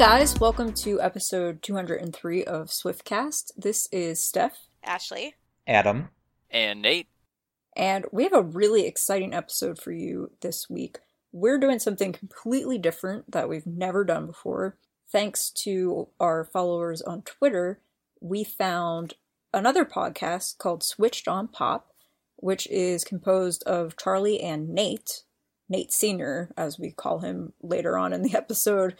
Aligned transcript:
guys, 0.00 0.40
welcome 0.40 0.72
to 0.72 0.98
episode 0.98 1.60
203 1.60 2.42
of 2.44 2.68
Swiftcast. 2.68 3.52
This 3.54 3.86
is 3.92 4.18
Steph. 4.18 4.56
Ashley. 4.82 5.34
Adam. 5.66 6.08
And 6.50 6.80
Nate. 6.80 7.08
And 7.76 8.06
we 8.10 8.22
have 8.22 8.32
a 8.32 8.40
really 8.40 8.86
exciting 8.86 9.34
episode 9.34 9.78
for 9.78 9.92
you 9.92 10.30
this 10.40 10.70
week. 10.70 11.00
We're 11.32 11.58
doing 11.58 11.78
something 11.78 12.14
completely 12.14 12.78
different 12.78 13.32
that 13.32 13.46
we've 13.46 13.66
never 13.66 14.02
done 14.02 14.24
before. 14.24 14.78
Thanks 15.12 15.50
to 15.64 16.08
our 16.18 16.44
followers 16.44 17.02
on 17.02 17.20
Twitter, 17.20 17.80
we 18.22 18.42
found 18.42 19.12
another 19.52 19.84
podcast 19.84 20.56
called 20.56 20.82
Switched 20.82 21.28
on 21.28 21.46
Pop, 21.46 21.92
which 22.36 22.66
is 22.70 23.04
composed 23.04 23.62
of 23.64 23.98
Charlie 23.98 24.40
and 24.40 24.70
Nate, 24.70 25.24
Nate 25.70 25.92
Sr., 25.92 26.50
as 26.56 26.78
we 26.78 26.90
call 26.90 27.20
him 27.20 27.54
later 27.62 27.96
on 27.96 28.12
in 28.12 28.22
the 28.22 28.34
episode, 28.36 28.96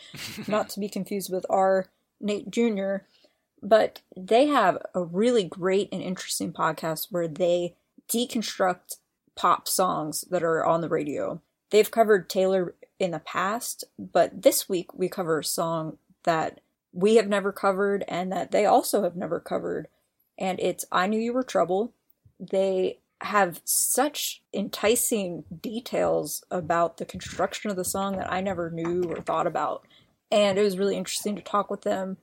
not 0.48 0.70
to 0.70 0.80
be 0.80 0.88
confused 0.88 1.30
with 1.30 1.44
our 1.50 1.86
Nate 2.20 2.50
Jr. 2.50 2.98
But 3.62 4.00
they 4.16 4.46
have 4.46 4.78
a 4.94 5.02
really 5.02 5.44
great 5.44 5.90
and 5.92 6.00
interesting 6.00 6.52
podcast 6.52 7.08
where 7.10 7.28
they 7.28 7.74
deconstruct 8.08 8.96
pop 9.34 9.68
songs 9.68 10.22
that 10.30 10.42
are 10.42 10.64
on 10.64 10.80
the 10.80 10.88
radio. 10.88 11.42
They've 11.70 11.90
covered 11.90 12.30
Taylor 12.30 12.74
in 12.98 13.10
the 13.10 13.18
past, 13.18 13.84
but 13.98 14.42
this 14.42 14.68
week 14.68 14.94
we 14.94 15.08
cover 15.08 15.38
a 15.38 15.44
song 15.44 15.98
that 16.24 16.60
we 16.92 17.16
have 17.16 17.28
never 17.28 17.52
covered 17.52 18.04
and 18.08 18.32
that 18.32 18.50
they 18.50 18.66
also 18.66 19.02
have 19.02 19.16
never 19.16 19.40
covered. 19.40 19.88
And 20.38 20.58
it's 20.60 20.84
I 20.90 21.06
Knew 21.06 21.20
You 21.20 21.32
Were 21.32 21.42
Trouble. 21.42 21.92
They 22.38 22.98
have 23.22 23.60
such 23.64 24.42
enticing 24.54 25.44
details 25.60 26.42
about 26.50 26.96
the 26.96 27.04
construction 27.04 27.70
of 27.70 27.76
the 27.76 27.84
song 27.84 28.16
that 28.16 28.32
I 28.32 28.40
never 28.40 28.70
knew 28.70 29.04
or 29.04 29.20
thought 29.20 29.46
about. 29.46 29.86
And 30.30 30.58
it 30.58 30.62
was 30.62 30.78
really 30.78 30.96
interesting 30.96 31.36
to 31.36 31.42
talk 31.42 31.70
with 31.70 31.82
them. 31.82 32.16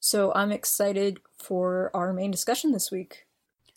So 0.00 0.32
I'm 0.34 0.52
excited 0.52 1.20
for 1.38 1.90
our 1.94 2.12
main 2.12 2.30
discussion 2.30 2.72
this 2.72 2.90
week. 2.90 3.26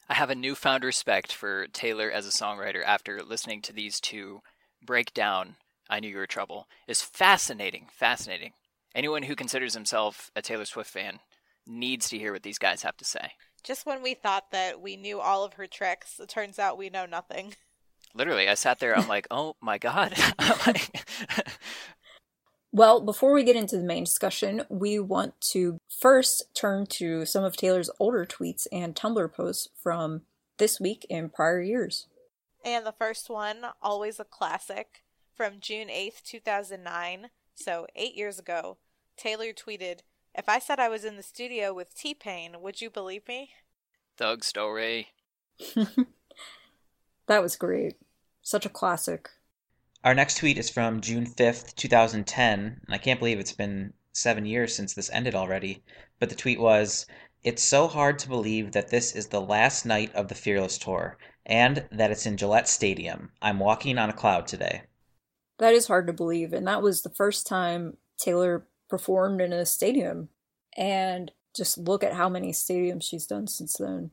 I 0.09 0.13
have 0.13 0.29
a 0.29 0.35
newfound 0.35 0.83
respect 0.83 1.31
for 1.31 1.67
Taylor 1.67 2.09
as 2.09 2.25
a 2.25 2.31
songwriter 2.31 2.83
after 2.85 3.21
listening 3.21 3.61
to 3.63 3.73
these 3.73 3.99
two 3.99 4.41
break 4.85 5.13
down 5.13 5.57
I 5.89 5.99
Knew 5.99 6.09
You 6.09 6.17
Were 6.17 6.27
Trouble. 6.27 6.67
It's 6.87 7.01
fascinating, 7.01 7.87
fascinating. 7.91 8.53
Anyone 8.95 9.23
who 9.23 9.35
considers 9.35 9.73
himself 9.73 10.31
a 10.35 10.41
Taylor 10.41 10.65
Swift 10.65 10.89
fan 10.89 11.19
needs 11.65 12.09
to 12.09 12.17
hear 12.17 12.33
what 12.33 12.43
these 12.43 12.57
guys 12.57 12.83
have 12.83 12.97
to 12.97 13.05
say. 13.05 13.31
Just 13.63 13.85
when 13.85 14.01
we 14.01 14.13
thought 14.13 14.51
that 14.51 14.81
we 14.81 14.95
knew 14.95 15.19
all 15.19 15.43
of 15.43 15.53
her 15.53 15.67
tricks, 15.67 16.19
it 16.19 16.29
turns 16.29 16.59
out 16.59 16.77
we 16.77 16.89
know 16.89 17.05
nothing. 17.05 17.55
Literally, 18.13 18.47
I 18.47 18.53
sat 18.53 18.79
there, 18.79 18.97
I'm 18.97 19.07
like, 19.07 19.27
oh 19.31 19.55
my 19.61 19.77
god. 19.77 20.15
well, 22.71 23.01
before 23.01 23.33
we 23.33 23.43
get 23.43 23.55
into 23.55 23.77
the 23.77 23.83
main 23.83 24.05
discussion, 24.05 24.63
we 24.69 24.99
want 24.99 25.39
to 25.51 25.79
first 25.87 26.45
turn 26.55 26.85
to 26.87 27.25
some 27.25 27.43
of 27.43 27.57
Taylor's 27.57 27.89
older 27.99 28.25
tweets 28.25 28.65
and 28.71 28.95
Tumblr 28.95 29.33
posts 29.33 29.67
from 29.81 30.21
this 30.57 30.79
week 30.79 31.05
and 31.09 31.33
prior 31.33 31.61
years. 31.61 32.07
And 32.65 32.85
the 32.85 32.91
first 32.91 33.29
one, 33.29 33.57
always 33.81 34.19
a 34.19 34.25
classic, 34.25 35.03
from 35.35 35.59
June 35.59 35.87
8th, 35.87 36.23
2009, 36.23 37.29
so 37.53 37.85
eight 37.95 38.15
years 38.15 38.39
ago, 38.39 38.77
Taylor 39.15 39.53
tweeted, 39.53 39.99
If 40.37 40.47
I 40.47 40.59
said 40.59 40.79
I 40.79 40.87
was 40.87 41.03
in 41.03 41.17
the 41.17 41.23
studio 41.23 41.73
with 41.73 41.95
T 41.95 42.13
Pain, 42.13 42.61
would 42.61 42.79
you 42.79 42.91
believe 42.91 43.27
me? 43.27 43.49
Thug 44.17 44.43
Story. 44.43 45.07
that 47.25 47.41
was 47.41 47.55
great. 47.55 47.95
Such 48.43 48.63
a 48.63 48.69
classic. 48.69 49.29
Our 50.03 50.13
next 50.13 50.37
tweet 50.37 50.59
is 50.59 50.69
from 50.69 51.01
June 51.01 51.25
5th, 51.25 51.75
2010, 51.75 52.59
and 52.85 52.93
I 52.93 52.99
can't 52.99 53.19
believe 53.19 53.39
it's 53.39 53.51
been 53.51 53.93
seven 54.13 54.45
years 54.45 54.75
since 54.75 54.93
this 54.93 55.09
ended 55.09 55.33
already. 55.33 55.81
But 56.19 56.29
the 56.29 56.35
tweet 56.35 56.59
was 56.59 57.07
It's 57.43 57.63
so 57.63 57.87
hard 57.87 58.19
to 58.19 58.29
believe 58.29 58.73
that 58.73 58.89
this 58.89 59.15
is 59.15 59.29
the 59.29 59.41
last 59.41 59.87
night 59.87 60.13
of 60.13 60.27
the 60.27 60.35
Fearless 60.35 60.77
Tour, 60.77 61.17
and 61.47 61.87
that 61.91 62.11
it's 62.11 62.27
in 62.27 62.37
Gillette 62.37 62.67
Stadium. 62.67 63.31
I'm 63.41 63.57
walking 63.57 63.97
on 63.97 64.11
a 64.11 64.13
cloud 64.13 64.45
today. 64.45 64.83
That 65.57 65.73
is 65.73 65.87
hard 65.87 66.05
to 66.05 66.13
believe, 66.13 66.53
and 66.53 66.67
that 66.67 66.83
was 66.83 67.01
the 67.01 67.09
first 67.09 67.47
time 67.47 67.97
Taylor 68.19 68.66
performed 68.87 69.41
in 69.41 69.53
a 69.53 69.65
stadium. 69.65 70.29
And 70.75 71.31
just 71.55 71.77
look 71.77 72.03
at 72.03 72.13
how 72.13 72.29
many 72.29 72.51
stadiums 72.51 73.03
she's 73.03 73.25
done 73.25 73.47
since 73.47 73.73
then. 73.73 74.11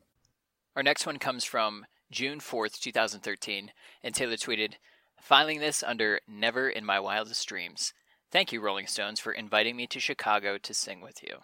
Our 0.75 0.83
next 0.83 1.05
one 1.05 1.19
comes 1.19 1.43
from 1.43 1.85
June 2.11 2.39
4th, 2.39 2.79
2013, 2.79 3.71
and 4.03 4.15
Taylor 4.15 4.35
tweeted, 4.35 4.73
Filing 5.21 5.59
this 5.59 5.83
under 5.83 6.19
Never 6.27 6.69
in 6.69 6.85
My 6.85 6.99
Wildest 6.99 7.47
Dreams. 7.47 7.93
Thank 8.31 8.51
you, 8.51 8.61
Rolling 8.61 8.87
Stones, 8.87 9.19
for 9.19 9.31
inviting 9.31 9.75
me 9.75 9.87
to 9.87 9.99
Chicago 9.99 10.57
to 10.57 10.73
sing 10.73 11.01
with 11.01 11.23
you. 11.23 11.37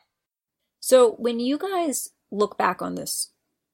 So, 0.80 1.12
when 1.14 1.40
you 1.40 1.58
guys 1.58 2.10
look 2.32 2.58
back 2.58 2.82
on 2.82 2.96
this 2.96 3.30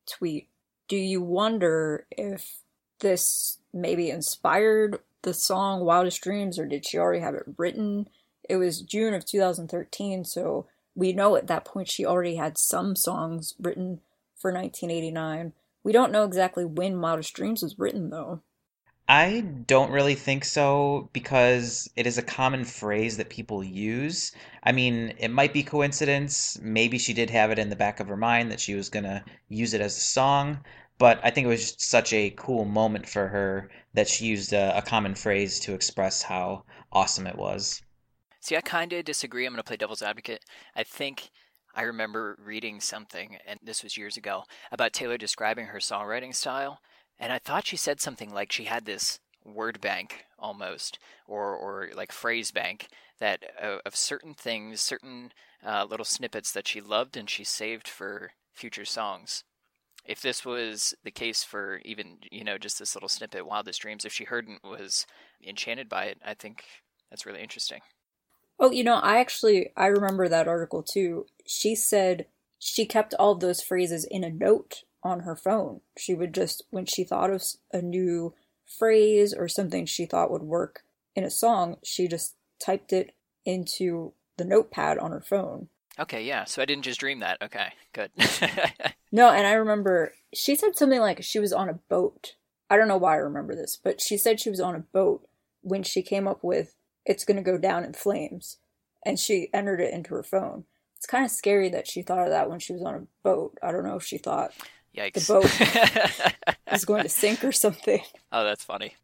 tweet, 0.06 0.50
do 0.88 0.98
you 0.98 1.22
wonder 1.22 2.06
if 2.12 2.60
this 3.00 3.60
maybe 3.74 4.10
inspired 4.10 5.00
the 5.24 5.34
song 5.34 5.82
Wildest 5.82 6.22
Dreams 6.22 6.60
or 6.60 6.66
did 6.66 6.86
she 6.86 6.98
already 6.98 7.22
have 7.22 7.36
it 7.36 7.44
written? 7.58 8.08
It 8.50 8.58
was 8.58 8.82
June 8.82 9.14
of 9.14 9.26
2013, 9.26 10.26
so 10.26 10.68
we 10.96 11.14
know 11.14 11.36
at 11.36 11.48
that 11.48 11.66
point 11.66 11.90
she 11.90 12.06
already 12.06 12.36
had 12.36 12.58
some 12.58 12.96
songs 12.96 13.54
written 13.60 14.02
for 14.36 14.52
1989. 14.52 15.54
We 15.84 15.92
don't 15.92 16.12
know 16.12 16.24
exactly 16.24 16.66
when 16.66 17.02
Wildest 17.02 17.34
Dreams 17.34 17.62
was 17.62 17.78
written, 17.78 18.10
though. 18.10 18.42
I 19.10 19.40
don't 19.40 19.92
really 19.92 20.16
think 20.16 20.44
so 20.44 21.10
because 21.14 21.90
it 21.96 22.06
is 22.06 22.18
a 22.18 22.22
common 22.22 22.66
phrase 22.66 23.16
that 23.18 23.30
people 23.30 23.64
use. 23.64 24.34
I 24.64 24.74
mean, 24.74 25.14
it 25.18 25.30
might 25.30 25.54
be 25.54 25.64
coincidence. 25.64 26.60
Maybe 26.62 26.98
she 26.98 27.14
did 27.14 27.30
have 27.30 27.50
it 27.52 27.60
in 27.60 27.70
the 27.70 27.78
back 27.78 28.02
of 28.02 28.10
her 28.10 28.18
mind 28.18 28.52
that 28.52 28.60
she 28.60 28.76
was 28.76 28.90
going 28.90 29.06
to 29.06 29.24
use 29.48 29.74
it 29.74 29.80
as 29.80 29.96
a 29.96 30.02
song, 30.02 30.60
but 30.98 31.22
I 31.24 31.30
think 31.30 31.46
it 31.46 31.50
was 31.50 31.72
just 31.72 31.82
such 31.82 32.12
a 32.12 32.32
cool 32.32 32.66
moment 32.66 33.08
for 33.08 33.30
her 33.30 33.70
that 33.94 34.10
she 34.10 34.26
used 34.26 34.52
a, 34.52 34.78
a 34.78 34.82
common 34.82 35.16
phrase 35.16 35.60
to 35.62 35.74
express 35.74 36.22
how 36.24 36.66
awesome 36.92 37.28
it 37.28 37.38
was. 37.38 37.82
See, 38.48 38.56
I 38.56 38.62
kind 38.62 38.94
of 38.94 39.04
disagree. 39.04 39.46
I'm 39.46 39.52
going 39.52 39.58
to 39.58 39.68
play 39.68 39.76
devil's 39.76 40.02
advocate. 40.02 40.46
I 40.74 40.84
think 40.84 41.32
I 41.76 41.82
remember 41.82 42.38
reading 42.42 42.80
something, 42.80 43.38
and 43.46 43.60
this 43.62 43.84
was 43.84 43.98
years 43.98 44.16
ago, 44.16 44.46
about 44.72 44.94
Taylor 44.94 45.18
describing 45.18 45.66
her 45.66 45.80
songwriting 45.80 46.34
style 46.34 46.80
and 47.20 47.34
I 47.34 47.40
thought 47.40 47.68
she 47.68 47.78
said 47.78 48.00
something 48.00 48.34
like 48.34 48.52
she 48.52 48.66
had 48.66 48.86
this 48.86 49.20
word 49.44 49.82
bank 49.82 50.26
almost, 50.38 51.00
or, 51.26 51.56
or 51.56 51.90
like 51.96 52.12
phrase 52.12 52.52
bank 52.52 52.88
that 53.20 53.44
uh, 53.62 53.78
of 53.86 53.96
certain 53.96 54.34
things, 54.34 54.82
certain 54.82 55.32
uh, 55.66 55.86
little 55.90 56.06
snippets 56.06 56.52
that 56.52 56.68
she 56.68 56.82
loved 56.82 57.18
and 57.18 57.30
she 57.30 57.44
saved 57.44 57.88
for 57.88 58.32
future 58.54 58.86
songs. 58.86 59.44
If 60.06 60.22
this 60.22 60.46
was 60.46 60.94
the 61.04 61.12
case 61.12 61.44
for 61.44 61.82
even, 61.84 62.20
you 62.32 62.44
know, 62.44 62.58
just 62.58 62.80
this 62.80 62.96
little 62.96 63.10
snippet, 63.10 63.46
Wildest 63.46 63.82
Dreams, 63.82 64.06
if 64.06 64.14
she 64.14 64.24
heard 64.26 64.48
and 64.48 64.60
was 64.64 65.06
enchanted 65.46 65.90
by 65.90 66.06
it, 66.06 66.20
I 66.24 66.34
think 66.34 66.64
that's 67.10 67.26
really 67.26 67.42
interesting. 67.42 67.82
Oh, 68.60 68.72
you 68.72 68.84
know, 68.84 68.96
I 68.96 69.20
actually 69.20 69.72
I 69.76 69.88
remember 69.88 70.28
that 70.28 70.48
article 70.48 70.84
too. 70.84 71.26
She 71.46 71.76
said 71.76 72.26
she 72.60 72.86
kept 72.86 73.14
all 73.16 73.34
of 73.34 73.40
those 73.40 73.62
phrases 73.62 74.04
in 74.04 74.24
a 74.24 74.30
note 74.30 74.84
on 75.04 75.22
her 75.22 75.36
phone. 75.36 75.82
She 75.98 76.14
would 76.14 76.34
just, 76.34 76.64
when 76.70 76.86
she 76.86 77.04
thought 77.04 77.30
of 77.30 77.44
a 77.72 77.82
new 77.82 78.34
phrase 78.66 79.34
or 79.34 79.48
something 79.48 79.86
she 79.86 80.06
thought 80.06 80.32
would 80.32 80.44
work 80.44 80.82
in 81.16 81.24
a 81.24 81.30
song, 81.30 81.78
she 81.84 82.08
just 82.08 82.36
typed 82.60 82.92
it 82.92 83.14
into 83.46 84.14
the 84.38 84.46
notepad 84.46 84.98
on 84.98 85.12
her 85.12 85.22
phone. 85.22 85.70
Okay, 86.00 86.24
yeah. 86.24 86.46
So 86.46 86.62
I 86.62 86.66
didn't 86.66 86.84
just 86.84 87.00
dream 87.00 87.22
that. 87.22 87.42
Okay, 87.42 87.70
good. 87.94 88.12
no, 89.12 89.30
and 89.30 89.48
I 89.48 89.54
remember 89.54 90.14
she 90.34 90.56
said 90.56 90.78
something 90.78 91.00
like 91.00 91.24
she 91.24 91.40
was 91.40 91.54
on 91.54 91.70
a 91.70 91.80
boat. 91.90 92.36
I 92.70 92.78
don't 92.78 92.88
know 92.88 92.98
why 92.98 93.14
I 93.14 93.18
remember 93.18 93.56
this, 93.56 93.80
but 93.82 94.02
she 94.02 94.18
said 94.18 94.40
she 94.40 94.50
was 94.50 94.60
on 94.60 94.76
a 94.76 94.80
boat 94.80 95.28
when 95.62 95.82
she 95.84 96.04
came 96.04 96.28
up 96.28 96.44
with 96.44 96.76
it's 97.08 97.26
going 97.26 97.38
to 97.38 97.44
go 97.44 97.58
down 97.58 97.84
in 97.84 97.94
flames 97.94 98.58
and 99.06 99.18
she 99.18 99.50
entered 99.54 99.80
it 99.80 99.94
into 99.94 100.14
her 100.14 100.24
phone. 100.24 100.66
It's 100.98 101.08
kind 101.08 101.24
of 101.24 101.32
scary 101.32 101.70
that 101.70 101.88
she 101.88 102.02
thought 102.02 102.26
of 102.26 102.30
that 102.30 102.50
when 102.50 102.60
she 102.60 102.74
was 102.74 102.84
on 102.84 102.96
a 102.96 103.08
boat. 103.24 103.58
I 103.64 103.72
don't 103.72 103.86
know 103.86 103.96
if 103.96 104.04
she 104.04 104.18
thought 104.18 104.52
Yikes. 104.96 105.14
the 105.14 105.34
boat 105.34 106.56
is 106.74 106.86
going 106.86 107.04
to 107.04 107.10
sink 107.10 107.44
or 107.44 107.52
something. 107.52 108.02
Oh, 108.32 108.44
that's 108.44 108.64
funny. 108.64 108.96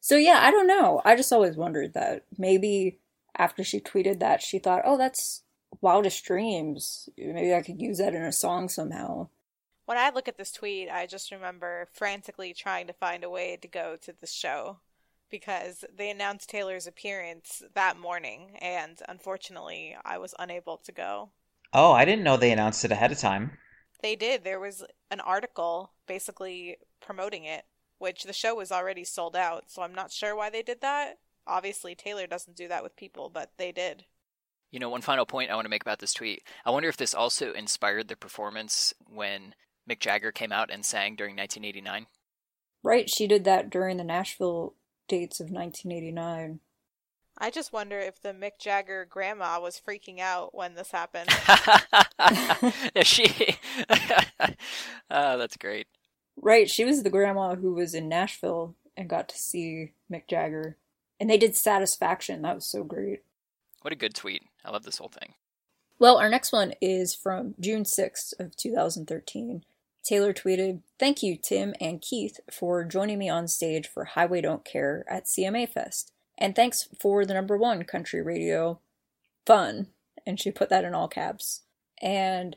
So 0.00 0.16
yeah, 0.16 0.40
I 0.42 0.50
don't 0.50 0.66
know. 0.66 1.00
I 1.04 1.16
just 1.16 1.32
always 1.32 1.56
wondered 1.56 1.94
that 1.94 2.24
maybe 2.36 2.98
after 3.36 3.64
she 3.64 3.80
tweeted 3.80 4.20
that, 4.20 4.42
she 4.42 4.58
thought, 4.58 4.82
"Oh, 4.84 4.96
that's 4.96 5.42
wildest 5.80 6.24
dreams. 6.24 7.08
Maybe 7.18 7.52
I 7.52 7.62
could 7.62 7.80
use 7.80 7.98
that 7.98 8.14
in 8.14 8.22
a 8.22 8.32
song 8.32 8.68
somehow." 8.68 9.28
When 9.84 9.98
I 9.98 10.10
look 10.10 10.28
at 10.28 10.36
this 10.36 10.52
tweet, 10.52 10.88
I 10.90 11.06
just 11.06 11.32
remember 11.32 11.88
frantically 11.92 12.54
trying 12.54 12.86
to 12.86 12.92
find 12.92 13.24
a 13.24 13.30
way 13.30 13.56
to 13.60 13.66
go 13.66 13.96
to 14.02 14.12
the 14.12 14.26
show 14.26 14.78
because 15.30 15.84
they 15.94 16.10
announced 16.10 16.48
Taylor's 16.48 16.86
appearance 16.86 17.62
that 17.74 17.98
morning, 17.98 18.56
and 18.60 19.00
unfortunately, 19.08 19.96
I 20.04 20.18
was 20.18 20.34
unable 20.38 20.76
to 20.78 20.92
go. 20.92 21.30
Oh, 21.72 21.92
I 21.92 22.04
didn't 22.04 22.24
know 22.24 22.36
they 22.36 22.52
announced 22.52 22.84
it 22.84 22.92
ahead 22.92 23.12
of 23.12 23.18
time. 23.18 23.58
They 24.02 24.16
did. 24.16 24.44
There 24.44 24.60
was 24.60 24.84
an 25.10 25.20
article 25.20 25.92
basically 26.06 26.76
promoting 27.00 27.44
it, 27.44 27.64
which 27.98 28.24
the 28.24 28.32
show 28.32 28.54
was 28.54 28.70
already 28.70 29.04
sold 29.04 29.36
out, 29.36 29.64
so 29.70 29.82
I'm 29.82 29.94
not 29.94 30.12
sure 30.12 30.36
why 30.36 30.50
they 30.50 30.62
did 30.62 30.80
that. 30.80 31.18
Obviously, 31.46 31.94
Taylor 31.94 32.26
doesn't 32.26 32.56
do 32.56 32.68
that 32.68 32.82
with 32.82 32.96
people, 32.96 33.30
but 33.32 33.52
they 33.56 33.72
did. 33.72 34.04
You 34.70 34.80
know, 34.80 34.88
one 34.88 35.00
final 35.00 35.26
point 35.26 35.50
I 35.50 35.54
want 35.54 35.64
to 35.64 35.70
make 35.70 35.82
about 35.82 36.00
this 36.00 36.12
tweet. 36.12 36.42
I 36.64 36.70
wonder 36.70 36.88
if 36.88 36.96
this 36.96 37.14
also 37.14 37.52
inspired 37.52 38.08
the 38.08 38.16
performance 38.16 38.92
when 39.08 39.54
Mick 39.88 40.00
Jagger 40.00 40.32
came 40.32 40.52
out 40.52 40.70
and 40.70 40.84
sang 40.84 41.14
during 41.14 41.36
1989. 41.36 42.06
Right, 42.82 43.08
she 43.08 43.26
did 43.26 43.44
that 43.44 43.70
during 43.70 43.96
the 43.96 44.04
Nashville 44.04 44.74
dates 45.08 45.40
of 45.40 45.50
1989. 45.50 46.60
I 47.38 47.50
just 47.50 47.72
wonder 47.72 47.98
if 47.98 48.20
the 48.20 48.32
Mick 48.32 48.58
Jagger 48.58 49.06
grandma 49.08 49.60
was 49.60 49.80
freaking 49.80 50.20
out 50.20 50.54
when 50.54 50.74
this 50.74 50.90
happened. 50.90 51.28
she. 53.02 53.56
oh, 55.10 55.38
that's 55.38 55.56
great. 55.58 55.86
Right, 56.40 56.70
she 56.70 56.84
was 56.84 57.02
the 57.02 57.10
grandma 57.10 57.54
who 57.54 57.74
was 57.74 57.94
in 57.94 58.08
Nashville 58.08 58.74
and 58.96 59.08
got 59.08 59.28
to 59.28 59.38
see 59.38 59.92
Mick 60.10 60.28
Jagger. 60.28 60.76
And 61.20 61.28
they 61.28 61.38
did 61.38 61.54
Satisfaction. 61.56 62.42
That 62.42 62.54
was 62.54 62.66
so 62.66 62.84
great. 62.84 63.22
What 63.82 63.92
a 63.92 63.96
good 63.96 64.14
tweet. 64.14 64.42
I 64.64 64.70
love 64.70 64.84
this 64.84 64.98
whole 64.98 65.08
thing. 65.08 65.34
Well, 65.98 66.18
our 66.18 66.28
next 66.28 66.52
one 66.52 66.74
is 66.80 67.14
from 67.14 67.54
June 67.60 67.84
6th 67.84 68.38
of 68.38 68.56
2013. 68.56 69.64
Taylor 70.06 70.32
tweeted, 70.32 70.82
Thank 71.00 71.22
you, 71.22 71.36
Tim 71.36 71.74
and 71.80 72.00
Keith, 72.00 72.38
for 72.50 72.84
joining 72.84 73.18
me 73.18 73.28
on 73.28 73.48
stage 73.48 73.88
for 73.88 74.04
Highway 74.04 74.40
Don't 74.40 74.64
Care 74.64 75.04
at 75.10 75.24
CMA 75.24 75.68
Fest. 75.68 76.12
And 76.38 76.54
thanks 76.54 76.88
for 77.00 77.24
the 77.24 77.34
number 77.34 77.56
one 77.56 77.82
country 77.82 78.22
radio 78.22 78.78
fun. 79.44 79.88
And 80.24 80.40
she 80.40 80.52
put 80.52 80.68
that 80.68 80.84
in 80.84 80.94
all 80.94 81.08
caps. 81.08 81.62
And 82.00 82.56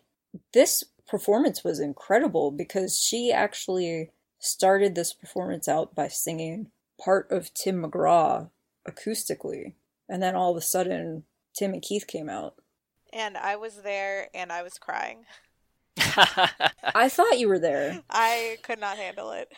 this 0.53 0.83
performance 1.07 1.63
was 1.63 1.79
incredible 1.79 2.51
because 2.51 2.99
she 2.99 3.31
actually 3.31 4.11
started 4.37 4.93
this 4.93 5.13
performance 5.13 5.67
out 5.67 5.95
by 5.95 6.07
singing 6.07 6.69
part 7.03 7.31
of 7.31 7.53
Tim 7.55 7.81
McGraw 7.81 8.49
acoustically. 8.87 9.73
And 10.07 10.21
then 10.21 10.35
all 10.35 10.51
of 10.51 10.57
a 10.57 10.61
sudden, 10.61 11.23
Tim 11.55 11.73
and 11.73 11.81
Keith 11.81 12.05
came 12.05 12.29
out. 12.29 12.55
And 13.11 13.37
I 13.37 13.55
was 13.55 13.81
there 13.81 14.29
and 14.35 14.51
I 14.51 14.61
was 14.61 14.77
crying. 14.77 15.25
I 15.99 17.09
thought 17.09 17.39
you 17.39 17.47
were 17.47 17.59
there. 17.59 18.01
I 18.09 18.57
could 18.63 18.79
not 18.79 18.97
handle 18.97 19.31
it. 19.31 19.49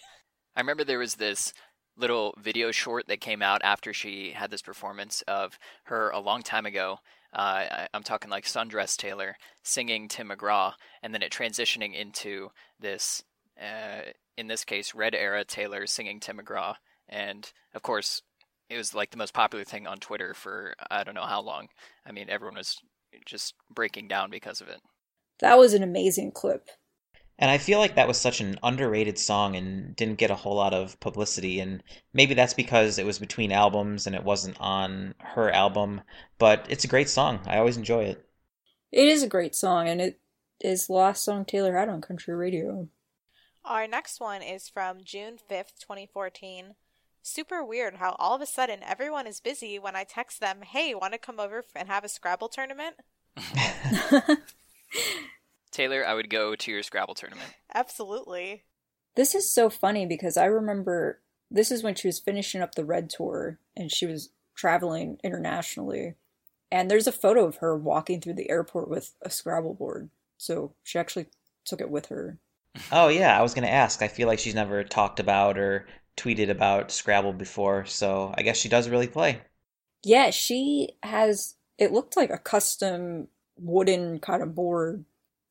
I 0.55 0.59
remember 0.59 0.83
there 0.83 0.99
was 0.99 1.15
this 1.15 1.53
little 1.97 2.33
video 2.39 2.71
short 2.71 3.07
that 3.07 3.21
came 3.21 3.41
out 3.41 3.61
after 3.63 3.93
she 3.93 4.31
had 4.31 4.51
this 4.51 4.61
performance 4.61 5.21
of 5.27 5.57
her 5.85 6.09
a 6.09 6.19
long 6.19 6.41
time 6.41 6.65
ago. 6.65 6.97
Uh, 7.33 7.85
I'm 7.93 8.03
talking 8.03 8.29
like 8.29 8.45
Sundress 8.45 8.97
Taylor 8.97 9.35
singing 9.63 10.07
Tim 10.07 10.29
McGraw, 10.29 10.73
and 11.01 11.13
then 11.13 11.21
it 11.21 11.31
transitioning 11.31 11.93
into 11.93 12.49
this, 12.79 13.23
uh, 13.61 14.01
in 14.37 14.47
this 14.47 14.65
case, 14.65 14.93
Red 14.93 15.15
Era 15.15 15.45
Taylor 15.45 15.87
singing 15.87 16.19
Tim 16.19 16.39
McGraw. 16.39 16.75
And 17.07 17.49
of 17.73 17.81
course, 17.83 18.21
it 18.69 18.77
was 18.77 18.93
like 18.93 19.11
the 19.11 19.17
most 19.17 19.33
popular 19.33 19.63
thing 19.63 19.87
on 19.87 19.97
Twitter 19.99 20.33
for 20.33 20.75
I 20.89 21.03
don't 21.03 21.15
know 21.15 21.21
how 21.21 21.41
long. 21.41 21.67
I 22.05 22.11
mean, 22.11 22.29
everyone 22.29 22.55
was 22.55 22.77
just 23.25 23.53
breaking 23.73 24.07
down 24.07 24.29
because 24.29 24.61
of 24.61 24.69
it. 24.69 24.81
That 25.41 25.57
was 25.57 25.73
an 25.73 25.83
amazing 25.83 26.31
clip. 26.31 26.69
And 27.41 27.49
I 27.49 27.57
feel 27.57 27.79
like 27.79 27.95
that 27.95 28.07
was 28.07 28.19
such 28.19 28.39
an 28.39 28.59
underrated 28.61 29.17
song 29.17 29.55
and 29.55 29.95
didn't 29.95 30.19
get 30.19 30.29
a 30.29 30.35
whole 30.35 30.55
lot 30.55 30.75
of 30.75 30.99
publicity. 30.99 31.59
And 31.59 31.81
maybe 32.13 32.35
that's 32.35 32.53
because 32.53 32.99
it 32.99 33.05
was 33.05 33.17
between 33.17 33.51
albums 33.51 34.05
and 34.05 34.15
it 34.15 34.23
wasn't 34.23 34.57
on 34.59 35.15
her 35.19 35.49
album. 35.49 36.01
But 36.37 36.67
it's 36.69 36.83
a 36.83 36.87
great 36.87 37.09
song. 37.09 37.39
I 37.47 37.57
always 37.57 37.77
enjoy 37.77 38.03
it. 38.03 38.23
It 38.91 39.07
is 39.07 39.23
a 39.23 39.27
great 39.27 39.55
song, 39.55 39.87
and 39.87 40.01
it 40.01 40.19
is 40.59 40.85
the 40.87 40.93
last 40.93 41.23
song 41.23 41.45
Taylor 41.45 41.77
had 41.77 41.89
on 41.89 42.01
country 42.01 42.35
radio. 42.35 42.89
Our 43.65 43.87
next 43.87 44.19
one 44.19 44.43
is 44.43 44.69
from 44.69 45.03
June 45.03 45.37
5th, 45.49 45.79
2014. 45.79 46.75
Super 47.23 47.63
weird 47.63 47.95
how 47.95 48.15
all 48.19 48.35
of 48.35 48.41
a 48.41 48.45
sudden 48.45 48.79
everyone 48.83 49.27
is 49.27 49.39
busy 49.39 49.79
when 49.79 49.95
I 49.95 50.03
text 50.03 50.41
them, 50.41 50.61
hey, 50.61 50.93
want 50.93 51.13
to 51.13 51.19
come 51.19 51.39
over 51.39 51.63
and 51.75 51.87
have 51.87 52.03
a 52.03 52.09
Scrabble 52.09 52.49
tournament? 52.49 52.97
Taylor, 55.71 56.05
I 56.05 56.13
would 56.13 56.29
go 56.29 56.55
to 56.55 56.71
your 56.71 56.83
Scrabble 56.83 57.15
tournament. 57.15 57.49
Absolutely. 57.73 58.63
This 59.15 59.35
is 59.35 59.51
so 59.51 59.69
funny 59.69 60.05
because 60.05 60.37
I 60.37 60.45
remember 60.45 61.21
this 61.49 61.71
is 61.71 61.83
when 61.83 61.95
she 61.95 62.07
was 62.07 62.19
finishing 62.19 62.61
up 62.61 62.75
the 62.75 62.85
Red 62.85 63.09
Tour 63.09 63.59
and 63.75 63.91
she 63.91 64.05
was 64.05 64.29
traveling 64.55 65.17
internationally. 65.23 66.15
And 66.71 66.89
there's 66.89 67.07
a 67.07 67.11
photo 67.11 67.45
of 67.45 67.57
her 67.57 67.77
walking 67.77 68.21
through 68.21 68.35
the 68.35 68.49
airport 68.49 68.89
with 68.89 69.13
a 69.21 69.29
Scrabble 69.29 69.73
board. 69.73 70.09
So 70.37 70.73
she 70.83 70.97
actually 70.97 71.27
took 71.65 71.81
it 71.81 71.89
with 71.89 72.07
her. 72.07 72.37
Oh, 72.91 73.09
yeah, 73.09 73.37
I 73.37 73.41
was 73.41 73.53
going 73.53 73.67
to 73.67 73.73
ask. 73.73 74.01
I 74.01 74.07
feel 74.07 74.27
like 74.27 74.39
she's 74.39 74.55
never 74.55 74.83
talked 74.83 75.19
about 75.19 75.57
or 75.57 75.87
tweeted 76.15 76.49
about 76.49 76.91
Scrabble 76.91 77.33
before, 77.33 77.85
so 77.85 78.33
I 78.37 78.43
guess 78.43 78.57
she 78.57 78.69
does 78.69 78.89
really 78.89 79.07
play. 79.07 79.39
Yeah, 80.03 80.29
she 80.29 80.95
has. 81.03 81.55
It 81.77 81.91
looked 81.91 82.15
like 82.15 82.29
a 82.29 82.37
custom 82.37 83.27
wooden 83.61 84.19
kind 84.19 84.41
of 84.41 84.55
board 84.55 85.05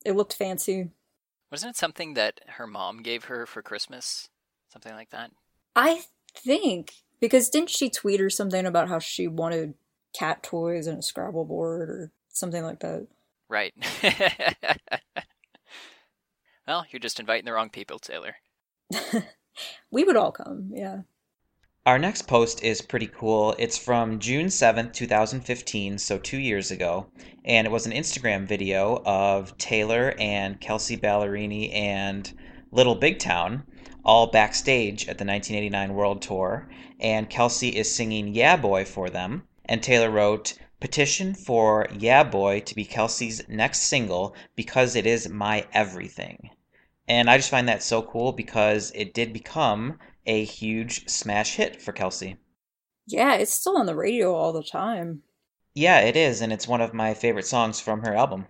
it 0.04 0.16
looked 0.16 0.34
fancy. 0.34 0.90
Wasn't 1.50 1.70
it 1.70 1.76
something 1.76 2.14
that 2.14 2.40
her 2.46 2.66
mom 2.66 3.02
gave 3.02 3.24
her 3.24 3.46
for 3.46 3.62
Christmas? 3.62 4.28
Something 4.68 4.94
like 4.94 5.10
that? 5.10 5.32
I 5.74 6.02
think. 6.34 6.94
Because 7.20 7.50
didn't 7.50 7.70
she 7.70 7.90
tweet 7.90 8.20
or 8.20 8.30
something 8.30 8.64
about 8.64 8.88
how 8.88 8.98
she 8.98 9.26
wanted 9.28 9.74
cat 10.14 10.42
toys 10.42 10.86
and 10.86 10.98
a 10.98 11.02
Scrabble 11.02 11.44
board 11.44 11.90
or 11.90 12.12
something 12.28 12.62
like 12.62 12.80
that? 12.80 13.06
Right. 13.48 13.74
well, 16.66 16.86
you're 16.90 17.00
just 17.00 17.20
inviting 17.20 17.44
the 17.44 17.52
wrong 17.52 17.68
people, 17.68 17.98
Taylor. 17.98 18.36
we 19.90 20.04
would 20.04 20.16
all 20.16 20.32
come, 20.32 20.70
yeah. 20.72 21.00
Our 21.86 21.98
next 21.98 22.28
post 22.28 22.62
is 22.62 22.82
pretty 22.82 23.06
cool. 23.06 23.54
It's 23.58 23.78
from 23.78 24.18
June 24.18 24.48
7th, 24.48 24.92
2015, 24.92 25.96
so 25.96 26.18
two 26.18 26.36
years 26.36 26.70
ago. 26.70 27.06
And 27.42 27.66
it 27.66 27.70
was 27.70 27.86
an 27.86 27.92
Instagram 27.92 28.46
video 28.46 29.02
of 29.06 29.56
Taylor 29.56 30.14
and 30.18 30.60
Kelsea 30.60 30.98
Ballerini 30.98 31.74
and 31.74 32.30
Little 32.70 32.96
Big 32.96 33.18
Town 33.18 33.62
all 34.04 34.26
backstage 34.26 35.08
at 35.08 35.16
the 35.16 35.24
1989 35.24 35.94
World 35.94 36.20
Tour. 36.20 36.68
And 37.00 37.30
Kelsea 37.30 37.70
is 37.70 37.94
singing 37.94 38.34
Yeah 38.34 38.56
Boy 38.56 38.84
for 38.84 39.08
them. 39.08 39.44
And 39.64 39.82
Taylor 39.82 40.10
wrote, 40.10 40.58
Petition 40.80 41.32
for 41.32 41.88
Yeah 41.98 42.24
Boy 42.24 42.60
to 42.60 42.74
be 42.74 42.84
Kelsea's 42.84 43.48
next 43.48 43.84
single 43.84 44.34
because 44.54 44.96
it 44.96 45.06
is 45.06 45.30
my 45.30 45.66
everything. 45.72 46.50
And 47.08 47.30
I 47.30 47.38
just 47.38 47.50
find 47.50 47.66
that 47.68 47.82
so 47.82 48.02
cool 48.02 48.32
because 48.32 48.92
it 48.94 49.14
did 49.14 49.32
become 49.32 49.99
a 50.30 50.44
huge 50.44 51.08
smash 51.08 51.56
hit 51.56 51.82
for 51.82 51.90
Kelsea. 51.90 52.37
Yeah, 53.08 53.34
it's 53.34 53.52
still 53.52 53.76
on 53.76 53.87
the 53.87 53.96
radio 53.96 54.32
all 54.32 54.52
the 54.52 54.62
time. 54.62 55.22
Yeah, 55.75 55.99
it 56.02 56.14
is, 56.14 56.40
and 56.40 56.52
it's 56.52 56.68
one 56.68 56.80
of 56.80 56.94
my 56.94 57.14
favorite 57.14 57.49
songs 57.49 57.80
from 57.80 58.02
her 58.02 58.14
album. 58.14 58.46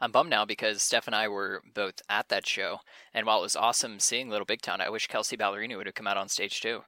I'm 0.00 0.12
bummed 0.12 0.28
now 0.28 0.44
because 0.44 0.82
Steph 0.82 1.06
and 1.06 1.16
I 1.16 1.28
were 1.28 1.62
both 1.74 2.02
at 2.10 2.28
that 2.28 2.46
show, 2.46 2.80
and 3.14 3.24
while 3.26 3.38
it 3.38 3.42
was 3.42 3.56
awesome 3.56 4.00
seeing 4.00 4.28
Little 4.28 4.44
Big 4.44 4.60
Town, 4.60 4.82
I 4.82 4.90
wish 4.90 5.06
Kelsea 5.06 5.38
Ballerini 5.38 5.78
would 5.78 5.86
have 5.86 5.94
come 5.94 6.06
out 6.06 6.18
on 6.18 6.28
stage 6.28 6.60
too. 6.60 6.82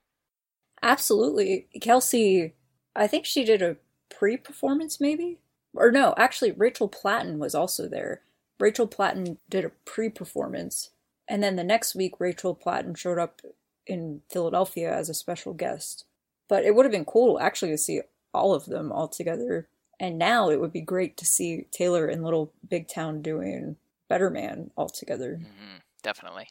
Absolutely. 0.83 1.69
Kelsea, 1.81 2.53
I 2.95 3.07
think 3.07 3.25
she 3.25 3.43
did 3.43 3.63
a 3.63 3.79
pre 4.11 4.37
performance 4.37 5.01
maybe? 5.01 5.39
Or 5.73 5.91
no, 5.91 6.13
actually, 6.19 6.53
Rachel 6.53 6.91
Platten 6.91 7.39
was 7.39 7.55
also 7.55 7.89
there. 7.89 8.21
Rachel 8.59 8.87
Platten 8.87 9.39
did 9.49 9.65
a 9.65 9.73
pre 9.87 10.11
performance, 10.11 10.91
and 11.27 11.43
then 11.43 11.57
the 11.57 11.65
next 11.65 11.95
week, 11.95 12.21
Rachel 12.21 12.55
Platten 12.55 12.95
showed 12.95 13.19
up 13.19 13.41
in 13.87 14.23
Philadelphia 14.31 14.95
as 14.95 15.09
a 15.09 15.15
special 15.15 15.53
guest. 15.53 16.05
But 16.49 16.65
it 16.65 16.75
would 16.75 16.85
have 16.85 16.93
been 16.93 17.05
cool 17.05 17.39
actually 17.41 17.71
to 17.71 17.79
see 17.79 18.01
all 18.33 18.55
of 18.55 18.67
them 18.67 18.93
all 18.93 19.09
together. 19.09 19.69
And 19.99 20.19
now 20.19 20.49
it 20.51 20.61
would 20.61 20.73
be 20.73 20.81
great 20.81 21.17
to 21.19 21.27
see 21.27 21.67
Taylor 21.71 22.07
and 22.07 22.25
Little 22.25 22.53
Big 22.69 22.89
Town 22.89 23.23
doing 23.23 23.77
Better 24.09 24.31
Man 24.31 24.71
all 24.77 24.89
together. 24.89 25.41
Mm-hmm, 25.41 25.79
definitely. 26.03 26.49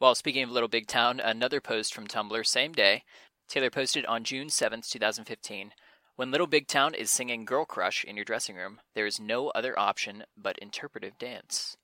Well, 0.00 0.14
speaking 0.14 0.42
of 0.42 0.50
Little 0.50 0.68
Big 0.68 0.88
Town, 0.88 1.20
another 1.20 1.60
post 1.60 1.94
from 1.94 2.08
Tumblr, 2.08 2.44
same 2.44 2.72
day. 2.72 3.04
Taylor 3.48 3.70
posted 3.70 4.04
on 4.06 4.24
June 4.24 4.48
7th, 4.48 4.90
2015. 4.90 5.72
When 6.16 6.30
Little 6.30 6.46
Big 6.46 6.66
Town 6.66 6.94
is 6.94 7.10
singing 7.10 7.44
Girl 7.44 7.64
Crush 7.64 8.04
in 8.04 8.16
your 8.16 8.24
dressing 8.24 8.56
room, 8.56 8.80
there 8.94 9.06
is 9.06 9.20
no 9.20 9.50
other 9.50 9.78
option 9.78 10.24
but 10.36 10.58
interpretive 10.58 11.18
dance. 11.18 11.76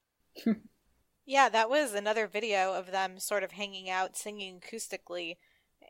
Yeah, 1.28 1.50
that 1.50 1.68
was 1.68 1.92
another 1.92 2.26
video 2.26 2.72
of 2.72 2.90
them 2.90 3.18
sort 3.18 3.42
of 3.42 3.52
hanging 3.52 3.90
out 3.90 4.16
singing 4.16 4.60
acoustically. 4.60 5.36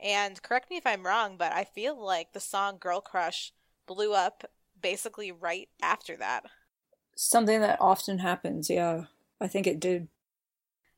And 0.03 0.43
correct 0.43 0.69
me 0.69 0.79
if 0.79 0.85
I'm 0.85 1.07
wrong, 1.07 1.37
but 1.39 1.53
I 1.53 1.63
feel 1.63 1.97
like 1.97 2.33
the 2.33 2.41
song 2.41 2.77
Girl 2.81 3.01
Crush 3.01 3.53
blew 3.87 4.15
up 4.15 4.43
basically 4.83 5.31
right 5.31 5.69
after 5.81 6.17
that. 6.17 6.47
Something 7.15 7.61
that 7.61 7.81
often 7.81 8.19
happens, 8.19 8.69
yeah. 8.69 9.05
I 9.41 9.47
think 9.47 9.69
it 9.69 9.79
did. 9.79 10.09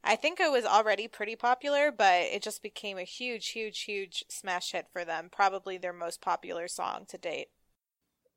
I 0.03 0.17
think 0.17 0.41
it 0.41 0.51
was 0.51 0.65
already 0.65 1.07
pretty 1.07 1.37
popular, 1.37 1.93
but 1.93 2.23
it 2.23 2.43
just 2.43 2.63
became 2.63 2.97
a 2.97 3.03
huge, 3.03 3.49
huge, 3.49 3.81
huge 3.81 4.25
smash 4.31 4.73
hit 4.73 4.87
for 4.91 5.05
them. 5.05 5.29
Probably 5.31 5.77
their 5.77 5.93
most 5.93 6.23
popular 6.23 6.67
song 6.67 7.05
to 7.11 7.19
date. 7.19 7.49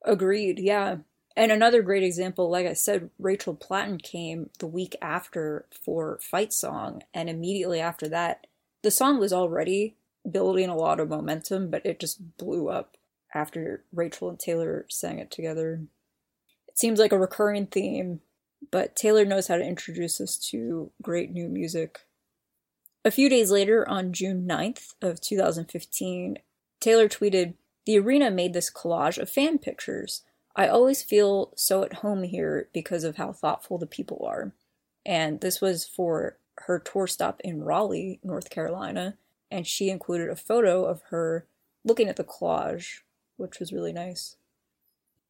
Agreed, 0.03 0.59
yeah. 0.59 0.97
And 1.35 1.51
another 1.51 1.81
great 1.81 2.03
example, 2.03 2.49
like 2.49 2.67
I 2.67 2.73
said, 2.73 3.09
Rachel 3.17 3.55
Platten 3.55 3.97
came 4.01 4.51
the 4.59 4.67
week 4.67 4.95
after 5.01 5.65
for 5.83 6.19
Fight 6.21 6.53
Song, 6.53 7.01
and 7.13 7.29
immediately 7.29 7.79
after 7.79 8.07
that, 8.09 8.45
the 8.83 8.91
song 8.91 9.19
was 9.19 9.33
already 9.33 9.95
building 10.29 10.69
a 10.69 10.75
lot 10.75 10.99
of 10.99 11.09
momentum, 11.09 11.69
but 11.69 11.85
it 11.85 11.99
just 11.99 12.37
blew 12.37 12.69
up 12.69 12.97
after 13.33 13.83
Rachel 13.91 14.29
and 14.29 14.39
Taylor 14.39 14.85
sang 14.89 15.19
it 15.19 15.31
together. 15.31 15.81
It 16.67 16.77
seems 16.77 16.99
like 16.99 17.11
a 17.11 17.19
recurring 17.19 17.65
theme, 17.65 18.21
but 18.71 18.95
Taylor 18.95 19.25
knows 19.25 19.47
how 19.47 19.57
to 19.57 19.65
introduce 19.65 20.21
us 20.21 20.37
to 20.51 20.91
great 21.01 21.31
new 21.31 21.47
music. 21.47 22.01
A 23.03 23.11
few 23.11 23.27
days 23.27 23.51
later, 23.51 23.87
on 23.89 24.13
June 24.13 24.47
9th 24.47 24.93
of 25.01 25.19
2015, 25.19 26.37
Taylor 26.79 27.09
tweeted, 27.09 27.55
The 27.85 27.99
arena 27.99 28.31
made 28.31 28.53
this 28.53 28.71
collage 28.71 29.17
of 29.17 29.29
fan 29.29 29.57
pictures. 29.57 30.21
I 30.55 30.67
always 30.67 31.01
feel 31.01 31.51
so 31.55 31.83
at 31.83 31.93
home 31.93 32.23
here 32.23 32.69
because 32.73 33.03
of 33.03 33.17
how 33.17 33.31
thoughtful 33.31 33.77
the 33.77 33.87
people 33.87 34.23
are. 34.27 34.53
And 35.05 35.41
this 35.41 35.59
was 35.59 35.85
for 35.85 36.37
her 36.59 36.79
tour 36.79 37.07
stop 37.07 37.41
in 37.43 37.63
Raleigh, 37.63 38.19
North 38.23 38.49
Carolina, 38.49 39.17
and 39.49 39.65
she 39.65 39.89
included 39.89 40.29
a 40.29 40.35
photo 40.35 40.85
of 40.85 41.01
her 41.09 41.47
looking 41.83 42.07
at 42.07 42.15
the 42.15 42.23
collage, 42.23 42.99
which 43.37 43.59
was 43.59 43.73
really 43.73 43.93
nice. 43.93 44.35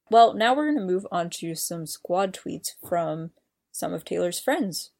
Well, 0.09 0.33
now 0.33 0.53
we're 0.53 0.71
going 0.71 0.77
to 0.87 0.93
move 0.93 1.07
on 1.11 1.29
to 1.31 1.55
some 1.55 1.87
squad 1.87 2.33
tweets 2.33 2.71
from 2.87 3.31
some 3.71 3.93
of 3.93 4.03
Taylor's 4.03 4.39
friends. 4.39 4.91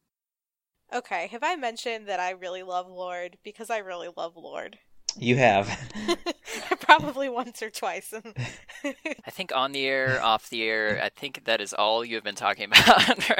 Okay, 0.93 1.27
have 1.27 1.43
I 1.43 1.55
mentioned 1.55 2.07
that 2.07 2.19
I 2.19 2.31
really 2.31 2.63
love 2.63 2.87
Lorde 2.87 3.37
Because 3.43 3.69
I 3.69 3.79
really 3.79 4.09
love 4.15 4.37
Lorde? 4.37 4.79
You 5.17 5.35
have. 5.35 5.67
Probably 6.99 7.27
once 7.27 7.63
or 7.63 7.71
twice. 7.71 8.13
I 8.83 9.31
think 9.31 9.51
on 9.55 9.71
the 9.71 9.85
air, 9.85 10.21
off 10.23 10.49
the 10.49 10.61
air, 10.63 10.99
I 11.01 11.09
think 11.09 11.45
that 11.45 11.59
is 11.59 11.73
all 11.73 12.05
you 12.05 12.15
have 12.15 12.23
been 12.23 12.35
talking 12.35 12.65
about. 12.67 13.31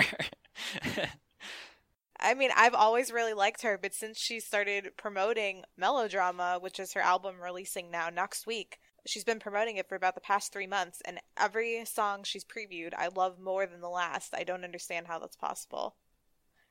I 2.20 2.34
mean, 2.34 2.50
I've 2.56 2.74
always 2.74 3.12
really 3.12 3.34
liked 3.34 3.62
her, 3.62 3.78
but 3.80 3.94
since 3.94 4.18
she 4.18 4.40
started 4.40 4.98
promoting 4.98 5.66
Melodrama, 5.78 6.58
which 6.62 6.80
is 6.80 6.94
her 6.94 7.02
album 7.02 7.36
releasing 7.40 7.92
now 7.92 8.10
next 8.10 8.48
week, 8.48 8.80
she's 9.06 9.24
been 9.24 9.40
promoting 9.40 9.78
it 9.78 9.88
for 9.88 9.96
about 9.96 10.16
the 10.16 10.22
past 10.22 10.52
three 10.52 10.66
months, 10.66 11.02
and 11.06 11.20
every 11.38 11.86
song 11.86 12.24
she's 12.24 12.46
previewed, 12.46 12.94
I 12.98 13.10
love 13.14 13.40
more 13.40 13.68
than 13.68 13.82
the 13.82 13.90
last. 13.90 14.34
I 14.34 14.44
don't 14.44 14.64
understand 14.64 15.06
how 15.06 15.20
that's 15.20 15.36
possible. 15.36 15.96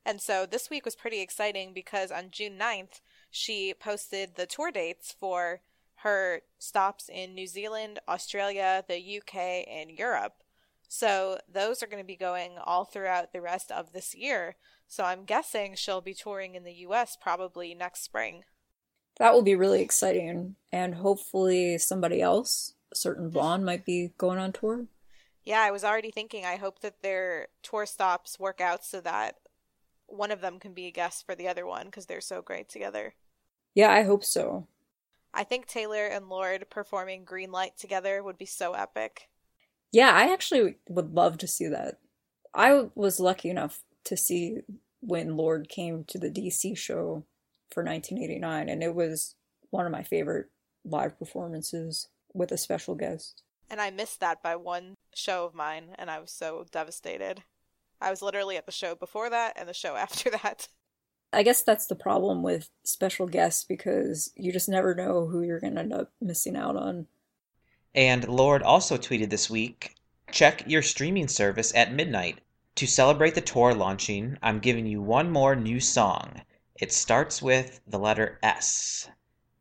And 0.04 0.20
so 0.20 0.46
this 0.46 0.68
week 0.68 0.84
was 0.84 0.96
pretty 0.96 1.20
exciting 1.20 1.74
because 1.74 2.10
on 2.10 2.32
June 2.32 2.58
9th, 2.58 3.00
she 3.30 3.72
posted 3.72 4.34
the 4.34 4.46
tour 4.46 4.72
dates 4.72 5.14
for 5.20 5.60
her 6.02 6.42
stops 6.58 7.08
in 7.08 7.34
New 7.34 7.46
Zealand, 7.46 8.00
Australia, 8.08 8.84
the 8.88 9.18
UK, 9.18 9.66
and 9.68 9.90
Europe. 9.90 10.34
So 10.88 11.38
those 11.50 11.82
are 11.82 11.86
going 11.86 12.02
to 12.02 12.06
be 12.06 12.16
going 12.16 12.58
all 12.62 12.84
throughout 12.84 13.32
the 13.32 13.40
rest 13.40 13.70
of 13.70 13.92
this 13.92 14.14
year. 14.14 14.56
So 14.88 15.04
I'm 15.04 15.24
guessing 15.24 15.74
she'll 15.74 16.00
be 16.00 16.12
touring 16.12 16.54
in 16.54 16.64
the 16.64 16.84
US 16.86 17.16
probably 17.18 17.74
next 17.74 18.02
spring. 18.02 18.42
That 19.18 19.32
will 19.32 19.42
be 19.42 19.54
really 19.54 19.80
exciting. 19.80 20.56
And 20.70 20.96
hopefully 20.96 21.78
somebody 21.78 22.20
else, 22.20 22.74
a 22.92 22.96
certain 22.96 23.30
blonde, 23.30 23.64
might 23.64 23.86
be 23.86 24.12
going 24.18 24.38
on 24.38 24.52
tour. 24.52 24.86
Yeah, 25.44 25.60
I 25.60 25.70
was 25.70 25.84
already 25.84 26.10
thinking 26.10 26.44
I 26.44 26.56
hope 26.56 26.80
that 26.80 27.02
their 27.02 27.48
tour 27.62 27.86
stops 27.86 28.38
work 28.38 28.60
out 28.60 28.84
so 28.84 29.00
that 29.00 29.36
one 30.06 30.30
of 30.30 30.40
them 30.40 30.58
can 30.58 30.74
be 30.74 30.86
a 30.86 30.92
guest 30.92 31.24
for 31.24 31.34
the 31.34 31.48
other 31.48 31.66
one 31.66 31.86
because 31.86 32.06
they're 32.06 32.20
so 32.20 32.42
great 32.42 32.68
together. 32.68 33.14
Yeah, 33.74 33.90
I 33.90 34.02
hope 34.02 34.24
so. 34.24 34.66
I 35.34 35.44
think 35.44 35.66
Taylor 35.66 36.06
and 36.06 36.28
Lorde 36.28 36.66
performing 36.70 37.24
Green 37.24 37.50
Light 37.50 37.76
together 37.78 38.22
would 38.22 38.38
be 38.38 38.46
so 38.46 38.74
epic. 38.74 39.28
Yeah, 39.90 40.10
I 40.10 40.32
actually 40.32 40.76
would 40.88 41.14
love 41.14 41.38
to 41.38 41.46
see 41.46 41.68
that. 41.68 41.98
I 42.54 42.88
was 42.94 43.20
lucky 43.20 43.50
enough 43.50 43.82
to 44.04 44.16
see 44.16 44.58
when 45.00 45.36
Lorde 45.36 45.68
came 45.68 46.04
to 46.04 46.18
the 46.18 46.30
DC 46.30 46.76
show 46.76 47.24
for 47.70 47.82
1989, 47.82 48.68
and 48.68 48.82
it 48.82 48.94
was 48.94 49.34
one 49.70 49.86
of 49.86 49.92
my 49.92 50.02
favorite 50.02 50.46
live 50.84 51.18
performances 51.18 52.08
with 52.34 52.52
a 52.52 52.58
special 52.58 52.94
guest. 52.94 53.42
And 53.70 53.80
I 53.80 53.90
missed 53.90 54.20
that 54.20 54.42
by 54.42 54.56
one 54.56 54.96
show 55.14 55.46
of 55.46 55.54
mine, 55.54 55.94
and 55.98 56.10
I 56.10 56.20
was 56.20 56.30
so 56.30 56.66
devastated. 56.70 57.42
I 58.00 58.10
was 58.10 58.20
literally 58.20 58.56
at 58.56 58.66
the 58.66 58.72
show 58.72 58.94
before 58.94 59.30
that 59.30 59.54
and 59.56 59.68
the 59.68 59.74
show 59.74 59.96
after 59.96 60.30
that. 60.30 60.68
I 61.32 61.42
guess 61.42 61.62
that's 61.62 61.86
the 61.86 61.94
problem 61.94 62.42
with 62.42 62.68
special 62.84 63.26
guests 63.26 63.64
because 63.64 64.32
you 64.36 64.52
just 64.52 64.68
never 64.68 64.94
know 64.94 65.26
who 65.26 65.42
you're 65.42 65.60
going 65.60 65.74
to 65.74 65.80
end 65.80 65.92
up 65.92 66.12
missing 66.20 66.56
out 66.56 66.76
on. 66.76 67.06
And 67.94 68.28
Lorde 68.28 68.62
also 68.62 68.96
tweeted 68.96 69.30
this 69.30 69.50
week 69.50 69.96
check 70.30 70.64
your 70.66 70.82
streaming 70.82 71.28
service 71.28 71.74
at 71.74 71.92
midnight. 71.92 72.40
To 72.76 72.86
celebrate 72.86 73.34
the 73.34 73.42
tour 73.42 73.74
launching, 73.74 74.38
I'm 74.42 74.60
giving 74.60 74.86
you 74.86 75.02
one 75.02 75.30
more 75.30 75.54
new 75.54 75.78
song. 75.78 76.40
It 76.80 76.92
starts 76.92 77.42
with 77.42 77.80
the 77.86 77.98
letter 77.98 78.38
S. 78.42 79.10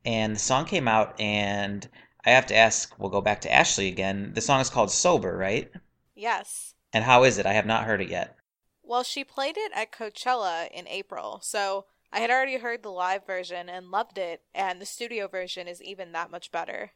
And 0.06 0.36
the 0.36 0.40
song 0.40 0.66
came 0.66 0.88
out, 0.88 1.20
and 1.20 1.88
I 2.26 2.32
have 2.32 2.46
to 2.48 2.56
ask, 2.56 2.98
we'll 2.98 3.10
go 3.10 3.22
back 3.22 3.42
to 3.42 3.54
Ashley 3.54 3.90
again. 3.90 4.32
The 4.34 4.42
song 4.42 4.62
is 4.62 4.70
called 4.70 4.92
Sober, 4.92 5.36
right? 5.36 5.70
Yes. 6.16 6.74
And 6.94 7.04
how 7.04 7.26
is 7.26 7.38
it? 7.38 7.46
I 7.46 7.54
have 7.54 7.66
not 7.66 7.84
heard 7.84 8.02
it 8.02 8.10
yet. 8.10 8.38
Well, 8.84 9.04
she 9.04 9.24
played 9.24 9.58
it 9.58 9.72
at 9.76 9.92
Coachella 9.92 10.70
in 10.72 10.88
April, 10.88 11.40
so 11.42 11.86
I 12.12 12.20
had 12.20 12.30
already 12.30 12.58
heard 12.58 12.84
the 12.84 12.90
live 12.90 13.26
version 13.26 13.70
and 13.70 13.92
loved 13.92 14.18
it, 14.18 14.42
and 14.54 14.82
the 14.82 14.86
studio 14.86 15.28
version 15.28 15.68
is 15.68 15.82
even 15.82 16.12
that 16.12 16.32
much 16.32 16.52
better. 16.52 16.92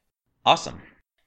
Awesome. 0.45 0.81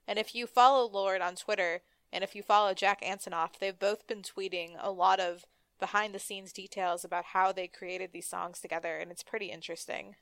And 0.07 0.19
if 0.19 0.35
you 0.35 0.47
follow 0.47 0.89
Lorde 0.89 1.23
on 1.23 1.37
Twitter, 1.37 1.83
and 2.13 2.25
if 2.25 2.35
you 2.35 2.43
follow 2.43 2.75
Jack 2.75 3.03
Antonoff, 3.03 3.59
they've 3.59 3.79
both 3.79 4.07
been 4.07 4.23
tweeting 4.23 4.77
a 4.81 4.91
lot 4.91 5.21
of 5.21 5.45
behind 5.79 6.15
the 6.15 6.19
scenes 6.19 6.53
details 6.53 7.05
about 7.05 7.27
how 7.27 7.53
they 7.53 7.69
created 7.69 8.11
these 8.13 8.27
songs 8.27 8.61
together, 8.61 8.97
and 8.97 9.11
it's 9.11 9.23
pretty 9.23 9.47
interesting. 9.47 10.17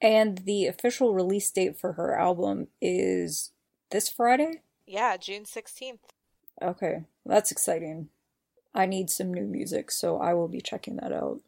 And 0.00 0.38
the 0.38 0.66
official 0.66 1.14
release 1.14 1.50
date 1.50 1.76
for 1.76 1.94
her 1.94 2.16
album 2.18 2.68
is 2.80 3.52
this 3.90 4.08
Friday? 4.08 4.62
Yeah, 4.86 5.16
June 5.16 5.44
16th. 5.44 5.98
Okay, 6.62 7.04
that's 7.26 7.50
exciting. 7.50 8.08
I 8.74 8.86
need 8.86 9.10
some 9.10 9.32
new 9.32 9.46
music, 9.46 9.90
so 9.90 10.18
I 10.18 10.34
will 10.34 10.48
be 10.48 10.60
checking 10.60 10.96
that 10.96 11.12
out. 11.12 11.40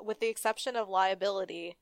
With 0.00 0.20
the 0.20 0.28
exception 0.28 0.76
of 0.76 0.88
Liability, 0.88 1.76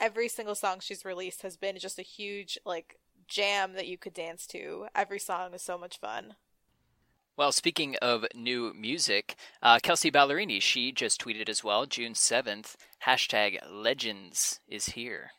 every 0.00 0.28
single 0.28 0.54
song 0.54 0.80
she's 0.80 1.04
released 1.04 1.42
has 1.42 1.56
been 1.56 1.78
just 1.78 1.98
a 1.98 2.02
huge, 2.02 2.58
like, 2.64 2.98
jam 3.26 3.74
that 3.74 3.86
you 3.86 3.98
could 3.98 4.14
dance 4.14 4.46
to. 4.48 4.86
Every 4.94 5.18
song 5.18 5.54
is 5.54 5.62
so 5.62 5.78
much 5.78 5.98
fun. 5.98 6.34
Well, 7.36 7.50
speaking 7.50 7.96
of 8.00 8.24
new 8.32 8.72
music, 8.74 9.34
uh, 9.60 9.80
Kelsea 9.82 10.10
Ballerini, 10.10 10.62
she 10.62 10.92
just 10.92 11.20
tweeted 11.20 11.48
as 11.48 11.64
well, 11.64 11.84
June 11.84 12.12
7th, 12.12 12.76
hashtag 13.04 13.58
legends 13.68 14.60
is 14.68 14.86
here. 14.90 15.30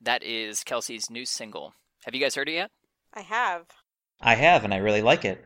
That 0.00 0.22
is 0.22 0.62
Kelsea's 0.62 1.08
new 1.08 1.24
single. 1.24 1.72
Have 2.04 2.14
you 2.14 2.20
guys 2.20 2.34
heard 2.34 2.50
it 2.50 2.52
yet? 2.52 2.70
I 3.14 3.22
have. 3.22 3.64
I 4.20 4.34
have, 4.34 4.64
and 4.64 4.74
I 4.74 4.78
really 4.78 5.00
like 5.00 5.24
it. 5.24 5.42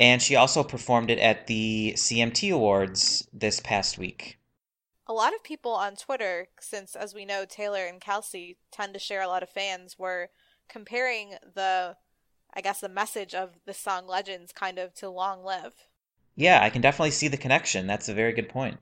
And 0.00 0.20
she 0.20 0.36
also 0.36 0.62
performed 0.62 1.10
it 1.10 1.18
at 1.18 1.46
the 1.46 1.94
CMT 1.96 2.52
Awards 2.52 3.28
this 3.32 3.60
past 3.60 3.98
week. 3.98 4.38
A 5.06 5.12
lot 5.12 5.34
of 5.34 5.44
people 5.44 5.72
on 5.72 5.96
Twitter, 5.96 6.48
since 6.60 6.96
as 6.96 7.14
we 7.14 7.24
know, 7.24 7.44
Taylor 7.44 7.86
and 7.86 8.00
Kelsea 8.00 8.56
tend 8.70 8.94
to 8.94 9.00
share 9.00 9.22
a 9.22 9.28
lot 9.28 9.42
of 9.42 9.50
fans, 9.50 9.98
were 9.98 10.30
comparing 10.68 11.34
the 11.54 11.96
I 12.54 12.60
guess 12.60 12.80
the 12.80 12.88
message 12.88 13.34
of 13.34 13.50
the 13.64 13.72
song 13.72 14.06
Legends 14.06 14.52
kind 14.52 14.78
of 14.78 14.94
to 14.94 15.08
Long 15.08 15.42
Live. 15.42 15.72
Yeah, 16.36 16.60
I 16.62 16.70
can 16.70 16.82
definitely 16.82 17.10
see 17.10 17.28
the 17.28 17.36
connection. 17.36 17.86
That's 17.86 18.08
a 18.08 18.14
very 18.14 18.32
good 18.32 18.48
point. 18.48 18.78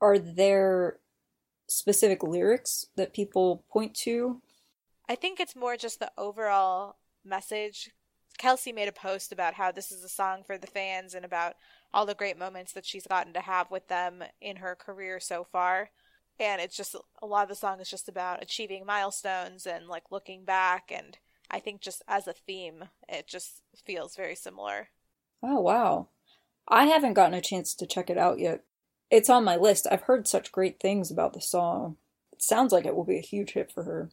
Are 0.00 0.18
there 0.18 0.98
specific 1.68 2.22
lyrics 2.22 2.86
that 2.96 3.14
people 3.14 3.64
point 3.70 3.94
to? 3.94 4.40
I 5.08 5.14
think 5.14 5.40
it's 5.40 5.56
more 5.56 5.76
just 5.76 6.00
the 6.00 6.12
overall 6.16 6.96
message. 7.24 7.90
Kelsea 8.38 8.72
made 8.72 8.88
a 8.88 8.92
post 8.92 9.32
about 9.32 9.54
how 9.54 9.70
this 9.70 9.92
is 9.92 10.02
a 10.02 10.08
song 10.08 10.42
for 10.44 10.58
the 10.58 10.66
fans 10.66 11.14
and 11.14 11.24
about 11.24 11.54
all 11.94 12.06
the 12.06 12.14
great 12.14 12.38
moments 12.38 12.72
that 12.72 12.86
she's 12.86 13.06
gotten 13.06 13.32
to 13.34 13.40
have 13.40 13.70
with 13.70 13.88
them 13.88 14.24
in 14.40 14.56
her 14.56 14.74
career 14.74 15.20
so 15.20 15.44
far. 15.44 15.90
And 16.40 16.60
it's 16.60 16.76
just 16.76 16.96
a 17.22 17.26
lot 17.26 17.44
of 17.44 17.48
the 17.48 17.54
song 17.54 17.80
is 17.80 17.90
just 17.90 18.08
about 18.08 18.42
achieving 18.42 18.86
milestones 18.86 19.66
and 19.66 19.86
like 19.86 20.10
looking 20.10 20.44
back 20.44 20.90
and 20.90 21.18
I 21.52 21.60
think 21.60 21.82
just 21.82 22.02
as 22.08 22.26
a 22.26 22.32
theme, 22.32 22.84
it 23.08 23.26
just 23.26 23.60
feels 23.84 24.16
very 24.16 24.34
similar. 24.34 24.88
Oh, 25.42 25.60
wow. 25.60 26.08
I 26.66 26.86
haven't 26.86 27.12
gotten 27.12 27.34
a 27.34 27.42
chance 27.42 27.74
to 27.74 27.86
check 27.86 28.08
it 28.08 28.16
out 28.16 28.38
yet. 28.38 28.64
It's 29.10 29.28
on 29.28 29.44
my 29.44 29.56
list. 29.56 29.86
I've 29.90 30.02
heard 30.02 30.26
such 30.26 30.50
great 30.50 30.80
things 30.80 31.10
about 31.10 31.34
the 31.34 31.42
song. 31.42 31.96
It 32.32 32.42
sounds 32.42 32.72
like 32.72 32.86
it 32.86 32.96
will 32.96 33.04
be 33.04 33.18
a 33.18 33.22
huge 33.22 33.52
hit 33.52 33.70
for 33.70 33.82
her. 33.82 34.10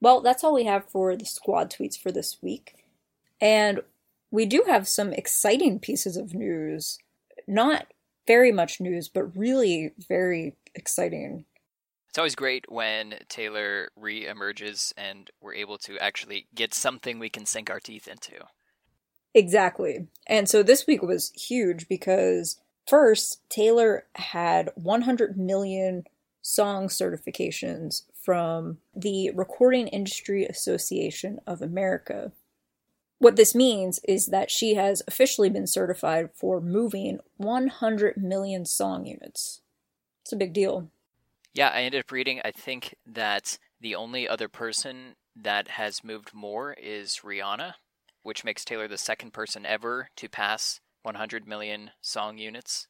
Well, 0.00 0.22
that's 0.22 0.42
all 0.42 0.54
we 0.54 0.64
have 0.64 0.88
for 0.88 1.14
the 1.14 1.26
squad 1.26 1.70
tweets 1.70 2.00
for 2.00 2.10
this 2.10 2.38
week. 2.40 2.76
And 3.40 3.80
we 4.30 4.46
do 4.46 4.64
have 4.66 4.88
some 4.88 5.12
exciting 5.12 5.78
pieces 5.78 6.16
of 6.16 6.34
news. 6.34 6.98
Not 7.46 7.86
very 8.26 8.52
much 8.52 8.80
news, 8.80 9.08
but 9.08 9.36
really 9.36 9.92
very 10.08 10.56
exciting. 10.74 11.44
It's 12.08 12.18
always 12.18 12.34
great 12.34 12.70
when 12.70 13.14
Taylor 13.28 13.90
re-emerges 13.96 14.92
and 14.96 15.30
we're 15.40 15.54
able 15.54 15.78
to 15.78 15.98
actually 15.98 16.46
get 16.54 16.74
something 16.74 17.18
we 17.18 17.28
can 17.28 17.46
sink 17.46 17.70
our 17.70 17.80
teeth 17.80 18.08
into. 18.08 18.44
Exactly. 19.34 20.08
And 20.26 20.48
so 20.48 20.62
this 20.62 20.86
week 20.86 21.02
was 21.02 21.32
huge 21.32 21.86
because 21.88 22.60
first, 22.86 23.40
Taylor 23.50 24.06
had 24.14 24.70
100 24.74 25.38
million 25.38 26.04
song 26.40 26.88
certifications 26.88 28.02
from 28.22 28.78
the 28.96 29.30
Recording 29.30 29.88
Industry 29.88 30.44
Association 30.44 31.40
of 31.46 31.60
America. 31.62 32.32
What 33.18 33.36
this 33.36 33.54
means 33.54 33.98
is 34.06 34.26
that 34.26 34.50
she 34.50 34.74
has 34.74 35.02
officially 35.08 35.50
been 35.50 35.66
certified 35.66 36.30
for 36.34 36.60
moving 36.60 37.18
100 37.36 38.16
million 38.16 38.64
song 38.64 39.06
units. 39.06 39.60
It's 40.22 40.32
a 40.32 40.36
big 40.36 40.52
deal. 40.52 40.90
Yeah, 41.52 41.70
I 41.74 41.82
ended 41.82 42.00
up 42.00 42.12
reading, 42.12 42.40
I 42.44 42.52
think 42.52 42.94
that 43.04 43.58
the 43.80 43.96
only 43.96 44.28
other 44.28 44.48
person 44.48 45.16
that 45.34 45.68
has 45.68 46.04
moved 46.04 46.32
more 46.32 46.74
is 46.74 47.20
Rihanna, 47.24 47.74
which 48.22 48.44
makes 48.44 48.64
Taylor 48.64 48.86
the 48.86 48.98
second 48.98 49.32
person 49.32 49.66
ever 49.66 50.10
to 50.16 50.28
pass 50.28 50.80
100 51.02 51.48
million 51.48 51.90
song 52.00 52.38
units. 52.38 52.86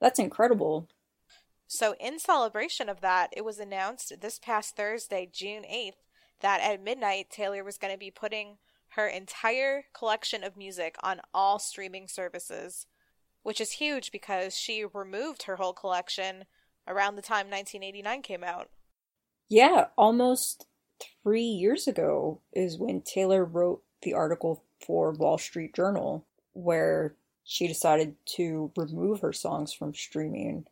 That's 0.00 0.18
incredible. 0.18 0.88
So, 1.66 1.94
in 2.00 2.18
celebration 2.18 2.88
of 2.88 3.00
that, 3.02 3.30
it 3.36 3.44
was 3.44 3.58
announced 3.58 4.20
this 4.20 4.38
past 4.38 4.76
Thursday, 4.76 5.28
June 5.30 5.64
8th, 5.64 6.00
that 6.40 6.60
at 6.60 6.82
midnight, 6.82 7.30
Taylor 7.30 7.62
was 7.62 7.78
going 7.78 7.92
to 7.92 7.98
be 7.98 8.10
putting 8.10 8.58
her 8.98 9.06
entire 9.06 9.84
collection 9.94 10.42
of 10.42 10.56
music 10.56 10.96
on 11.04 11.20
all 11.32 11.60
streaming 11.60 12.08
services, 12.08 12.86
which 13.44 13.60
is 13.60 13.70
huge 13.70 14.10
because 14.10 14.56
she 14.56 14.84
removed 14.92 15.44
her 15.44 15.54
whole 15.54 15.72
collection 15.72 16.44
around 16.88 17.14
the 17.14 17.22
time 17.22 17.46
1989 17.46 18.22
came 18.22 18.42
out. 18.42 18.70
Yeah, 19.48 19.86
almost 19.96 20.66
three 21.22 21.42
years 21.42 21.86
ago 21.86 22.40
is 22.52 22.76
when 22.76 23.00
Taylor 23.02 23.44
wrote 23.44 23.84
the 24.02 24.14
article 24.14 24.64
for 24.84 25.12
Wall 25.12 25.38
Street 25.38 25.76
Journal 25.76 26.26
where 26.54 27.14
she 27.44 27.68
decided 27.68 28.16
to 28.36 28.72
remove 28.76 29.20
her 29.20 29.32
songs 29.32 29.72
from 29.72 29.94
streaming. 29.94 30.66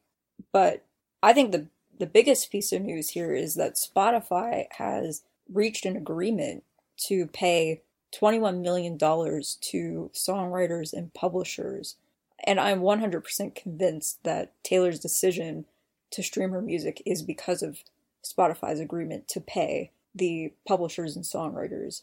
But 0.53 0.85
I 1.23 1.33
think 1.33 1.53
the 1.53 1.69
the 1.97 2.07
biggest 2.07 2.51
piece 2.51 2.73
of 2.73 2.83
news 2.83 3.11
here 3.11 3.33
is 3.33 3.55
that 3.55 3.77
Spotify 3.77 4.67
has 4.73 5.23
reached 5.49 5.87
an 5.87 5.97
agreement 5.97 6.65
to 7.07 7.27
pay 7.29 7.83
$21 8.19 8.61
million 8.63 8.99
to 8.99 10.11
songwriters 10.15 10.93
and 10.93 11.13
publishers. 11.15 11.97
And 12.45 12.61
I'm 12.61 12.81
100% 12.81 13.55
convinced 13.55 14.23
that 14.25 14.53
Taylor's 14.63 15.01
decision 15.01 15.67
to 16.11 16.23
stream 16.23 16.51
her 16.51 16.63
music 16.63 17.03
is 17.05 17.23
because 17.23 17.63
of 17.63 17.79
Spotify's 18.25 18.81
agreement 18.81 19.29
to 19.29 19.41
pay 19.41 19.91
the 20.15 20.53
publishers 20.67 21.17
and 21.17 21.25
songwriters. 21.25 22.03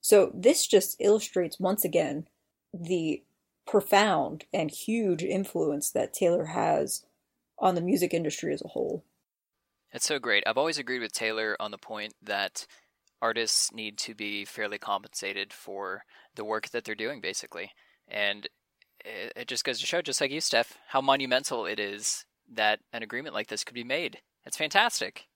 So 0.00 0.30
this 0.34 0.66
just 0.66 0.96
illustrates 1.00 1.58
once 1.58 1.84
again 1.84 2.28
the 2.72 3.22
profound 3.66 4.44
and 4.52 4.70
huge 4.70 5.22
influence 5.22 5.90
that 5.90 6.12
Taylor 6.12 6.46
has 6.46 7.04
on 7.58 7.74
the 7.74 7.80
music 7.80 8.12
industry 8.12 8.52
as 8.52 8.62
a 8.62 8.68
whole. 8.68 9.04
It's 9.92 10.06
so 10.06 10.18
great. 10.18 10.42
I've 10.46 10.58
always 10.58 10.78
agreed 10.78 11.00
with 11.00 11.12
Taylor 11.12 11.56
on 11.60 11.70
the 11.70 11.78
point 11.78 12.14
that 12.20 12.66
artists 13.24 13.72
need 13.72 13.96
to 13.96 14.14
be 14.14 14.44
fairly 14.44 14.76
compensated 14.76 15.50
for 15.50 16.04
the 16.34 16.44
work 16.44 16.68
that 16.68 16.84
they're 16.84 16.94
doing, 16.94 17.22
basically. 17.22 17.70
And 18.06 18.46
it, 19.00 19.48
just 19.48 19.64
goes 19.64 19.80
to 19.80 19.86
show, 19.86 20.02
just 20.02 20.20
like 20.20 20.30
you, 20.30 20.42
Steph, 20.42 20.76
how 20.88 21.00
monumental 21.00 21.64
it 21.64 21.78
is 21.78 22.26
that 22.52 22.80
an 22.92 23.02
agreement 23.02 23.34
like 23.34 23.48
this 23.48 23.64
could 23.64 23.74
be 23.74 23.82
made. 23.82 24.18
It's 24.44 24.58
fantastic. 24.58 25.26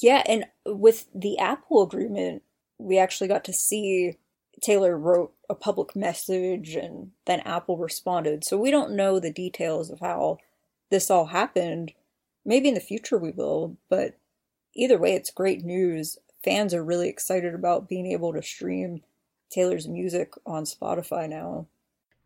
Yeah, 0.00 0.22
and 0.26 0.46
with 0.64 1.06
the 1.14 1.38
Apple 1.38 1.82
agreement, 1.82 2.42
we 2.78 2.98
actually 2.98 3.28
got 3.28 3.44
to 3.44 3.52
see 3.52 4.16
Taylor 4.62 4.96
wrote 4.96 5.34
a 5.50 5.54
public 5.54 5.94
message 5.94 6.74
and 6.74 7.10
then 7.26 7.40
Apple 7.40 7.76
responded. 7.76 8.42
So 8.42 8.56
we 8.56 8.70
don't 8.70 8.96
know 8.96 9.20
the 9.20 9.30
details 9.30 9.90
of 9.90 10.00
how 10.00 10.38
this 10.88 11.10
all 11.10 11.26
happened. 11.26 11.92
Maybe 12.42 12.68
in 12.68 12.74
the 12.74 12.80
future 12.80 13.18
we 13.18 13.32
will, 13.32 13.76
but 13.90 14.16
either 14.74 14.98
way, 14.98 15.12
it's 15.14 15.30
great 15.30 15.62
news. 15.62 16.16
Fans 16.44 16.74
are 16.74 16.84
really 16.84 17.08
excited 17.08 17.54
about 17.54 17.88
being 17.88 18.06
able 18.06 18.32
to 18.32 18.42
stream 18.42 19.02
Taylor's 19.50 19.86
music 19.86 20.32
on 20.46 20.64
Spotify 20.64 21.28
now. 21.28 21.66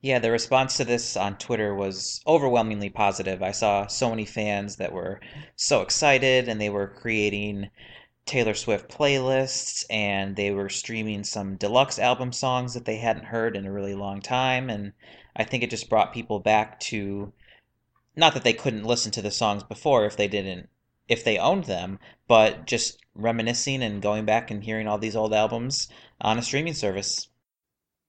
Yeah, 0.01 0.19
the 0.19 0.31
response 0.31 0.77
to 0.77 0.85
this 0.85 1.17
on 1.17 1.39
Twitter 1.39 1.75
was 1.75 2.21
overwhelmingly 2.27 2.91
positive. 2.91 3.43
I 3.43 3.51
saw 3.51 3.87
so 3.87 4.11
many 4.11 4.25
fans 4.25 4.77
that 4.77 4.93
were 4.93 5.21
so 5.57 5.81
excited 5.81 6.49
and 6.49 6.61
they 6.61 6.71
were 6.71 6.87
creating 6.87 7.71
Taylor 8.27 8.55
Swift 8.55 8.89
playlists 8.89 9.85
and 9.91 10.37
they 10.37 10.51
were 10.51 10.69
streaming 10.69 11.25
some 11.25 11.57
deluxe 11.57 11.99
album 11.99 12.33
songs 12.33 12.75
that 12.75 12.85
they 12.85 12.97
hadn't 12.97 13.25
heard 13.25 13.57
in 13.57 13.67
a 13.67 13.73
really 13.73 13.95
long 13.95 14.21
time. 14.21 14.71
And 14.71 14.93
I 15.35 15.45
think 15.45 15.63
it 15.63 15.71
just 15.71 15.89
brought 15.89 16.15
people 16.15 16.41
back 16.41 16.79
to 16.81 17.33
not 18.15 18.35
that 18.35 18.45
they 18.45 18.53
couldn't 18.53 18.85
listen 18.85 19.13
to 19.13 19.23
the 19.23 19.31
songs 19.31 19.63
before 19.63 20.07
if 20.07 20.17
they 20.17 20.29
didn't 20.29 20.69
if 21.09 21.25
they 21.25 21.39
owned 21.39 21.65
them, 21.65 21.99
but 22.29 22.67
just 22.67 22.99
reminiscing 23.15 23.83
and 23.83 24.03
going 24.03 24.25
back 24.25 24.51
and 24.51 24.65
hearing 24.65 24.87
all 24.87 24.99
these 24.99 25.17
old 25.17 25.33
albums 25.33 25.89
on 26.21 26.39
a 26.39 26.43
streaming 26.43 26.75
service. 26.75 27.29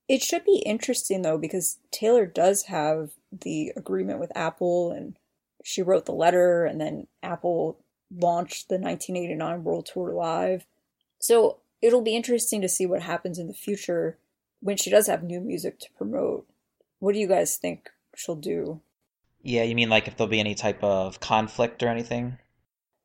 It 0.07 0.21
should 0.21 0.45
be 0.45 0.63
interesting 0.65 1.21
though 1.21 1.38
because 1.38 1.79
Taylor 1.91 2.25
does 2.25 2.63
have 2.63 3.12
the 3.31 3.73
agreement 3.75 4.19
with 4.19 4.36
Apple 4.36 4.91
and 4.91 5.17
she 5.63 5.81
wrote 5.81 6.05
the 6.05 6.13
letter 6.13 6.65
and 6.65 6.79
then 6.79 7.07
Apple 7.21 7.77
launched 8.10 8.69
the 8.69 8.79
1989 8.79 9.63
World 9.63 9.89
Tour 9.91 10.13
Live. 10.13 10.65
So 11.19 11.57
it'll 11.81 12.01
be 12.01 12.15
interesting 12.15 12.62
to 12.62 12.69
see 12.69 12.86
what 12.86 13.01
happens 13.01 13.38
in 13.38 13.47
the 13.47 13.53
future 13.53 14.17
when 14.62 14.77
she 14.77 14.89
does 14.89 15.07
have 15.07 15.23
new 15.23 15.41
music 15.41 15.79
to 15.79 15.88
promote. 15.97 16.47
What 16.99 17.13
do 17.13 17.19
you 17.19 17.27
guys 17.27 17.57
think 17.57 17.89
she'll 18.15 18.36
do? 18.36 18.81
Yeah, 19.41 19.63
you 19.63 19.75
mean 19.75 19.89
like 19.89 20.07
if 20.07 20.17
there'll 20.17 20.29
be 20.29 20.39
any 20.39 20.55
type 20.55 20.83
of 20.83 21.19
conflict 21.19 21.83
or 21.83 21.89
anything? 21.89 22.38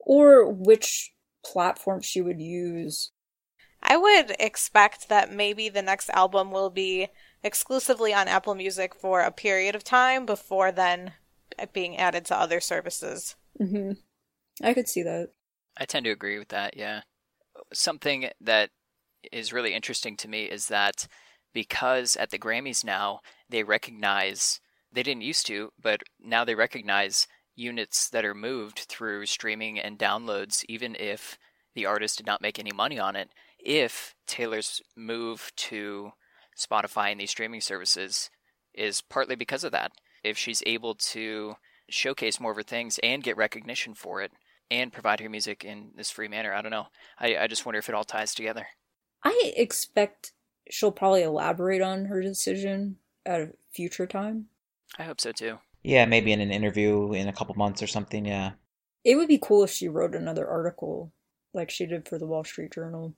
Or 0.03 0.51
which 0.51 1.13
platform 1.45 2.03
she 2.03 2.21
would 2.21 2.41
use. 2.41 3.13
I 3.83 3.97
would 3.97 4.37
expect 4.39 5.09
that 5.09 5.33
maybe 5.33 5.69
the 5.69 5.83
next 5.83 6.11
album 6.11 6.51
will 6.51 6.71
be 6.71 7.09
exclusively 7.43 8.15
on 8.15 8.29
Apple 8.29 8.55
Music 8.55 8.95
for 8.95 9.21
a 9.21 9.33
period 9.33 9.75
of 9.75 9.83
time 9.83 10.25
before 10.25 10.71
then 10.71 11.13
being 11.73 11.97
added 11.97 12.25
to 12.27 12.39
other 12.39 12.61
services. 12.61 13.37
Mm-hmm. 13.61 13.93
I 14.65 14.75
could 14.75 14.89
see 14.89 15.03
that. 15.03 15.31
I 15.77 15.85
tend 15.85 16.05
to 16.05 16.13
agree 16.13 16.39
with 16.39 16.49
that, 16.49 16.77
yeah. 16.77 17.03
Something 17.73 18.31
that 18.41 18.71
is 19.33 19.53
really 19.53 19.75
interesting 19.75 20.17
to 20.19 20.29
me 20.29 20.45
is 20.45 20.69
that 20.69 21.09
because 21.53 22.17
at 22.17 22.31
the 22.31 22.39
Grammys 22.39 22.85
now, 22.85 23.21
they 23.49 23.63
recognize, 23.63 24.61
they 24.93 25.03
didn't 25.03 25.23
used 25.23 25.47
to, 25.47 25.73
but 25.81 26.03
now 26.21 26.45
they 26.45 26.55
recognize 26.55 27.27
units 27.55 28.09
that 28.11 28.25
are 28.25 28.35
moved 28.35 28.81
through 28.81 29.27
streaming 29.27 29.79
and 29.79 29.99
downloads, 29.99 30.65
even 30.69 30.97
if 30.99 31.39
the 31.75 31.87
artist 31.87 32.19
did 32.19 32.27
not 32.27 32.43
make 32.43 32.59
any 32.59 32.73
money 32.73 32.99
on 32.99 33.17
it. 33.17 33.31
If 33.59 34.15
Taylor's 34.27 34.81
move 34.97 35.53
to 35.57 36.13
Spotify 36.57 37.11
and 37.13 37.21
these 37.21 37.31
streaming 37.31 37.61
services 37.61 38.31
is 38.75 39.01
partly 39.01 39.37
because 39.37 39.65
of 39.65 39.73
that. 39.73 39.93
If 40.23 40.39
she's 40.39 40.63
able 40.67 40.95
to 40.95 41.57
showcase 41.89 42.41
more 42.41 42.53
of 42.53 42.57
her 42.57 42.63
things 42.63 42.99
and 43.03 43.23
get 43.23 43.37
recognition 43.37 43.95
for 43.95 44.23
it 44.23 44.33
and 44.71 44.93
provide 44.93 45.21
her 45.21 45.29
music 45.29 45.65
in 45.65 45.91
this 45.97 46.11
free 46.11 46.29
manner. 46.29 46.55
I 46.55 46.63
don't 46.63 46.71
know. 46.71 46.87
I, 47.19 47.37
I 47.37 47.47
just 47.47 47.67
wonder 47.67 47.79
if 47.79 47.89
it 47.89 47.95
all 47.95 48.05
ties 48.05 48.35
together. 48.35 48.67
I 49.23 49.53
expect 49.57 50.33
she'll 50.71 50.93
probably 50.93 51.23
elaborate 51.23 51.83
on 51.83 52.07
her 52.07 52.23
decision 52.23 52.97
at 53.27 53.41
a 53.41 53.51
future 53.71 54.07
time. 54.07 54.47
I 54.99 55.05
hope 55.05 55.21
so 55.21 55.33
too. 55.33 55.59
Yeah, 55.83 56.07
maybe 56.07 56.33
in 56.33 56.41
an 56.41 56.53
interview 56.53 57.13
in 57.13 57.29
a 57.29 57.33
couple 57.33 57.55
months 57.57 57.83
or 57.83 57.87
something, 57.87 58.25
yeah. 58.25 58.53
It 59.05 59.17
would 59.17 59.29
be 59.29 59.39
cool 59.39 59.65
if 59.65 59.71
she 59.71 59.89
wrote 59.89 60.15
another 60.15 60.47
article 60.47 61.13
like 61.53 61.71
she 61.71 61.87
did 61.87 62.09
for 62.09 62.19
the 62.19 62.27
Wall 62.27 62.45
Street 62.45 62.73
Journal. 62.73 63.15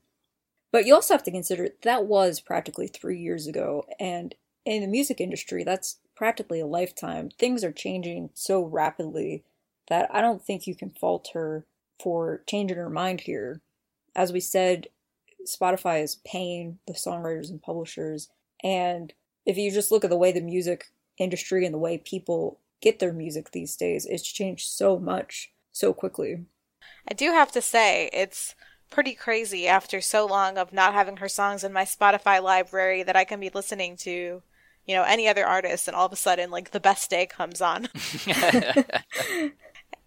But 0.73 0.87
you 0.87 0.95
also 0.95 1.15
have 1.15 1.23
to 1.25 1.31
consider 1.31 1.69
that 1.83 2.07
was 2.07 2.41
practically 2.41 2.89
three 2.89 3.19
years 3.19 3.47
ago, 3.47 3.87
and 4.01 4.35
in 4.65 4.81
the 4.81 4.89
music 4.89 5.21
industry, 5.21 5.63
that's 5.63 5.99
practically 6.17 6.61
a 6.61 6.67
lifetime. 6.67 7.29
Things 7.31 7.63
are 7.63 7.73
changing 7.73 8.31
so 8.35 8.63
rapidly 8.65 9.45
that 9.89 10.09
I 10.13 10.21
don't 10.21 10.43
think 10.43 10.67
you 10.67 10.75
can 10.75 10.91
fault 10.91 11.31
her 11.35 11.67
for 12.03 12.43
changing 12.47 12.79
her 12.79 12.91
mind 12.91 13.23
here. 13.23 13.61
As 14.17 14.33
we 14.33 14.41
said, 14.41 14.89
Spotify 15.47 16.03
is 16.03 16.17
paying 16.25 16.79
the 16.87 16.95
songwriters 16.95 17.51
and 17.51 17.63
publishers. 17.63 18.31
And 18.63 19.13
if 19.45 19.59
you 19.59 19.71
just 19.71 19.93
look 19.93 20.05
at 20.05 20.11
the 20.11 20.17
way 20.17 20.33
the 20.33 20.41
music 20.41 20.87
industry 21.19 21.65
and 21.65 21.75
the 21.75 21.79
way 21.79 21.99
people 21.99 22.61
get 22.81 22.99
their 22.99 23.13
music 23.13 23.51
these 23.51 23.77
days, 23.77 24.07
it's 24.07 24.31
changed 24.31 24.69
so 24.69 24.99
much 24.99 25.53
so 25.73 25.93
quickly. 25.93 26.45
I 27.09 27.15
do 27.15 27.31
have 27.31 27.53
to 27.53 27.63
say, 27.63 28.11
it's 28.13 28.55
pretty 28.91 29.15
crazy 29.15 29.67
after 29.67 30.01
so 30.01 30.27
long 30.27 30.59
of 30.59 30.73
not 30.73 30.95
having 30.95 31.17
her 31.19 31.29
songs 31.29 31.65
in 31.65 31.73
my 31.73 31.85
Spotify 31.85 32.43
library 32.43 33.03
that 33.03 33.17
I 33.17 33.25
can 33.25 33.41
be 33.41 33.51
listening 33.53 33.97
to 33.99 34.43
you 34.87 34.95
know, 34.95 35.03
any 35.03 35.29
other 35.29 35.47
artist, 35.47 35.89
and 35.89 35.97
all 35.97 36.07
of 36.07 36.13
a 36.13 36.17
sudden, 36.17 36.51
like, 36.51 36.71
the 36.71 36.81
best 36.81 37.11
day 37.11 37.27
comes 37.27 37.61
on. 37.61 37.89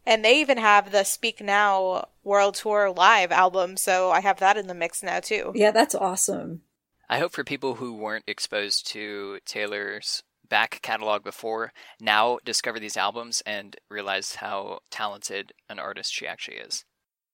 and 0.06 0.24
they 0.24 0.40
even 0.40 0.58
have 0.58 0.92
the 0.92 1.04
Speak 1.04 1.42
Now 1.42 2.10
World 2.24 2.56
Tour 2.56 2.92
Live 2.92 3.32
album, 3.32 3.78
so 3.78 4.12
I 4.12 4.22
have 4.22 4.40
that 4.40 4.58
in 4.58 4.68
the 4.68 4.76
mix 4.76 5.02
now, 5.02 5.20
too. 5.20 5.52
Yeah, 5.56 5.72
that's 5.72 5.96
awesome. 5.96 6.62
I 7.10 7.20
hope 7.20 7.32
for 7.32 7.44
people 7.44 7.76
who 7.76 7.94
weren't 7.94 8.26
exposed 8.28 8.88
to 8.88 9.40
Taylor's 9.46 10.24
back 10.50 10.82
catalog 10.82 11.24
before 11.24 11.74
now 12.00 12.40
discover 12.44 12.80
these 12.80 12.98
albums 12.98 13.42
and 13.46 13.76
realize 13.90 14.36
how 14.36 14.80
talented 14.90 15.54
an 15.70 15.80
artist 15.80 16.14
she 16.14 16.28
actually 16.28 16.58
is. 16.58 16.86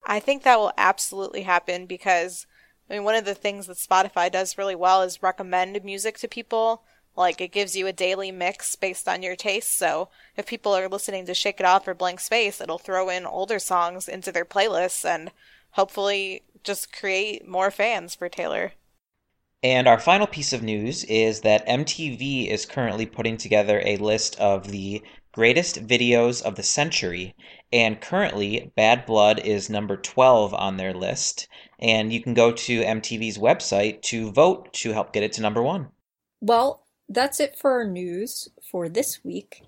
I 0.06 0.20
think 0.20 0.44
that 0.44 0.60
will 0.60 0.74
absolutely 0.78 1.44
happen 1.44 1.86
because 1.86 2.46
I 2.90 2.94
mean, 2.94 3.04
one 3.04 3.16
of 3.16 3.26
the 3.26 3.36
things 3.36 3.68
that 3.68 3.78
Spotify 3.78 4.32
does 4.32 4.58
really 4.58 4.76
well 4.76 5.02
is 5.02 5.24
recommend 5.24 5.84
music 5.84 6.18
to 6.20 6.28
people. 6.28 6.84
Like, 7.16 7.40
it 7.40 7.52
gives 7.52 7.76
you 7.76 7.88
a 7.88 7.94
daily 7.94 8.32
mix 8.32 8.76
based 8.76 9.08
on 9.08 9.24
your 9.24 9.36
tastes. 9.36 9.74
So, 9.74 10.10
if 10.36 10.46
people 10.46 10.74
are 10.74 10.90
listening 10.90 11.26
to 11.28 11.34
Shake 11.34 11.60
It 11.60 11.66
Off 11.66 11.88
or 11.88 11.94
Blank 11.94 12.20
Space, 12.20 12.60
it'll 12.60 12.80
throw 12.80 13.10
in 13.10 13.26
older 13.26 13.60
songs 13.60 14.10
into 14.10 14.32
their 14.32 14.46
playlists 14.46 15.06
and 15.06 15.32
hopefully 15.72 16.44
just 16.64 16.92
create 16.92 17.48
more 17.48 17.72
fans 17.72 18.16
for 18.16 18.30
Taylor. 18.30 18.74
And 19.64 19.88
our 19.88 20.00
final 20.00 20.28
piece 20.28 20.52
of 20.52 20.62
news 20.62 21.06
is 21.06 21.40
that 21.42 21.66
MTV 21.68 22.50
is 22.50 22.66
currently 22.66 23.06
putting 23.06 23.38
together 23.38 23.82
a 23.86 23.96
list 23.96 24.38
of 24.38 24.68
the 24.68 25.02
greatest 25.32 25.88
videos 25.88 26.44
of 26.44 26.56
the 26.56 26.64
century. 26.64 27.34
And 27.72 28.02
currently, 28.02 28.74
Bad 28.76 29.06
Blood 29.06 29.40
is 29.40 29.70
number 29.70 29.96
12 29.96 30.54
on 30.54 30.76
their 30.76 30.94
list. 30.94 31.48
And 31.80 32.12
you 32.12 32.22
can 32.22 32.34
go 32.34 32.52
to 32.52 32.84
MTV's 32.84 33.38
website 33.38 34.02
to 34.04 34.32
vote 34.32 34.74
to 34.74 34.92
help 34.92 35.14
get 35.14 35.24
it 35.24 35.32
to 35.34 35.42
number 35.42 35.64
one. 35.64 35.88
Well, 36.42 36.86
that's 37.08 37.40
it 37.40 37.58
for 37.58 37.72
our 37.72 37.88
news 37.88 38.50
for 38.70 38.90
this 38.90 39.24
week. 39.24 39.64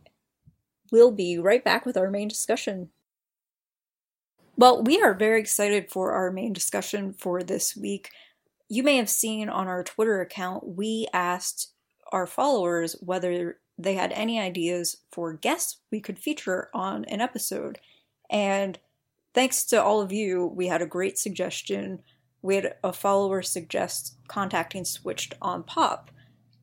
We'll 0.91 1.12
be 1.12 1.38
right 1.38 1.63
back 1.63 1.86
with 1.86 1.95
our 1.95 2.12
main 2.12 2.27
discussion. 2.27 2.89
Well, 4.58 4.84
we 4.84 5.01
are 5.01 5.13
very 5.13 5.39
excited 5.39 5.89
for 5.89 6.12
our 6.12 6.31
main 6.31 6.51
discussion 6.51 7.13
for 7.13 7.43
this 7.43 7.75
week 7.77 8.10
you 8.69 8.84
may 8.84 8.97
have 8.97 9.10
seen 9.10 9.49
on 9.49 9.67
our 9.67 9.84
Twitter 9.84 10.21
account, 10.21 10.67
we 10.67 11.08
asked 11.13 11.71
our 12.12 12.28
followers 12.28 12.95
whether 12.99 13.60
they 13.78 13.95
had 13.95 14.12
any 14.13 14.39
ideas 14.39 14.97
for 15.12 15.34
guests 15.34 15.78
we 15.91 15.99
could 15.99 16.17
feature 16.17 16.69
on 16.73 17.06
an 17.06 17.21
episode. 17.21 17.80
And 18.30 18.80
thanks 19.34 19.65
to 19.65 19.82
all 19.82 20.01
of 20.01 20.12
you, 20.12 20.45
we 20.45 20.67
had 20.67 20.82
a 20.82 20.88
great 20.88 21.17
suggestion. 21.17 22.01
We 22.41 22.56
had 22.56 22.75
a 22.84 22.93
follower 22.93 23.41
suggest 23.41 24.17
contacting 24.28 24.86
Switched 24.86 25.34
on 25.41 25.63
Pop. 25.63 26.10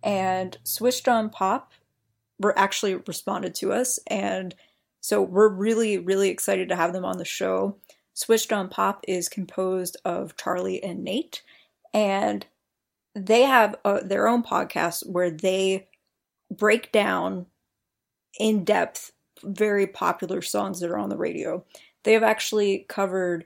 And 0.02 0.56
Switched 0.64 1.06
on 1.06 1.30
Pop 1.30 1.72
were 2.38 2.58
actually 2.58 2.94
responded 2.94 3.54
to 3.56 3.72
us. 3.72 3.98
And 4.06 4.54
so 5.00 5.20
we're 5.22 5.48
really, 5.48 5.98
really 5.98 6.30
excited 6.30 6.68
to 6.68 6.76
have 6.76 6.92
them 6.92 7.04
on 7.04 7.18
the 7.18 7.24
show. 7.24 7.76
Switched 8.14 8.52
on 8.52 8.68
Pop 8.68 9.04
is 9.06 9.28
composed 9.28 9.96
of 10.04 10.36
Charlie 10.36 10.82
and 10.82 11.04
Nate 11.04 11.42
and 11.92 12.46
they 13.14 13.42
have 13.42 13.76
a, 13.84 14.00
their 14.02 14.28
own 14.28 14.42
podcast 14.42 15.06
where 15.06 15.30
they 15.30 15.88
break 16.50 16.92
down 16.92 17.46
in 18.38 18.64
depth 18.64 19.12
very 19.42 19.86
popular 19.86 20.40
songs 20.40 20.80
that 20.80 20.90
are 20.90 20.98
on 20.98 21.08
the 21.08 21.16
radio. 21.16 21.64
They 22.04 22.12
have 22.12 22.22
actually 22.22 22.86
covered 22.88 23.44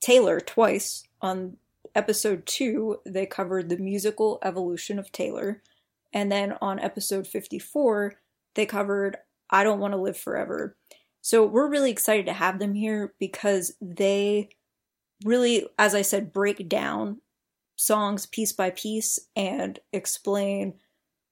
Taylor 0.00 0.40
twice. 0.40 1.04
On 1.20 1.56
episode 1.94 2.46
two, 2.46 3.00
they 3.04 3.26
covered 3.26 3.68
the 3.68 3.76
musical 3.76 4.38
evolution 4.42 4.98
of 4.98 5.12
Taylor. 5.12 5.62
And 6.12 6.30
then 6.30 6.56
on 6.60 6.78
episode 6.78 7.26
54, 7.26 8.14
they 8.54 8.66
covered 8.66 9.16
I 9.50 9.64
Don't 9.64 9.80
Want 9.80 9.94
to 9.94 10.00
Live 10.00 10.16
Forever. 10.16 10.76
So 11.20 11.46
we're 11.46 11.68
really 11.68 11.90
excited 11.90 12.26
to 12.26 12.32
have 12.32 12.58
them 12.58 12.74
here 12.74 13.14
because 13.18 13.74
they 13.80 14.48
really, 15.24 15.68
as 15.78 15.94
I 15.94 16.02
said, 16.02 16.32
break 16.32 16.68
down 16.68 17.20
songs 17.76 18.26
piece 18.26 18.52
by 18.52 18.70
piece 18.70 19.18
and 19.34 19.78
explain 19.92 20.74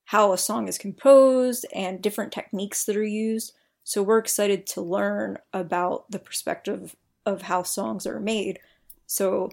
how 0.04 0.32
a 0.32 0.38
song 0.38 0.66
is 0.68 0.78
composed 0.78 1.66
and 1.74 2.02
different 2.02 2.32
techniques 2.32 2.84
that 2.84 2.96
are 2.96 3.04
used. 3.04 3.52
So 3.84 4.02
we're 4.02 4.18
excited 4.18 4.66
to 4.68 4.80
learn 4.80 5.38
about 5.52 6.10
the 6.10 6.18
perspective 6.18 6.96
of 7.26 7.42
how 7.42 7.62
songs 7.62 8.06
are 8.06 8.20
made. 8.20 8.58
So 9.06 9.50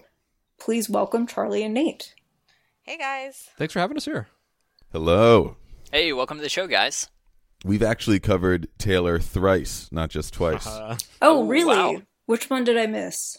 please 0.58 0.88
welcome 0.90 1.26
Charlie 1.26 1.62
and 1.62 1.74
Nate. 1.74 2.14
Hey 2.82 2.98
guys. 2.98 3.48
Thanks 3.56 3.72
for 3.72 3.80
having 3.80 3.96
us 3.96 4.04
here. 4.06 4.28
Hello. 4.92 5.56
Hey, 5.92 6.12
welcome 6.12 6.38
to 6.38 6.42
the 6.42 6.48
show, 6.48 6.66
guys. 6.66 7.08
We've 7.64 7.82
actually 7.82 8.20
covered 8.20 8.68
Taylor 8.78 9.18
thrice, 9.18 9.88
not 9.90 10.10
just 10.10 10.32
twice. 10.32 10.66
Uh, 10.66 10.96
oh, 11.22 11.40
Oh, 11.40 11.46
really? 11.46 11.76
wow. 11.76 12.02
Which 12.26 12.48
one 12.50 12.64
did 12.64 12.76
I 12.78 12.86
miss? 12.86 13.38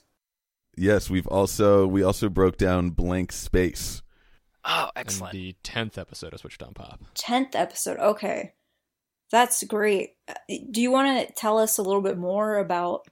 Yes, 0.79 1.09
we've 1.09 1.27
also 1.27 1.85
we 1.87 2.01
also 2.03 2.29
broke 2.29 2.57
down 2.57 2.89
Blank 2.91 3.31
Space. 3.31 4.01
Oh, 4.65 4.89
And 4.95 5.05
excellent. 5.07 5.33
the 5.33 5.55
10th 5.63 5.97
episode 5.97 6.33
of 6.33 6.39
Switched 6.41 6.61
on 6.63 6.73
Pop. 6.73 7.01
10th 7.15 7.55
episode. 7.55 7.97
Okay. 7.97 8.53
That's 9.31 9.63
great. 9.63 10.15
Uh, 10.27 10.33
Do 10.71 10.81
you 10.81 10.91
want 10.91 11.27
to 11.27 11.33
tell 11.33 11.57
us 11.59 11.77
a 11.77 11.81
little 11.81 12.01
bit 12.01 12.17
more 12.17 12.57
about 12.57 13.05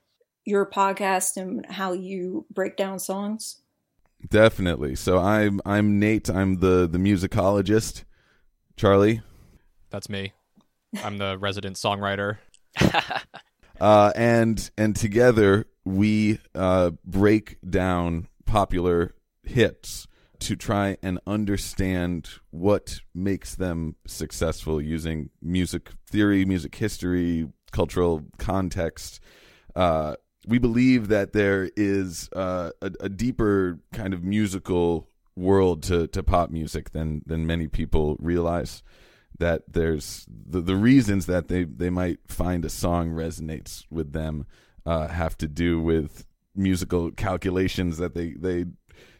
your 0.44 0.66
podcast 0.66 1.36
and 1.36 1.64
how 1.66 1.92
you 1.92 2.44
break 2.52 2.76
down 2.76 2.98
songs? 2.98 3.60
Definitely. 4.28 4.94
So 4.96 5.18
I'm 5.18 5.60
I'm 5.64 5.98
Nate. 6.00 6.28
I'm 6.28 6.56
the 6.60 6.88
the 6.90 6.98
musicologist. 6.98 8.04
Charlie. 8.76 9.22
That's 9.90 10.08
me. 10.08 10.32
I'm 11.02 11.18
the 11.18 11.38
resident 11.38 11.76
songwriter. 11.76 12.38
Uh, 13.80 14.10
and 14.16 14.70
and 14.76 14.96
together 14.96 15.64
we 15.88 16.38
uh, 16.54 16.90
break 17.04 17.58
down 17.68 18.28
popular 18.44 19.14
hits 19.42 20.06
to 20.40 20.54
try 20.54 20.96
and 21.02 21.18
understand 21.26 22.28
what 22.50 23.00
makes 23.14 23.54
them 23.56 23.96
successful 24.06 24.80
using 24.80 25.30
music 25.42 25.90
theory, 26.06 26.44
music 26.44 26.74
history, 26.74 27.48
cultural 27.72 28.22
context. 28.38 29.20
Uh, 29.74 30.14
we 30.46 30.58
believe 30.58 31.08
that 31.08 31.32
there 31.32 31.70
is 31.76 32.28
uh, 32.36 32.70
a, 32.80 32.92
a 33.00 33.08
deeper 33.08 33.80
kind 33.92 34.14
of 34.14 34.22
musical 34.22 35.08
world 35.36 35.82
to, 35.84 36.06
to 36.08 36.22
pop 36.22 36.50
music 36.50 36.90
than 36.90 37.22
than 37.26 37.46
many 37.46 37.68
people 37.68 38.16
realize 38.18 38.82
that 39.38 39.62
there's 39.68 40.26
the, 40.28 40.60
the 40.60 40.76
reasons 40.76 41.26
that 41.26 41.48
they, 41.48 41.62
they 41.62 41.90
might 41.90 42.18
find 42.26 42.64
a 42.64 42.68
song 42.68 43.10
resonates 43.10 43.84
with 43.90 44.12
them 44.12 44.46
uh, 44.88 45.06
have 45.08 45.36
to 45.38 45.46
do 45.46 45.80
with 45.80 46.24
musical 46.54 47.10
calculations 47.12 47.98
that 47.98 48.14
they 48.14 48.32
they 48.32 48.64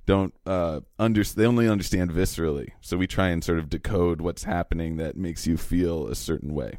don't 0.06 0.34
uh 0.46 0.80
under 0.98 1.22
they 1.22 1.46
only 1.46 1.68
understand 1.68 2.10
viscerally. 2.10 2.70
So 2.80 2.96
we 2.96 3.06
try 3.06 3.28
and 3.28 3.44
sort 3.44 3.58
of 3.58 3.68
decode 3.68 4.22
what's 4.22 4.44
happening 4.44 4.96
that 4.96 5.16
makes 5.16 5.46
you 5.46 5.56
feel 5.58 6.08
a 6.08 6.14
certain 6.14 6.54
way. 6.54 6.78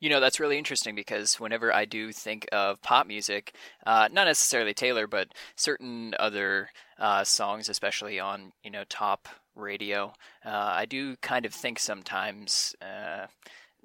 You 0.00 0.08
know, 0.08 0.18
that's 0.18 0.40
really 0.40 0.58
interesting 0.58 0.94
because 0.94 1.38
whenever 1.38 1.72
I 1.72 1.84
do 1.84 2.10
think 2.10 2.48
of 2.52 2.80
pop 2.82 3.06
music, 3.06 3.54
uh, 3.86 4.08
not 4.10 4.24
necessarily 4.24 4.72
Taylor, 4.72 5.06
but 5.06 5.28
certain 5.56 6.14
other 6.18 6.70
uh, 6.98 7.22
songs, 7.22 7.68
especially 7.68 8.18
on, 8.18 8.52
you 8.64 8.70
know, 8.70 8.84
top 8.88 9.28
radio, 9.54 10.14
uh, 10.44 10.72
I 10.74 10.86
do 10.86 11.16
kind 11.16 11.44
of 11.44 11.52
think 11.52 11.78
sometimes 11.78 12.74
uh, 12.80 13.26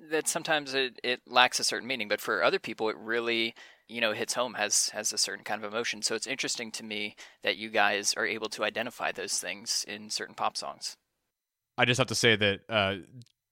that 0.10 0.30
sometimes 0.30 0.74
it, 0.74 1.00
it 1.04 1.20
lacks 1.28 1.60
a 1.60 1.66
certain 1.66 1.88
meaning, 1.88 2.08
but 2.08 2.22
for 2.22 2.44
other 2.44 2.60
people, 2.60 2.88
it 2.88 2.98
really, 2.98 3.54
you 3.88 4.02
know, 4.02 4.13
hits 4.13 4.34
home, 4.34 4.56
has, 4.56 4.89
has 4.89 5.13
a 5.13 5.17
certain 5.17 5.43
kind 5.43 5.63
of 5.63 5.71
emotion. 5.71 6.02
So 6.02 6.15
it's 6.15 6.28
interesting 6.28 6.71
to 6.71 6.84
me 6.84 7.15
that 7.43 7.58
you 7.58 7.69
guys 7.69 8.13
are 8.15 8.26
able 8.26 8.50
to 8.50 8.63
identify 8.63 9.12
those 9.12 9.39
things 9.39 9.86
in 9.88 10.10
certain 10.10 10.36
pop 10.36 10.58
songs. 10.58 10.98
I 11.78 11.86
just 11.86 11.98
have 11.98 12.08
to 12.08 12.15
say 12.15 12.36
that 12.36 12.62
uh, 12.69 12.95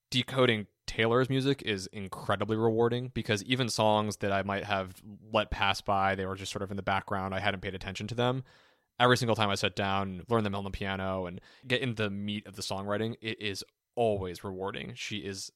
decoding 0.09 0.67
Taylor's 0.87 1.29
music 1.29 1.61
is 1.63 1.87
incredibly 1.87 2.57
rewarding 2.57 3.11
because 3.13 3.43
even 3.43 3.69
songs 3.69 4.17
that 4.17 4.31
I 4.31 4.43
might 4.43 4.63
have 4.63 4.95
let 5.31 5.51
pass 5.51 5.81
by, 5.81 6.15
they 6.15 6.25
were 6.25 6.35
just 6.35 6.51
sort 6.51 6.61
of 6.61 6.71
in 6.71 6.77
the 6.77 6.83
background, 6.83 7.33
I 7.33 7.39
hadn't 7.39 7.61
paid 7.61 7.75
attention 7.75 8.07
to 8.07 8.15
them. 8.15 8.43
Every 8.99 9.17
single 9.17 9.35
time 9.35 9.49
I 9.49 9.55
sat 9.55 9.75
down, 9.75 10.21
learn 10.29 10.43
them 10.43 10.55
on 10.55 10.63
the 10.63 10.69
piano, 10.69 11.25
and 11.25 11.41
get 11.67 11.81
into 11.81 12.03
the 12.03 12.09
meat 12.09 12.45
of 12.45 12.55
the 12.55 12.61
songwriting, 12.61 13.15
it 13.21 13.41
is 13.41 13.63
always 13.95 14.43
rewarding. 14.43 14.93
She 14.95 15.17
is 15.17 15.51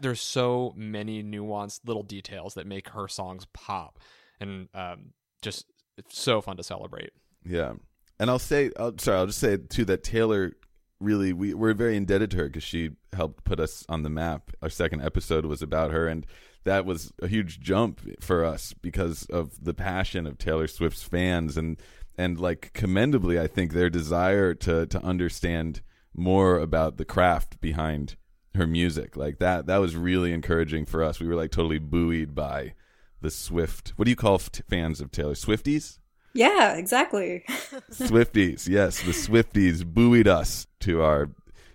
there's 0.00 0.20
so 0.20 0.72
many 0.76 1.22
nuanced 1.22 1.80
little 1.86 2.02
details 2.02 2.54
that 2.54 2.66
make 2.66 2.88
her 2.90 3.08
songs 3.08 3.46
pop, 3.52 3.98
and 4.40 4.68
um, 4.74 5.12
just 5.42 5.66
so 6.08 6.40
fun 6.40 6.56
to 6.56 6.62
celebrate. 6.62 7.10
yeah 7.44 7.74
and 8.18 8.30
i'll 8.30 8.38
say 8.38 8.70
I'll, 8.78 8.96
sorry 8.98 9.18
i'll 9.18 9.26
just 9.26 9.38
say 9.38 9.56
too 9.56 9.84
that 9.86 10.02
taylor 10.02 10.52
really 11.00 11.32
we, 11.32 11.52
we're 11.54 11.74
very 11.74 11.96
indebted 11.96 12.30
to 12.32 12.36
her 12.38 12.46
because 12.46 12.62
she 12.62 12.90
helped 13.12 13.44
put 13.44 13.60
us 13.60 13.84
on 13.88 14.02
the 14.02 14.10
map 14.10 14.50
our 14.62 14.70
second 14.70 15.02
episode 15.02 15.44
was 15.44 15.60
about 15.62 15.90
her 15.90 16.08
and 16.08 16.26
that 16.64 16.86
was 16.86 17.12
a 17.20 17.28
huge 17.28 17.60
jump 17.60 18.00
for 18.20 18.44
us 18.44 18.72
because 18.80 19.26
of 19.26 19.62
the 19.64 19.74
passion 19.74 20.26
of 20.26 20.38
taylor 20.38 20.66
swift's 20.66 21.02
fans 21.02 21.56
and 21.56 21.78
and 22.16 22.38
like 22.40 22.72
commendably 22.72 23.38
i 23.38 23.46
think 23.46 23.72
their 23.72 23.90
desire 23.90 24.54
to 24.54 24.86
to 24.86 25.02
understand 25.04 25.82
more 26.14 26.58
about 26.58 26.96
the 26.96 27.04
craft 27.04 27.60
behind 27.60 28.16
her 28.54 28.66
music 28.66 29.16
like 29.16 29.38
that 29.38 29.66
that 29.66 29.78
was 29.78 29.96
really 29.96 30.32
encouraging 30.32 30.84
for 30.84 31.02
us 31.02 31.18
we 31.18 31.26
were 31.26 31.34
like 31.34 31.50
totally 31.50 31.78
buoyed 31.78 32.34
by 32.34 32.74
the 33.22 33.30
swift 33.30 33.92
what 33.96 34.04
do 34.04 34.10
you 34.10 34.16
call 34.16 34.34
f- 34.34 34.50
fans 34.68 35.00
of 35.00 35.10
taylor 35.10 35.34
swifties 35.34 35.98
Yeah, 36.34 36.76
exactly. 36.76 37.44
Swifties, 37.92 38.66
yes, 38.66 39.02
the 39.02 39.12
Swifties 39.12 39.84
buoyed 39.84 40.26
us 40.26 40.66
to 40.80 41.02
our 41.02 41.28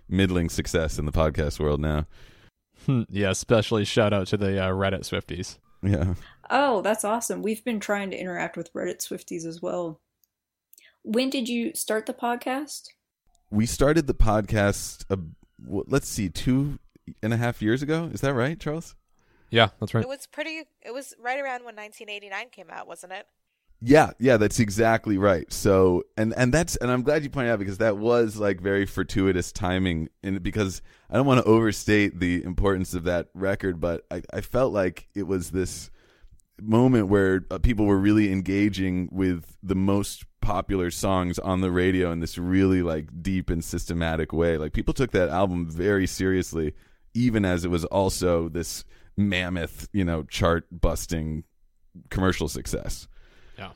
middling 0.08 0.48
success 0.48 0.98
in 0.98 1.06
the 1.06 1.12
podcast 1.12 1.60
world 1.60 1.80
now. 1.80 2.06
yeah, 3.08 3.30
especially 3.30 3.84
shout 3.84 4.12
out 4.12 4.26
to 4.28 4.36
the 4.36 4.60
uh, 4.60 4.70
Reddit 4.70 5.02
Swifties. 5.06 5.58
Yeah. 5.80 6.14
Oh, 6.50 6.82
that's 6.82 7.04
awesome. 7.04 7.40
We've 7.42 7.62
been 7.64 7.78
trying 7.78 8.10
to 8.10 8.18
interact 8.18 8.56
with 8.56 8.72
Reddit 8.72 8.98
Swifties 8.98 9.46
as 9.46 9.62
well. 9.62 10.00
When 11.04 11.30
did 11.30 11.48
you 11.48 11.72
start 11.74 12.06
the 12.06 12.12
podcast? 12.14 12.88
We 13.50 13.66
started 13.66 14.06
the 14.06 14.14
podcast. 14.14 15.04
Uh, 15.10 15.16
let's 15.66 16.08
see, 16.08 16.28
two 16.28 16.78
and 17.22 17.32
a 17.32 17.36
half 17.36 17.62
years 17.62 17.82
ago. 17.82 18.10
Is 18.12 18.20
that 18.20 18.34
right, 18.34 18.58
Charles? 18.58 18.94
Yeah, 19.50 19.68
that's 19.80 19.94
right. 19.94 20.04
It 20.04 20.08
was 20.08 20.26
pretty. 20.26 20.64
It 20.82 20.92
was 20.92 21.14
right 21.18 21.40
around 21.40 21.64
when 21.64 21.76
1989 21.76 22.50
came 22.50 22.70
out, 22.70 22.86
wasn't 22.86 23.12
it? 23.12 23.26
Yeah, 23.80 24.10
yeah, 24.18 24.38
that's 24.38 24.58
exactly 24.58 25.18
right. 25.18 25.50
So, 25.52 26.02
and 26.16 26.34
and 26.36 26.52
that's 26.52 26.76
and 26.76 26.90
I'm 26.90 27.02
glad 27.02 27.22
you 27.22 27.30
pointed 27.30 27.52
out 27.52 27.60
because 27.60 27.78
that 27.78 27.96
was 27.96 28.36
like 28.36 28.60
very 28.60 28.86
fortuitous 28.86 29.52
timing, 29.52 30.08
and 30.22 30.42
because 30.42 30.82
I 31.08 31.16
don't 31.16 31.26
want 31.26 31.44
to 31.44 31.48
overstate 31.48 32.18
the 32.18 32.42
importance 32.42 32.94
of 32.94 33.04
that 33.04 33.28
record, 33.34 33.80
but 33.80 34.04
I, 34.10 34.22
I 34.32 34.40
felt 34.40 34.72
like 34.72 35.08
it 35.14 35.28
was 35.28 35.50
this 35.50 35.90
moment 36.60 37.06
where 37.06 37.44
uh, 37.52 37.58
people 37.58 37.86
were 37.86 37.98
really 37.98 38.32
engaging 38.32 39.08
with 39.12 39.56
the 39.62 39.76
most 39.76 40.24
popular 40.48 40.90
songs 40.90 41.38
on 41.38 41.60
the 41.60 41.70
radio 41.70 42.10
in 42.10 42.20
this 42.20 42.38
really 42.38 42.80
like 42.80 43.22
deep 43.22 43.50
and 43.50 43.62
systematic 43.62 44.32
way. 44.32 44.56
Like 44.56 44.72
people 44.72 44.94
took 44.94 45.10
that 45.10 45.28
album 45.28 45.68
very 45.68 46.06
seriously, 46.06 46.72
even 47.12 47.44
as 47.44 47.66
it 47.66 47.68
was 47.68 47.84
also 47.84 48.48
this 48.48 48.86
mammoth, 49.14 49.90
you 49.92 50.06
know, 50.06 50.22
chart 50.22 50.66
busting 50.70 51.44
commercial 52.08 52.48
success. 52.48 53.08
Yeah. 53.58 53.72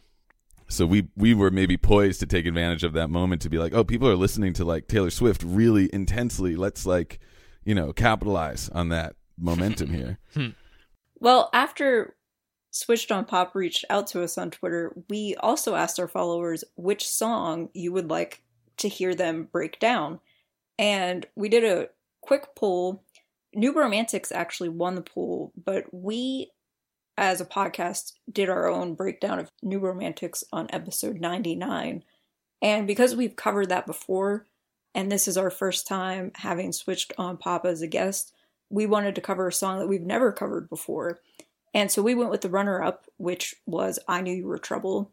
So 0.67 0.87
we 0.87 1.09
we 1.15 1.35
were 1.35 1.51
maybe 1.51 1.77
poised 1.77 2.21
to 2.21 2.27
take 2.27 2.47
advantage 2.47 2.85
of 2.85 2.95
that 2.95 3.11
moment 3.11 3.43
to 3.43 3.51
be 3.51 3.59
like, 3.59 3.75
oh, 3.75 3.85
people 3.85 4.09
are 4.09 4.17
listening 4.17 4.55
to 4.55 4.65
like 4.65 4.89
Taylor 4.89 5.11
Swift 5.11 5.43
really 5.43 5.91
intensely. 5.93 6.57
Let's 6.57 6.87
like, 6.87 7.19
you 7.67 7.75
know, 7.75 7.93
capitalize 7.93 8.71
on 8.71 8.89
that 8.89 9.17
momentum 9.39 9.93
here. 9.93 10.19
Hmm. 10.33 10.49
Well, 11.21 11.51
after 11.53 12.15
Switched 12.73 13.13
on 13.13 13.25
Pop 13.25 13.55
reached 13.55 13.85
out 13.89 14.09
to 14.09 14.23
us 14.23 14.37
on 14.37 14.51
Twitter, 14.51 14.93
we 15.09 15.37
also 15.39 15.75
asked 15.75 16.01
our 16.01 16.09
followers 16.09 16.65
which 16.77 17.09
song 17.09 17.69
you 17.75 17.93
would 17.93 18.11
like 18.11 18.43
to 18.79 18.89
hear 18.89 19.15
them 19.15 19.49
break 19.53 19.79
down. 19.79 20.19
And 20.79 21.27
we 21.37 21.49
did 21.49 21.65
a 21.65 21.91
quick 22.21 22.55
poll. 22.57 23.05
New 23.55 23.73
Romantics 23.73 24.33
actually 24.33 24.71
won 24.71 24.97
the 24.97 25.03
poll, 25.03 25.53
but 25.65 25.85
we 25.93 26.51
as 27.17 27.41
a 27.41 27.47
podcast, 27.47 28.13
did 28.31 28.49
our 28.49 28.69
own 28.69 28.95
breakdown 28.95 29.39
of 29.39 29.51
New 29.63 29.79
Romantics 29.79 30.43
on 30.53 30.67
episode 30.71 31.21
99. 31.21 32.03
And 32.61 32.87
because 32.87 33.15
we've 33.15 33.37
covered 33.37 33.69
that 33.69 33.87
before, 33.87 34.47
and 34.95 35.11
this 35.11 35.29
is 35.29 35.37
our 35.37 35.51
first 35.51 35.87
time 35.87 36.33
having 36.37 36.73
switched 36.73 37.13
on 37.19 37.37
Pop 37.37 37.65
as 37.65 37.83
a 37.83 37.87
guest, 37.87 38.33
we 38.71 38.87
wanted 38.87 39.15
to 39.15 39.21
cover 39.21 39.49
a 39.49 39.53
song 39.53 39.79
that 39.79 39.89
we've 39.89 40.03
never 40.03 40.33
covered 40.33 40.69
before. 40.69 41.21
And 41.75 41.91
so 41.91 42.03
we 42.03 42.15
went 42.15 42.31
with 42.31 42.43
the 42.43 42.51
runner 42.51 42.83
up, 42.83 43.07
which 43.17 43.55
was 43.67 43.99
I 44.07 44.21
Knew 44.21 44.35
You 44.35 44.47
Were 44.47 44.59
Trouble. 44.59 45.11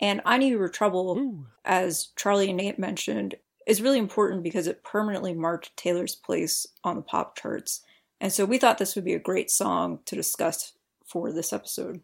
And 0.00 0.20
I 0.24 0.38
Knew 0.38 0.46
You 0.46 0.58
Were 0.58 0.68
Trouble, 0.68 1.18
Ooh. 1.18 1.46
as 1.64 2.08
Charlie 2.16 2.48
and 2.48 2.56
Nate 2.56 2.78
mentioned, 2.78 3.34
is 3.66 3.82
really 3.82 3.98
important 3.98 4.42
because 4.42 4.66
it 4.66 4.82
permanently 4.82 5.34
marked 5.34 5.76
Taylor's 5.76 6.14
place 6.14 6.66
on 6.82 6.96
the 6.96 7.02
pop 7.02 7.36
charts. 7.36 7.82
And 8.20 8.32
so 8.32 8.44
we 8.44 8.58
thought 8.58 8.78
this 8.78 8.94
would 8.96 9.04
be 9.04 9.14
a 9.14 9.20
great 9.20 9.50
song 9.50 10.00
to 10.06 10.16
discuss 10.16 10.72
for 11.04 11.32
this 11.32 11.52
episode. 11.52 12.00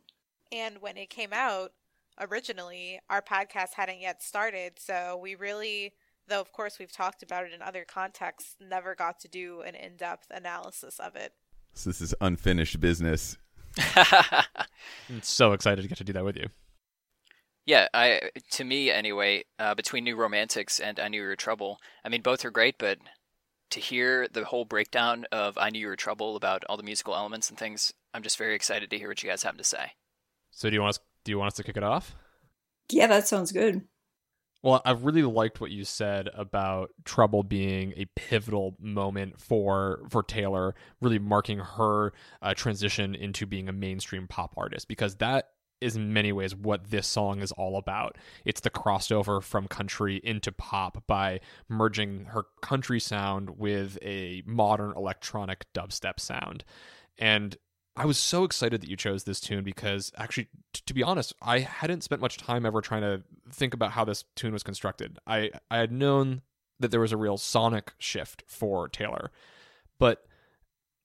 And 0.53 0.81
when 0.81 0.97
it 0.97 1.09
came 1.11 1.33
out 1.33 1.73
originally, 2.21 3.01
our 3.09 3.23
podcast 3.23 3.75
hadn't 3.75 4.01
yet 4.01 4.23
started, 4.23 4.75
so 4.79 5.19
we 5.21 5.35
really, 5.35 5.95
though 6.29 6.41
of 6.41 6.53
course 6.53 6.79
we've 6.79 6.93
talked 6.93 7.23
about 7.23 7.45
it 7.45 7.53
in 7.53 7.63
other 7.63 7.85
contexts, 7.85 8.57
never 8.61 8.95
got 8.95 9.19
to 9.21 9.29
do 9.29 9.63
an 9.63 9.75
in 9.75 9.97
depth 9.97 10.31
analysis 10.31 11.01
of 11.01 11.17
it. 11.17 11.33
So 11.73 11.91
this 11.91 12.01
is 12.01 12.15
unfinished 12.21 12.81
business. 12.81 13.37
I'm 13.97 15.23
so 15.23 15.53
excited 15.53 15.83
to 15.83 15.89
get 15.89 15.99
to 15.99 16.05
do 16.05 16.13
that 16.13 16.25
with 16.25 16.37
you. 16.37 16.49
Yeah, 17.67 17.89
I 17.95 18.31
to 18.53 18.65
me 18.65 18.91
anyway, 18.91 19.45
uh, 19.59 19.75
between 19.75 20.05
New 20.05 20.17
Romantics 20.17 20.81
and 20.81 21.01
I 21.01 21.09
Knew 21.09 21.23
You 21.23 21.29
Were 21.29 21.37
Trouble, 21.37 21.79
I 22.05 22.09
mean 22.09 22.21
both 22.21 22.45
are 22.45 22.51
great, 22.51 22.77
but 22.79 22.99
to 23.71 23.81
hear 23.81 24.29
the 24.29 24.45
whole 24.45 24.65
breakdown 24.65 25.27
of 25.33 25.57
I 25.57 25.71
Knew 25.71 25.81
You 25.81 25.87
Were 25.89 25.97
Trouble 25.97 26.37
about 26.37 26.65
all 26.69 26.77
the 26.77 26.83
musical 26.83 27.15
elements 27.15 27.49
and 27.49 27.59
things, 27.59 27.93
I'm 28.13 28.23
just 28.23 28.39
very 28.39 28.55
excited 28.55 28.91
to 28.91 28.99
hear 28.99 29.09
what 29.09 29.23
you 29.23 29.31
guys 29.31 29.43
have 29.45 29.57
to 29.57 29.65
say. 29.65 29.93
So 30.51 30.69
do 30.69 30.75
you 30.75 30.83
want 30.83 30.97
us 30.97 31.01
do 31.25 31.33
you 31.33 31.39
want 31.39 31.53
us 31.53 31.57
to 31.57 31.63
kick 31.63 31.77
it 31.77 31.83
off? 31.83 32.15
Yeah, 32.91 33.07
that 33.07 33.27
sounds 33.27 33.51
good. 33.51 33.83
Well, 34.65 34.81
I 34.87 34.93
really 34.93 35.23
liked 35.23 35.61
what 35.61 35.73
you 35.73 35.85
said 35.85 36.31
about 36.33 36.91
Trouble 37.05 37.43
being 37.43 37.93
a 37.99 38.07
pivotal 38.17 38.75
moment 38.81 39.39
for 39.39 40.01
for 40.09 40.23
Taylor, 40.23 40.75
really 41.03 41.19
marking 41.19 41.59
her 41.59 42.15
uh, 42.41 42.55
transition 42.55 43.15
into 43.15 43.45
being 43.45 43.69
a 43.69 43.75
mainstream 43.75 44.27
pop 44.27 44.55
artist 44.57 44.89
because 44.89 45.17
that 45.17 45.51
is 45.83 45.97
in 45.97 46.15
many 46.15 46.33
ways 46.33 46.57
what 46.57 46.91
this 46.91 47.07
song 47.07 47.43
is 47.43 47.53
all 47.53 47.77
about. 47.77 48.17
It's 48.47 48.63
the 48.63 48.71
crossover 48.71 49.43
from 49.43 49.69
country 49.69 50.19
into 50.25 50.51
pop 50.51 51.05
by 51.07 51.41
merging 51.69 52.25
her 52.31 52.45
country 52.63 53.01
sound 53.01 53.59
with 53.59 53.99
a 54.01 54.43
modern 54.47 54.95
electronic 54.97 55.67
dubstep 55.75 56.19
sound. 56.19 56.65
And 57.19 57.59
I 57.97 58.07
was 58.07 58.19
so 58.19 58.45
excited 58.45 58.81
that 58.81 58.91
you 58.91 58.97
chose 58.97 59.25
this 59.25 59.41
tune 59.41 59.63
because 59.63 60.13
actually, 60.17 60.49
t- 60.73 60.83
to 60.87 60.95
be 60.95 61.03
honest, 61.03 61.33
I 61.41 61.61
hadn't 61.61 62.03
spent 62.03 62.21
much 62.21 62.39
time 62.39 62.67
ever 62.67 62.81
trying 62.81 63.03
to 63.03 63.23
think 63.51 63.73
about 63.73 63.93
how 63.93 64.05
this 64.05 64.25
tune 64.35 64.53
was 64.53 64.65
constructed. 64.65 65.19
I, 65.27 65.51
I 65.71 65.79
had 65.79 65.93
known 65.93 66.43
that 66.81 66.91
there 66.91 67.01
was 67.01 67.13
a 67.13 67.17
real 67.17 67.37
sonic 67.37 67.93
shift 67.99 68.43
for 68.49 68.89
Taylor, 68.89 69.31
but 69.99 70.27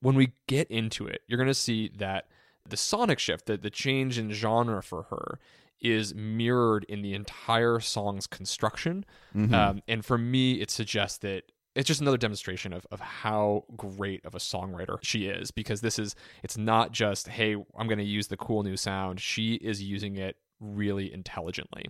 when 0.02 0.16
we 0.16 0.34
get 0.48 0.70
into 0.72 1.06
it, 1.06 1.22
you're 1.28 1.38
going 1.38 1.48
to 1.48 1.54
see 1.54 1.92
that 1.98 2.28
the 2.68 2.78
sonic 2.78 3.20
shift, 3.20 3.46
that 3.46 3.62
the 3.62 3.70
change 3.70 4.18
in 4.18 4.32
genre 4.32 4.82
for 4.82 5.04
her, 5.04 5.40
is 5.82 6.14
mirrored 6.16 6.86
in 6.86 7.02
the 7.02 7.14
entire 7.14 7.80
song's 7.80 8.28
construction. 8.28 9.06
Mm-hmm. 9.36 9.54
Um, 9.54 9.82
and 9.88 10.04
for 10.04 10.18
me, 10.18 10.54
it 10.54 10.72
suggests 10.72 11.18
that 11.20 11.52
it's 11.76 11.88
just 11.88 12.02
another 12.02 12.18
demonstration 12.18 12.74
of, 12.74 12.86
of 12.92 13.00
how 13.00 13.64
great 13.78 14.26
of 14.26 14.36
a 14.36 14.40
songwriter 14.40 14.98
she 15.02 15.26
is 15.26 15.52
because 15.52 15.82
this 15.82 16.00
is 16.00 16.16
it's 16.44 16.58
not 16.58 16.92
just 16.92 17.28
hey 17.28 17.54
i'm 17.78 17.88
going 17.88 18.00
to 18.00 18.04
use 18.04 18.28
the 18.28 18.38
cool 18.38 18.64
new 18.64 18.78
sound. 18.78 19.20
She 19.20 19.56
is 19.56 19.82
using 19.82 20.18
it 20.18 20.38
really 20.60 21.14
intelligently. 21.14 21.86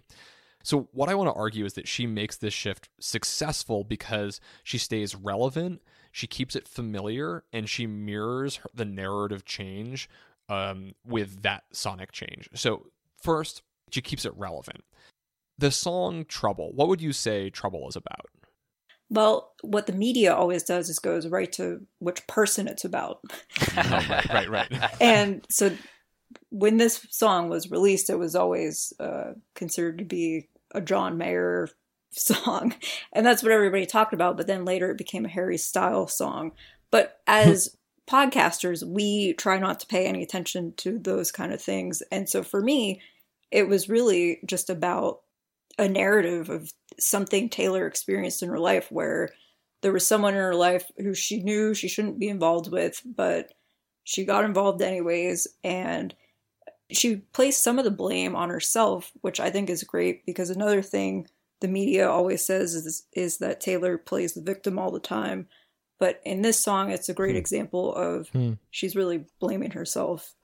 So 0.63 0.89
what 0.91 1.09
i 1.09 1.15
want 1.15 1.29
to 1.29 1.39
argue 1.39 1.65
is 1.65 1.73
that 1.73 1.87
she 1.87 2.05
makes 2.05 2.37
this 2.37 2.53
shift 2.53 2.89
successful 2.99 3.83
because 3.83 4.39
she 4.63 4.77
stays 4.77 5.15
relevant 5.15 5.81
she 6.11 6.27
keeps 6.27 6.55
it 6.55 6.67
familiar 6.67 7.43
and 7.53 7.69
she 7.69 7.85
mirrors 7.87 8.59
the 8.73 8.85
narrative 8.85 9.45
change 9.45 10.09
um, 10.49 10.93
with 11.05 11.43
that 11.43 11.63
sonic 11.71 12.11
change. 12.11 12.49
So 12.55 12.87
first 13.21 13.61
she 13.91 14.01
keeps 14.01 14.25
it 14.25 14.33
relevant. 14.35 14.83
The 15.57 15.71
song 15.71 16.25
trouble 16.25 16.71
what 16.73 16.87
would 16.87 17.01
you 17.01 17.13
say 17.13 17.49
trouble 17.49 17.87
is 17.87 17.95
about 17.95 18.27
well, 19.09 19.53
what 19.61 19.87
the 19.87 19.93
media 19.93 20.35
always 20.35 20.63
does 20.63 20.89
is 20.89 20.99
goes 20.99 21.27
right 21.27 21.51
to 21.53 21.85
which 21.99 22.25
person 22.27 22.67
it's 22.67 22.85
about. 22.85 23.21
oh, 23.77 24.05
right, 24.09 24.29
right, 24.49 24.71
right. 24.71 24.91
and 25.01 25.45
so 25.49 25.71
when 26.49 26.77
this 26.77 27.05
song 27.09 27.49
was 27.49 27.71
released, 27.71 28.09
it 28.09 28.19
was 28.19 28.35
always 28.35 28.93
uh, 28.99 29.33
considered 29.55 29.99
to 29.99 30.05
be 30.05 30.47
a 30.73 30.81
John 30.81 31.17
Mayer 31.17 31.69
song. 32.11 32.73
And 33.13 33.25
that's 33.25 33.43
what 33.43 33.51
everybody 33.51 33.85
talked 33.85 34.13
about. 34.13 34.37
But 34.37 34.47
then 34.47 34.65
later 34.65 34.91
it 34.91 34.97
became 34.97 35.25
a 35.25 35.29
Harry 35.29 35.57
Styles 35.57 36.15
song. 36.15 36.51
But 36.91 37.19
as 37.27 37.75
podcasters, 38.09 38.83
we 38.83 39.33
try 39.33 39.59
not 39.59 39.79
to 39.79 39.87
pay 39.87 40.05
any 40.05 40.23
attention 40.23 40.73
to 40.77 40.99
those 40.99 41.31
kind 41.31 41.53
of 41.53 41.61
things. 41.61 42.01
And 42.11 42.27
so 42.27 42.43
for 42.43 42.61
me, 42.61 43.01
it 43.51 43.67
was 43.67 43.89
really 43.89 44.39
just 44.45 44.69
about 44.69 45.21
a 45.79 45.87
narrative 45.87 46.49
of 46.49 46.71
something 46.99 47.49
Taylor 47.49 47.87
experienced 47.87 48.43
in 48.43 48.49
her 48.49 48.59
life 48.59 48.91
where 48.91 49.29
there 49.81 49.93
was 49.93 50.05
someone 50.05 50.33
in 50.33 50.39
her 50.39 50.55
life 50.55 50.91
who 50.97 51.13
she 51.13 51.41
knew 51.41 51.73
she 51.73 51.87
shouldn't 51.87 52.19
be 52.19 52.27
involved 52.27 52.69
with, 52.69 53.01
but 53.05 53.53
she 54.03 54.25
got 54.25 54.43
involved 54.43 54.81
anyways. 54.81 55.47
And 55.63 56.13
she 56.91 57.17
placed 57.33 57.63
some 57.63 57.79
of 57.79 57.85
the 57.85 57.91
blame 57.91 58.35
on 58.35 58.49
herself, 58.49 59.11
which 59.21 59.39
I 59.39 59.49
think 59.49 59.69
is 59.69 59.83
great 59.83 60.25
because 60.25 60.49
another 60.49 60.81
thing 60.81 61.27
the 61.61 61.69
media 61.69 62.09
always 62.09 62.45
says 62.45 62.73
is, 62.73 63.03
is 63.13 63.37
that 63.37 63.61
Taylor 63.61 63.97
plays 63.97 64.33
the 64.33 64.41
victim 64.41 64.77
all 64.77 64.91
the 64.91 64.99
time. 64.99 65.47
But 65.97 66.21
in 66.25 66.41
this 66.41 66.59
song, 66.59 66.91
it's 66.91 67.09
a 67.09 67.13
great 67.13 67.33
hmm. 67.33 67.37
example 67.37 67.93
of 67.95 68.29
hmm. 68.29 68.53
she's 68.69 68.95
really 68.95 69.25
blaming 69.39 69.71
herself. 69.71 70.35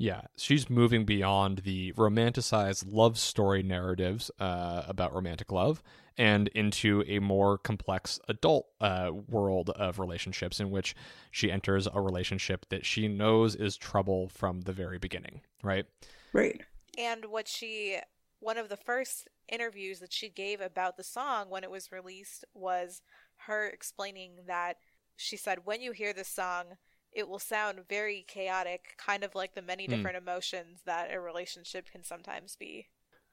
Yeah, 0.00 0.22
she's 0.34 0.70
moving 0.70 1.04
beyond 1.04 1.58
the 1.58 1.92
romanticized 1.92 2.84
love 2.90 3.18
story 3.18 3.62
narratives 3.62 4.30
uh, 4.40 4.84
about 4.88 5.14
romantic 5.14 5.52
love 5.52 5.82
and 6.16 6.48
into 6.48 7.04
a 7.06 7.18
more 7.18 7.58
complex 7.58 8.18
adult 8.26 8.68
uh, 8.80 9.10
world 9.28 9.68
of 9.68 9.98
relationships 9.98 10.58
in 10.58 10.70
which 10.70 10.96
she 11.30 11.52
enters 11.52 11.86
a 11.86 12.00
relationship 12.00 12.64
that 12.70 12.86
she 12.86 13.08
knows 13.08 13.54
is 13.54 13.76
trouble 13.76 14.30
from 14.30 14.62
the 14.62 14.72
very 14.72 14.96
beginning, 14.96 15.42
right? 15.62 15.84
Right. 16.32 16.62
And 16.96 17.26
what 17.26 17.46
she, 17.46 17.98
one 18.38 18.56
of 18.56 18.70
the 18.70 18.78
first 18.78 19.28
interviews 19.50 20.00
that 20.00 20.14
she 20.14 20.30
gave 20.30 20.62
about 20.62 20.96
the 20.96 21.04
song 21.04 21.50
when 21.50 21.62
it 21.62 21.70
was 21.70 21.92
released 21.92 22.46
was 22.54 23.02
her 23.36 23.66
explaining 23.66 24.36
that 24.46 24.78
she 25.16 25.36
said, 25.36 25.66
when 25.66 25.82
you 25.82 25.92
hear 25.92 26.14
this 26.14 26.28
song, 26.28 26.78
it 27.12 27.28
will 27.28 27.38
sound 27.38 27.80
very 27.88 28.24
chaotic, 28.26 28.94
kind 28.96 29.24
of 29.24 29.34
like 29.34 29.54
the 29.54 29.62
many 29.62 29.86
hmm. 29.86 29.92
different 29.92 30.16
mm. 30.16 30.22
emotions 30.22 30.80
that 30.86 31.12
a 31.12 31.20
relationship 31.20 31.90
can 31.90 32.04
sometimes 32.04 32.56
be. 32.56 32.88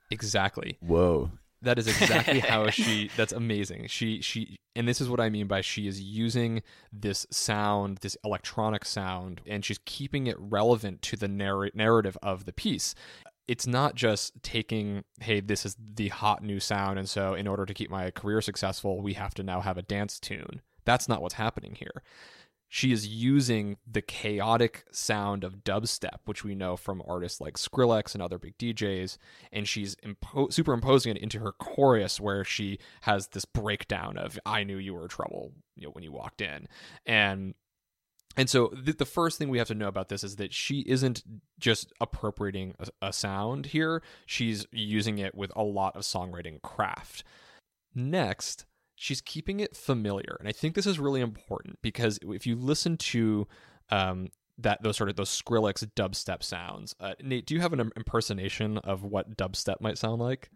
Exactly. 0.10 0.78
Whoa. 0.82 1.32
That 1.62 1.80
is 1.80 1.88
exactly 1.88 2.40
how 2.40 2.70
she. 2.70 3.10
That's 3.18 3.34
amazing. 3.34 3.88
She 3.88 4.22
she, 4.22 4.58
and 4.76 4.88
this 4.88 5.02
is 5.02 5.10
what 5.10 5.20
I 5.20 5.30
mean 5.30 5.48
by 5.48 5.62
she 5.62 5.88
is 5.88 6.00
using 6.00 6.62
this 6.94 7.26
sound, 7.32 8.00
this 8.02 8.16
electronic 8.24 8.86
sound, 8.86 9.42
and 9.48 9.66
she's 9.66 9.80
keeping 9.86 10.28
it 10.28 10.36
relevant 10.40 11.02
to 11.04 11.18
the 11.18 11.28
narr- 11.28 11.72
narrative 11.74 12.18
of 12.22 12.46
the 12.46 12.54
piece. 12.54 12.94
It's 13.48 13.66
not 13.66 13.96
just 13.96 14.44
taking, 14.44 15.04
hey, 15.22 15.40
this 15.40 15.66
is 15.66 15.78
the 15.80 16.10
hot 16.10 16.44
new 16.44 16.60
sound, 16.60 17.00
and 17.00 17.10
so 17.10 17.34
in 17.34 17.48
order 17.48 17.66
to 17.66 17.74
keep 17.74 17.90
my 17.90 18.12
career 18.12 18.42
successful, 18.42 19.02
we 19.02 19.14
have 19.14 19.34
to 19.36 19.44
now 19.44 19.62
have 19.62 19.78
a 19.78 19.82
dance 19.82 20.20
tune. 20.20 20.62
That's 20.86 21.10
not 21.10 21.22
what's 21.22 21.36
happening 21.36 21.76
here 21.76 22.04
she 22.70 22.92
is 22.92 23.08
using 23.08 23.78
the 23.90 24.02
chaotic 24.02 24.84
sound 24.92 25.44
of 25.44 25.64
dubstep, 25.64 26.20
which 26.26 26.44
we 26.44 26.54
know 26.54 26.76
from 26.76 27.02
artists 27.08 27.40
like 27.40 27.56
Skrillex 27.56 28.14
and 28.14 28.22
other 28.22 28.38
big 28.38 28.58
DJs, 28.58 29.18
and 29.52 29.68
she's 29.68 29.96
impo- 29.98 30.52
superimposing 30.52 31.16
it 31.16 31.22
into 31.22 31.40
her 31.40 31.54
chorus, 31.54 32.20
where 32.20 32.44
she 32.44 32.80
has 33.02 33.28
this 33.28 33.46
breakdown 33.46 34.18
of 34.18 34.38
"I 34.46 34.64
knew 34.64 34.78
you 34.78 34.94
were 34.94 35.08
trouble" 35.08 35.54
you 35.76 35.88
know, 35.88 35.92
when 35.92 36.04
you 36.04 36.12
walked 36.12 36.42
in, 36.42 36.68
and 37.06 37.56
and 38.36 38.50
so 38.50 38.72
the, 38.74 38.94
the 38.94 39.06
first 39.06 39.38
thing 39.38 39.50
we 39.50 39.58
have 39.58 39.70
to 39.70 39.76
know 39.76 39.88
about 39.88 40.10
this 40.10 40.24
is 40.24 40.36
that 40.36 40.54
she 40.54 40.82
isn't 40.82 41.24
just 41.60 41.92
appropriating 42.02 42.76
a, 42.80 43.08
a 43.08 43.14
sound 43.14 43.68
here; 43.68 44.04
she's 44.26 44.66
using 44.72 45.20
it 45.20 45.36
with 45.36 45.52
a 45.56 45.64
lot 45.64 45.96
of 45.96 46.04
songwriting 46.04 46.62
craft. 46.62 47.24
Next 47.96 48.66
she's 48.98 49.22
keeping 49.22 49.62
it 49.62 49.78
familiar, 49.78 50.36
and 50.40 50.50
I 50.50 50.52
think 50.52 50.76
this 50.76 50.86
is 50.86 51.00
really 51.00 51.22
important 51.22 51.80
because 51.82 52.20
if 52.24 52.46
you 52.46 52.56
listen 52.56 52.98
to 52.98 53.48
um, 53.90 54.30
that 54.58 54.82
those 54.82 54.98
sort 54.98 55.10
of 55.10 55.16
those 55.16 55.30
Skrillex 55.30 55.88
dubstep 55.96 56.44
sounds, 56.44 56.96
uh, 57.00 57.14
Nate, 57.24 57.46
do 57.46 57.54
you 57.56 57.62
have 57.62 57.72
an 57.74 57.92
impersonation 57.96 58.80
of 58.80 59.04
what 59.04 59.38
dubstep 59.38 59.80
might 59.80 59.98
sound 59.98 60.20
like? 60.20 60.50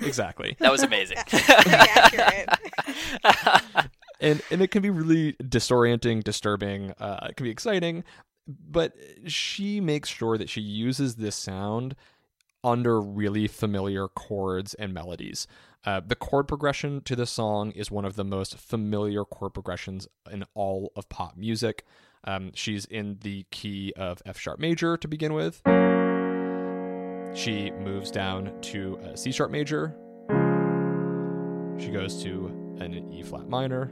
exactly. 0.00 0.56
That 0.58 0.72
was 0.72 0.82
amazing. 0.82 1.18
accurate. 1.32 2.48
and 4.20 4.42
and 4.50 4.62
it 4.62 4.70
can 4.70 4.82
be 4.82 4.90
really 4.90 5.34
disorienting, 5.34 6.24
disturbing. 6.24 6.92
Uh, 6.98 7.28
it 7.30 7.36
can 7.36 7.44
be 7.44 7.50
exciting, 7.50 8.04
but 8.46 8.94
she 9.26 9.80
makes 9.80 10.08
sure 10.08 10.36
that 10.36 10.48
she 10.48 10.60
uses 10.60 11.16
this 11.16 11.36
sound 11.36 11.94
under 12.64 13.00
really 13.00 13.46
familiar 13.48 14.08
chords 14.08 14.74
and 14.74 14.94
melodies. 14.94 15.46
Uh, 15.84 16.00
the 16.04 16.14
chord 16.14 16.46
progression 16.46 17.00
to 17.00 17.16
the 17.16 17.26
song 17.26 17.72
is 17.72 17.90
one 17.90 18.04
of 18.04 18.14
the 18.14 18.24
most 18.24 18.56
familiar 18.56 19.24
chord 19.24 19.52
progressions 19.52 20.06
in 20.30 20.44
all 20.54 20.92
of 20.94 21.08
pop 21.08 21.36
music. 21.36 21.84
Um, 22.24 22.52
she's 22.54 22.84
in 22.84 23.18
the 23.22 23.44
key 23.50 23.92
of 23.96 24.22
F 24.24 24.38
sharp 24.38 24.60
major 24.60 24.96
to 24.96 25.08
begin 25.08 25.34
with. 25.34 25.60
She 27.34 27.72
moves 27.72 28.12
down 28.12 28.52
to 28.60 28.96
a 29.02 29.16
C 29.16 29.32
sharp 29.32 29.50
major. 29.50 29.96
She 31.78 31.90
goes 31.90 32.22
to 32.22 32.46
an 32.78 33.12
E 33.12 33.22
flat 33.22 33.48
minor. 33.48 33.90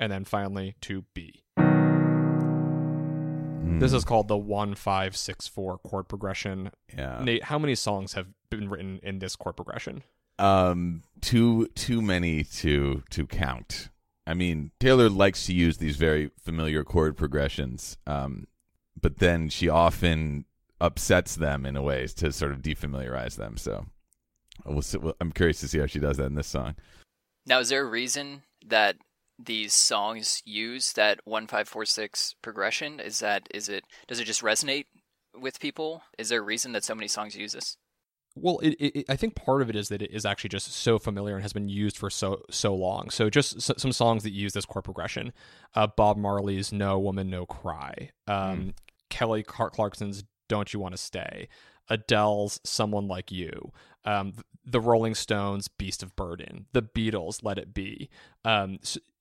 And 0.00 0.12
then 0.12 0.24
finally 0.24 0.76
to 0.82 1.04
B. 1.14 1.44
This 3.80 3.92
is 3.92 4.04
called 4.04 4.28
the 4.28 4.36
one 4.36 4.74
five 4.74 5.16
six 5.16 5.46
four 5.46 5.78
chord 5.78 6.08
progression. 6.08 6.72
Yeah. 6.96 7.22
Nate, 7.22 7.44
how 7.44 7.58
many 7.58 7.74
songs 7.74 8.14
have 8.14 8.26
been 8.50 8.68
written 8.68 8.98
in 9.02 9.18
this 9.18 9.36
chord 9.36 9.56
progression? 9.56 10.02
Um, 10.38 11.02
too 11.20 11.68
too 11.74 12.02
many 12.02 12.44
to 12.44 13.02
to 13.10 13.26
count. 13.26 13.90
I 14.26 14.34
mean, 14.34 14.72
Taylor 14.78 15.08
likes 15.08 15.46
to 15.46 15.54
use 15.54 15.78
these 15.78 15.96
very 15.96 16.30
familiar 16.38 16.84
chord 16.84 17.16
progressions, 17.16 17.96
um, 18.06 18.46
but 19.00 19.18
then 19.18 19.48
she 19.48 19.68
often 19.68 20.44
upsets 20.80 21.34
them 21.34 21.64
in 21.64 21.76
a 21.76 21.82
ways 21.82 22.12
to 22.14 22.30
sort 22.32 22.52
of 22.52 22.58
defamiliarize 22.58 23.36
them. 23.36 23.56
So, 23.56 23.86
we'll, 24.66 24.82
see, 24.82 24.98
well, 24.98 25.16
I'm 25.20 25.32
curious 25.32 25.60
to 25.60 25.68
see 25.68 25.78
how 25.78 25.86
she 25.86 25.98
does 25.98 26.18
that 26.18 26.26
in 26.26 26.34
this 26.34 26.46
song. 26.46 26.74
Now, 27.46 27.60
is 27.60 27.70
there 27.70 27.80
a 27.80 27.88
reason 27.88 28.42
that 28.66 28.96
these 29.38 29.72
songs 29.74 30.42
use 30.44 30.92
that 30.94 31.20
one 31.24 31.46
five 31.46 31.68
four 31.68 31.84
six 31.84 32.34
progression? 32.42 33.00
Is 33.00 33.20
that 33.20 33.48
is 33.54 33.68
it 33.68 33.84
does 34.06 34.20
it 34.20 34.24
just 34.24 34.42
resonate 34.42 34.86
with 35.38 35.60
people? 35.60 36.02
Is 36.18 36.28
there 36.28 36.40
a 36.40 36.44
reason 36.44 36.72
that 36.72 36.84
so 36.84 36.94
many 36.94 37.08
songs 37.08 37.36
use 37.36 37.52
this? 37.52 37.76
Well, 38.40 38.58
it, 38.60 38.70
it, 38.78 39.04
I 39.08 39.16
think 39.16 39.34
part 39.34 39.62
of 39.62 39.70
it 39.70 39.74
is 39.76 39.88
that 39.88 40.02
it 40.02 40.12
is 40.12 40.24
actually 40.24 40.50
just 40.50 40.72
so 40.72 40.98
familiar 40.98 41.34
and 41.34 41.42
has 41.42 41.52
been 41.52 41.68
used 41.68 41.98
for 41.98 42.10
so 42.10 42.42
so 42.50 42.74
long. 42.74 43.10
So 43.10 43.30
just 43.30 43.56
s- 43.56 43.70
some 43.78 43.92
songs 43.92 44.22
that 44.22 44.30
use 44.30 44.52
this 44.52 44.64
chord 44.66 44.84
progression: 44.84 45.32
uh, 45.74 45.86
Bob 45.88 46.16
Marley's 46.16 46.72
"No 46.72 46.98
Woman 46.98 47.30
No 47.30 47.46
Cry," 47.46 48.10
um, 48.26 48.74
Kelly 49.10 49.42
Clarkson's 49.42 50.24
"Don't 50.48 50.72
You 50.72 50.80
Want 50.80 50.94
to 50.94 50.98
Stay," 50.98 51.48
Adele's 51.88 52.60
"Someone 52.64 53.08
Like 53.08 53.32
You," 53.32 53.72
um, 54.04 54.34
the 54.64 54.80
Rolling 54.80 55.14
Stones' 55.14 55.66
"Beast 55.66 56.02
of 56.02 56.14
Burden," 56.14 56.66
the 56.72 56.82
Beatles' 56.82 57.42
"Let 57.42 57.58
It 57.58 57.74
Be." 57.74 58.08
Um, 58.44 58.78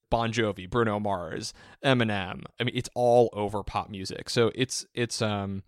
Bon 0.09 0.31
Jovi, 0.31 0.69
Bruno 0.69 0.99
Mars, 0.99 1.53
Eminem. 1.83 2.43
I 2.59 2.63
mean, 2.63 2.75
it's 2.75 2.89
all 2.95 3.29
over 3.33 3.63
pop 3.63 3.89
music. 3.89 4.29
So 4.29 4.51
it's 4.55 4.85
it's 4.93 5.21
um 5.21 5.63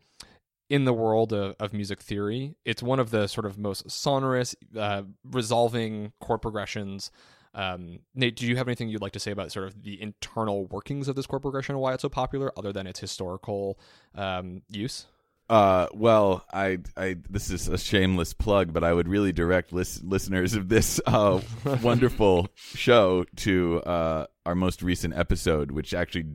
in 0.69 0.85
the 0.85 0.93
world 0.93 1.33
of, 1.33 1.55
of 1.59 1.73
music 1.73 2.01
theory, 2.01 2.55
it's 2.63 2.83
one 2.83 2.99
of 2.99 3.09
the 3.09 3.27
sort 3.27 3.45
of 3.45 3.57
most 3.57 3.89
sonorous, 3.89 4.55
uh, 4.77 5.01
resolving 5.23 6.13
chord 6.21 6.41
progressions. 6.41 7.11
Um, 7.55 7.99
Nate, 8.13 8.35
do 8.35 8.45
you 8.45 8.55
have 8.57 8.67
anything 8.67 8.89
you'd 8.89 9.01
like 9.01 9.13
to 9.13 9.19
say 9.19 9.31
about 9.31 9.51
sort 9.51 9.65
of 9.65 9.81
the 9.81 9.99
internal 9.99 10.67
workings 10.67 11.07
of 11.07 11.15
this 11.15 11.25
chord 11.25 11.41
progression 11.41 11.73
and 11.73 11.81
why 11.81 11.93
it's 11.93 12.03
so 12.03 12.09
popular, 12.09 12.51
other 12.55 12.71
than 12.71 12.85
its 12.85 12.99
historical 12.99 13.79
um, 14.13 14.61
use? 14.69 15.07
Uh, 15.49 15.87
well, 15.93 16.45
I, 16.53 16.77
I, 16.95 17.15
this 17.29 17.49
is 17.49 17.67
a 17.67 17.77
shameless 17.77 18.33
plug, 18.33 18.71
but 18.71 18.83
I 18.83 18.93
would 18.93 19.07
really 19.07 19.31
direct 19.31 19.73
lis- 19.73 20.01
listeners 20.03 20.53
of 20.53 20.69
this 20.69 21.01
uh, 21.07 21.41
wonderful 21.81 22.49
show 22.55 23.25
to 23.37 23.81
uh, 23.81 24.25
our 24.45 24.53
most 24.53 24.83
recent 24.83 25.15
episode, 25.15 25.71
which 25.71 25.93
actually 25.93 26.25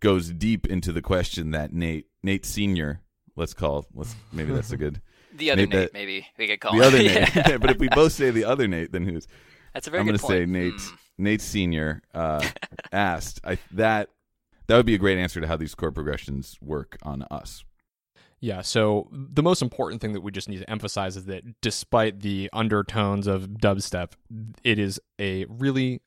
goes 0.00 0.30
deep 0.30 0.66
into 0.66 0.92
the 0.92 1.00
question 1.00 1.52
that 1.52 1.72
Nate, 1.72 2.08
Nate 2.22 2.44
Senior, 2.44 3.00
let's 3.36 3.54
call, 3.54 3.86
let's 3.94 4.14
maybe 4.32 4.52
that's 4.52 4.70
a 4.72 4.76
good 4.76 5.00
The 5.36 5.50
other 5.52 5.62
Nate, 5.62 5.70
Nate, 5.70 5.80
that- 5.80 5.92
maybe 5.94 6.26
we 6.38 6.46
could 6.46 6.60
call 6.60 6.76
the 6.78 6.84
other 6.86 7.02
Yeah. 7.02 7.30
Nate. 7.46 7.60
but 7.60 7.70
if 7.70 7.78
we 7.78 7.88
both 7.88 8.12
say 8.12 8.30
the 8.30 8.44
other 8.44 8.68
Nate, 8.68 8.92
then 8.92 9.04
who's? 9.06 9.26
That's 9.72 9.86
a 9.86 9.90
very 9.90 10.00
I'm 10.00 10.06
going 10.06 10.18
to 10.18 10.24
say. 10.26 10.44
Nate, 10.46 10.72
Hmm. 10.78 10.94
Nate 11.18 11.40
Senior 11.40 12.02
uh, 12.14 12.46
asked. 12.92 13.40
I 13.44 13.56
that 13.72 14.10
that 14.66 14.76
would 14.76 14.84
be 14.86 14.94
a 14.94 14.98
great 14.98 15.16
answer 15.18 15.40
to 15.40 15.46
how 15.46 15.56
these 15.56 15.74
chord 15.74 15.94
progressions 15.94 16.58
work 16.60 16.98
on 17.02 17.22
us. 17.30 17.64
Yeah, 18.46 18.62
so 18.62 19.08
the 19.10 19.42
most 19.42 19.60
important 19.60 20.00
thing 20.00 20.12
that 20.12 20.20
we 20.20 20.30
just 20.30 20.48
need 20.48 20.58
to 20.58 20.70
emphasize 20.70 21.16
is 21.16 21.24
that 21.24 21.42
despite 21.62 22.20
the 22.20 22.48
undertones 22.52 23.26
of 23.26 23.48
dubstep, 23.48 24.12
it 24.62 24.78
is 24.78 25.00
a 25.20 25.46
really 25.46 26.00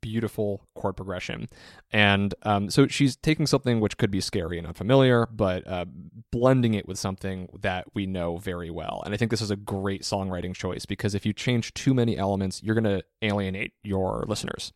beautiful 0.00 0.66
chord 0.74 0.96
progression. 0.96 1.48
And 1.90 2.34
um, 2.44 2.70
so 2.70 2.86
she's 2.86 3.16
taking 3.16 3.46
something 3.46 3.78
which 3.78 3.98
could 3.98 4.10
be 4.10 4.22
scary 4.22 4.56
and 4.56 4.66
unfamiliar, 4.66 5.28
but 5.30 5.68
uh, 5.68 5.84
blending 6.30 6.72
it 6.72 6.88
with 6.88 6.98
something 6.98 7.50
that 7.60 7.84
we 7.92 8.06
know 8.06 8.38
very 8.38 8.70
well. 8.70 9.02
And 9.04 9.12
I 9.12 9.18
think 9.18 9.30
this 9.30 9.42
is 9.42 9.50
a 9.50 9.56
great 9.56 10.00
songwriting 10.00 10.54
choice 10.54 10.86
because 10.86 11.14
if 11.14 11.26
you 11.26 11.34
change 11.34 11.74
too 11.74 11.92
many 11.92 12.16
elements, 12.16 12.62
you're 12.62 12.74
going 12.74 12.84
to 12.84 13.04
alienate 13.20 13.74
your 13.82 14.24
listeners. 14.26 14.72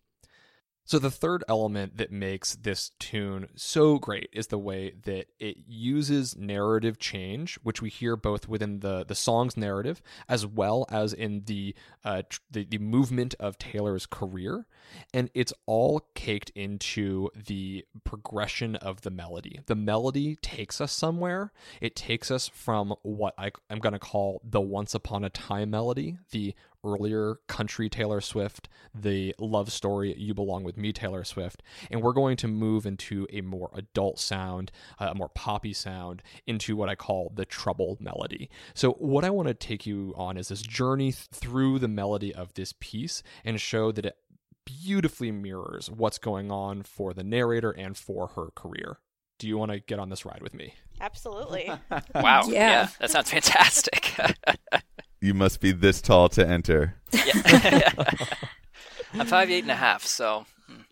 So 0.87 1.01
the 1.01 1.11
third 1.11 1.43
element 1.49 1.97
that 1.97 2.13
makes 2.13 2.55
this 2.55 2.93
tune 3.01 3.49
so 3.57 3.99
great 3.99 4.31
is 4.33 4.47
the 4.47 4.59
way 4.59 4.95
that 5.05 5.27
it 5.41 5.57
uses 5.67 6.37
narrative 6.37 7.01
change, 7.01 7.59
which 7.65 7.83
we 7.83 7.91
hear 7.91 8.17
both 8.17 8.49
within 8.49 8.81
the 8.81 9.05
the 9.05 9.17
song's 9.17 9.57
narrative 9.57 10.01
as 10.29 10.47
well 10.47 10.87
as 10.89 11.13
in 11.13 11.43
the 11.47 11.75
uh, 12.05 12.23
tr- 12.31 12.41
the, 12.51 12.65
the 12.65 12.79
movement 12.79 13.35
of 13.41 13.59
Taylor's 13.59 14.07
career, 14.07 14.67
and 15.13 15.29
it's 15.35 15.53
all 15.67 16.09
caked 16.15 16.51
into 16.55 17.31
the 17.35 17.85
progression 18.05 18.77
of 18.77 19.01
the 19.01 19.11
melody. 19.11 19.59
The 19.67 19.75
melody 19.75 20.37
takes 20.37 20.81
us 20.81 20.93
somewhere. 20.93 21.53
It 21.81 21.97
takes 21.97 22.31
us 22.31 22.47
from 22.47 22.95
what 23.03 23.35
I, 23.37 23.51
I'm 23.69 23.81
going 23.81 23.93
to 23.93 23.99
call 23.99 24.41
the 24.45 24.61
once 24.61 24.95
upon 24.95 25.25
a 25.25 25.31
time 25.31 25.71
melody, 25.71 26.19
the 26.31 26.55
earlier 26.85 27.37
country 27.47 27.89
Taylor 27.89 28.21
Swift, 28.21 28.69
the 28.95 29.35
love 29.39 29.73
story 29.73 30.15
You 30.17 30.35
Belong 30.35 30.65
With 30.65 30.77
Me 30.77 30.93
Taylor 30.93 31.25
Swift, 31.25 31.63
and 31.91 32.03
we're 32.03 32.13
going 32.13 32.37
to 32.39 32.49
move 32.49 32.87
into 32.87 33.27
a 33.33 33.41
more 33.41 33.71
adult 33.75 34.19
sound, 34.19 34.73
uh, 34.99 35.09
a 35.11 35.15
more 35.15 35.29
poppy 35.29 35.73
sound, 35.73 36.23
into 36.47 36.77
what 36.77 36.89
I 36.89 36.95
call 36.95 37.33
the 37.35 37.45
troubled 37.45 38.01
melody. 38.01 38.51
So, 38.75 38.93
what 38.93 39.25
I 39.25 39.31
want 39.31 39.49
to 39.49 39.55
take 39.55 39.87
you 39.87 40.15
on 40.17 40.37
is 40.37 40.49
this 40.49 40.63
journey 40.63 41.13
th- 41.13 41.27
through 41.33 41.79
the 41.79 41.89
melody 41.89 42.35
of 42.35 42.55
this 42.55 42.75
piece 42.79 43.23
and 43.45 43.61
show 43.61 43.93
that 43.93 44.07
it 44.07 44.17
beautifully 44.65 45.31
mirrors 45.31 45.91
what's 45.91 46.19
going 46.19 46.51
on 46.51 46.83
for 46.83 47.15
the 47.15 47.25
narrator 47.25 47.71
and 47.71 47.97
for 47.97 48.29
her 48.29 48.49
career. 48.55 48.99
Do 49.39 49.47
you 49.49 49.59
want 49.59 49.71
to 49.73 49.81
get 49.81 49.99
on 49.99 50.09
this 50.09 50.25
ride 50.25 50.43
with 50.43 50.55
me? 50.55 50.75
Absolutely. 51.01 51.71
Wow. 52.15 52.45
Yeah. 52.47 52.53
yeah. 52.53 52.89
that 52.99 53.11
sounds 53.11 53.31
fantastic. 53.31 54.15
You 55.21 55.35
must 55.35 55.61
be 55.61 55.73
this 55.73 56.01
tall 56.01 56.29
to 56.31 56.47
enter. 56.47 56.97
yeah. 57.13 57.93
I'm 59.15 59.27
five 59.27 59.51
eight 59.51 59.65
and 59.65 59.71
a 59.71 59.77
half, 59.77 60.05
so 60.05 60.47
hmm. 60.67 60.83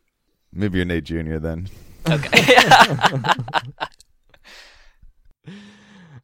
Maybe 0.53 0.79
you're 0.79 0.87
Nate 0.87 1.05
Jr. 1.05 1.37
then. 1.37 1.69
Okay. 2.09 2.57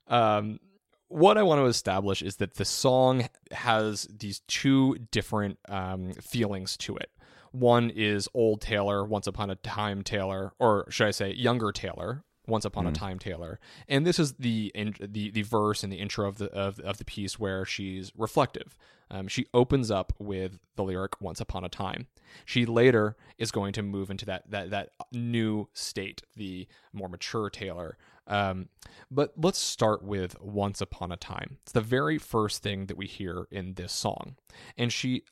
um, 0.06 0.60
what 1.08 1.36
I 1.36 1.42
want 1.42 1.60
to 1.60 1.66
establish 1.66 2.22
is 2.22 2.36
that 2.36 2.54
the 2.54 2.64
song 2.64 3.28
has 3.50 4.06
these 4.16 4.40
two 4.46 4.96
different 5.10 5.58
um, 5.68 6.12
feelings 6.12 6.76
to 6.78 6.96
it. 6.96 7.10
One 7.52 7.90
is 7.90 8.28
old 8.32 8.60
Taylor, 8.60 9.04
Once 9.04 9.26
Upon 9.26 9.50
a 9.50 9.56
Time 9.56 10.02
Taylor, 10.02 10.52
or 10.60 10.86
should 10.88 11.08
I 11.08 11.10
say 11.10 11.32
younger 11.32 11.72
Taylor, 11.72 12.22
Once 12.46 12.64
Upon 12.64 12.86
a 12.86 12.92
Time 12.92 13.18
Taylor. 13.18 13.60
And 13.88 14.06
this 14.06 14.18
is 14.18 14.34
the 14.34 14.72
in, 14.74 14.94
the 15.00 15.30
the 15.30 15.42
verse 15.42 15.82
and 15.82 15.92
the 15.92 15.98
intro 15.98 16.26
of 16.26 16.38
the 16.38 16.46
of, 16.46 16.80
of 16.80 16.98
the 16.98 17.04
piece 17.04 17.38
where 17.38 17.64
she's 17.64 18.12
reflective. 18.16 18.76
Um, 19.10 19.28
she 19.28 19.46
opens 19.52 19.90
up 19.90 20.12
with 20.18 20.58
the 20.76 20.84
lyric 20.84 21.20
"Once 21.20 21.40
Upon 21.40 21.64
a 21.64 21.68
Time." 21.68 22.06
She 22.44 22.64
later 22.66 23.16
is 23.38 23.50
going 23.50 23.72
to 23.74 23.82
move 23.82 24.10
into 24.10 24.24
that 24.26 24.50
that 24.50 24.70
that 24.70 24.90
new 25.12 25.68
state, 25.74 26.22
the 26.36 26.66
more 26.92 27.08
mature 27.08 27.50
Taylor. 27.50 27.96
Um, 28.26 28.68
but 29.10 29.32
let's 29.36 29.58
start 29.58 30.02
with 30.02 30.40
"Once 30.40 30.80
Upon 30.80 31.12
a 31.12 31.16
Time." 31.16 31.58
It's 31.62 31.72
the 31.72 31.80
very 31.80 32.18
first 32.18 32.62
thing 32.62 32.86
that 32.86 32.96
we 32.96 33.06
hear 33.06 33.46
in 33.50 33.74
this 33.74 33.92
song, 33.92 34.36
and 34.76 34.92
she 34.92 35.24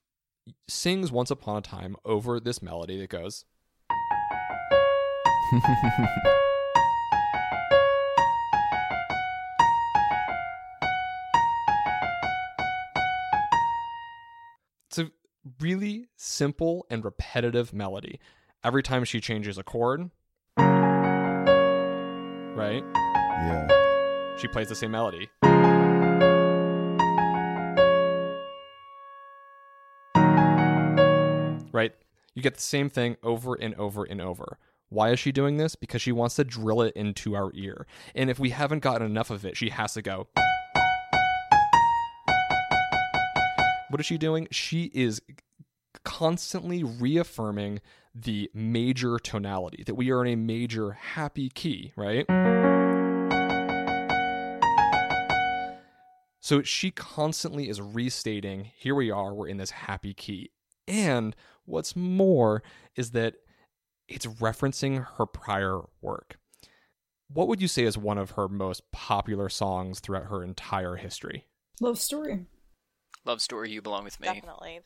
sings 0.68 1.10
"Once 1.10 1.30
Upon 1.30 1.56
a 1.56 1.62
Time" 1.62 1.96
over 2.04 2.38
this 2.38 2.62
melody 2.62 2.98
that 2.98 3.10
goes. 3.10 3.44
really 15.60 16.06
simple 16.16 16.86
and 16.90 17.04
repetitive 17.04 17.72
melody. 17.72 18.20
Every 18.64 18.82
time 18.82 19.04
she 19.04 19.20
changes 19.20 19.58
a 19.58 19.62
chord, 19.62 20.10
right? 22.56 22.82
Yeah. 22.94 23.68
She 24.38 24.48
plays 24.48 24.68
the 24.68 24.74
same 24.74 24.90
melody. 24.90 25.28
Right? 31.72 31.92
You 32.34 32.42
get 32.42 32.54
the 32.54 32.60
same 32.60 32.90
thing 32.90 33.16
over 33.22 33.54
and 33.54 33.74
over 33.74 34.04
and 34.04 34.20
over. 34.20 34.58
Why 34.90 35.10
is 35.10 35.18
she 35.20 35.32
doing 35.32 35.56
this? 35.58 35.74
Because 35.74 36.00
she 36.00 36.12
wants 36.12 36.36
to 36.36 36.44
drill 36.44 36.82
it 36.82 36.94
into 36.96 37.36
our 37.36 37.50
ear. 37.54 37.86
And 38.14 38.30
if 38.30 38.38
we 38.38 38.50
haven't 38.50 38.80
gotten 38.80 39.06
enough 39.06 39.30
of 39.30 39.44
it, 39.44 39.56
she 39.56 39.68
has 39.70 39.94
to 39.94 40.02
go. 40.02 40.28
What 43.90 44.00
is 44.00 44.06
she 44.06 44.18
doing? 44.18 44.48
She 44.50 44.90
is 44.94 45.22
constantly 46.04 46.84
reaffirming 46.84 47.80
the 48.14 48.50
major 48.52 49.18
tonality, 49.18 49.82
that 49.84 49.94
we 49.94 50.10
are 50.10 50.24
in 50.24 50.32
a 50.32 50.36
major 50.36 50.92
happy 50.92 51.48
key, 51.48 51.92
right? 51.96 52.26
So 56.40 56.62
she 56.62 56.90
constantly 56.90 57.68
is 57.68 57.80
restating, 57.80 58.70
here 58.76 58.94
we 58.94 59.10
are, 59.10 59.32
we're 59.32 59.48
in 59.48 59.56
this 59.56 59.70
happy 59.70 60.12
key. 60.12 60.50
And 60.86 61.34
what's 61.64 61.96
more 61.96 62.62
is 62.94 63.12
that 63.12 63.36
it's 64.06 64.26
referencing 64.26 65.06
her 65.16 65.26
prior 65.26 65.80
work. 66.02 66.38
What 67.28 67.48
would 67.48 67.62
you 67.62 67.68
say 67.68 67.84
is 67.84 67.96
one 67.96 68.18
of 68.18 68.32
her 68.32 68.48
most 68.48 68.90
popular 68.92 69.48
songs 69.48 70.00
throughout 70.00 70.26
her 70.26 70.42
entire 70.42 70.96
history? 70.96 71.46
Love 71.80 71.98
story. 71.98 72.46
Love 73.24 73.40
story, 73.40 73.70
you 73.70 73.82
belong 73.82 74.04
with 74.04 74.20
me. 74.20 74.28
Definitely. 74.28 74.80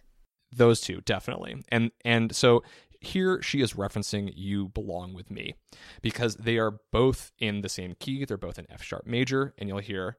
Those 0.51 0.81
two, 0.81 1.01
definitely. 1.03 1.63
And 1.71 1.93
and 2.05 2.35
so 2.35 2.63
here 3.01 3.43
she 3.43 3.61
is 3.61 3.75
referencing 3.75 4.33
You 4.35 4.69
Belong 4.69 5.13
With 5.13 5.31
Me 5.31 5.55
because 6.03 6.37
they 6.37 6.59
are 6.59 6.79
both 6.93 7.33
in 7.39 7.63
the 7.63 7.69
same 7.69 7.95
key. 7.99 8.25
They're 8.25 8.37
both 8.37 8.59
in 8.59 8.67
F 8.71 8.83
sharp 8.83 9.07
major, 9.07 9.55
and 9.59 9.69
you'll 9.69 9.79
hear 9.79 10.19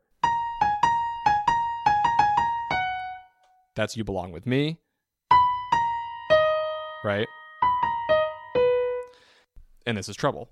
that's 3.76 3.98
You 3.98 4.04
Belong 4.04 4.32
With 4.32 4.46
Me. 4.46 4.80
Right? 7.04 7.28
And 9.86 9.98
this 9.98 10.08
is 10.08 10.16
Trouble. 10.16 10.50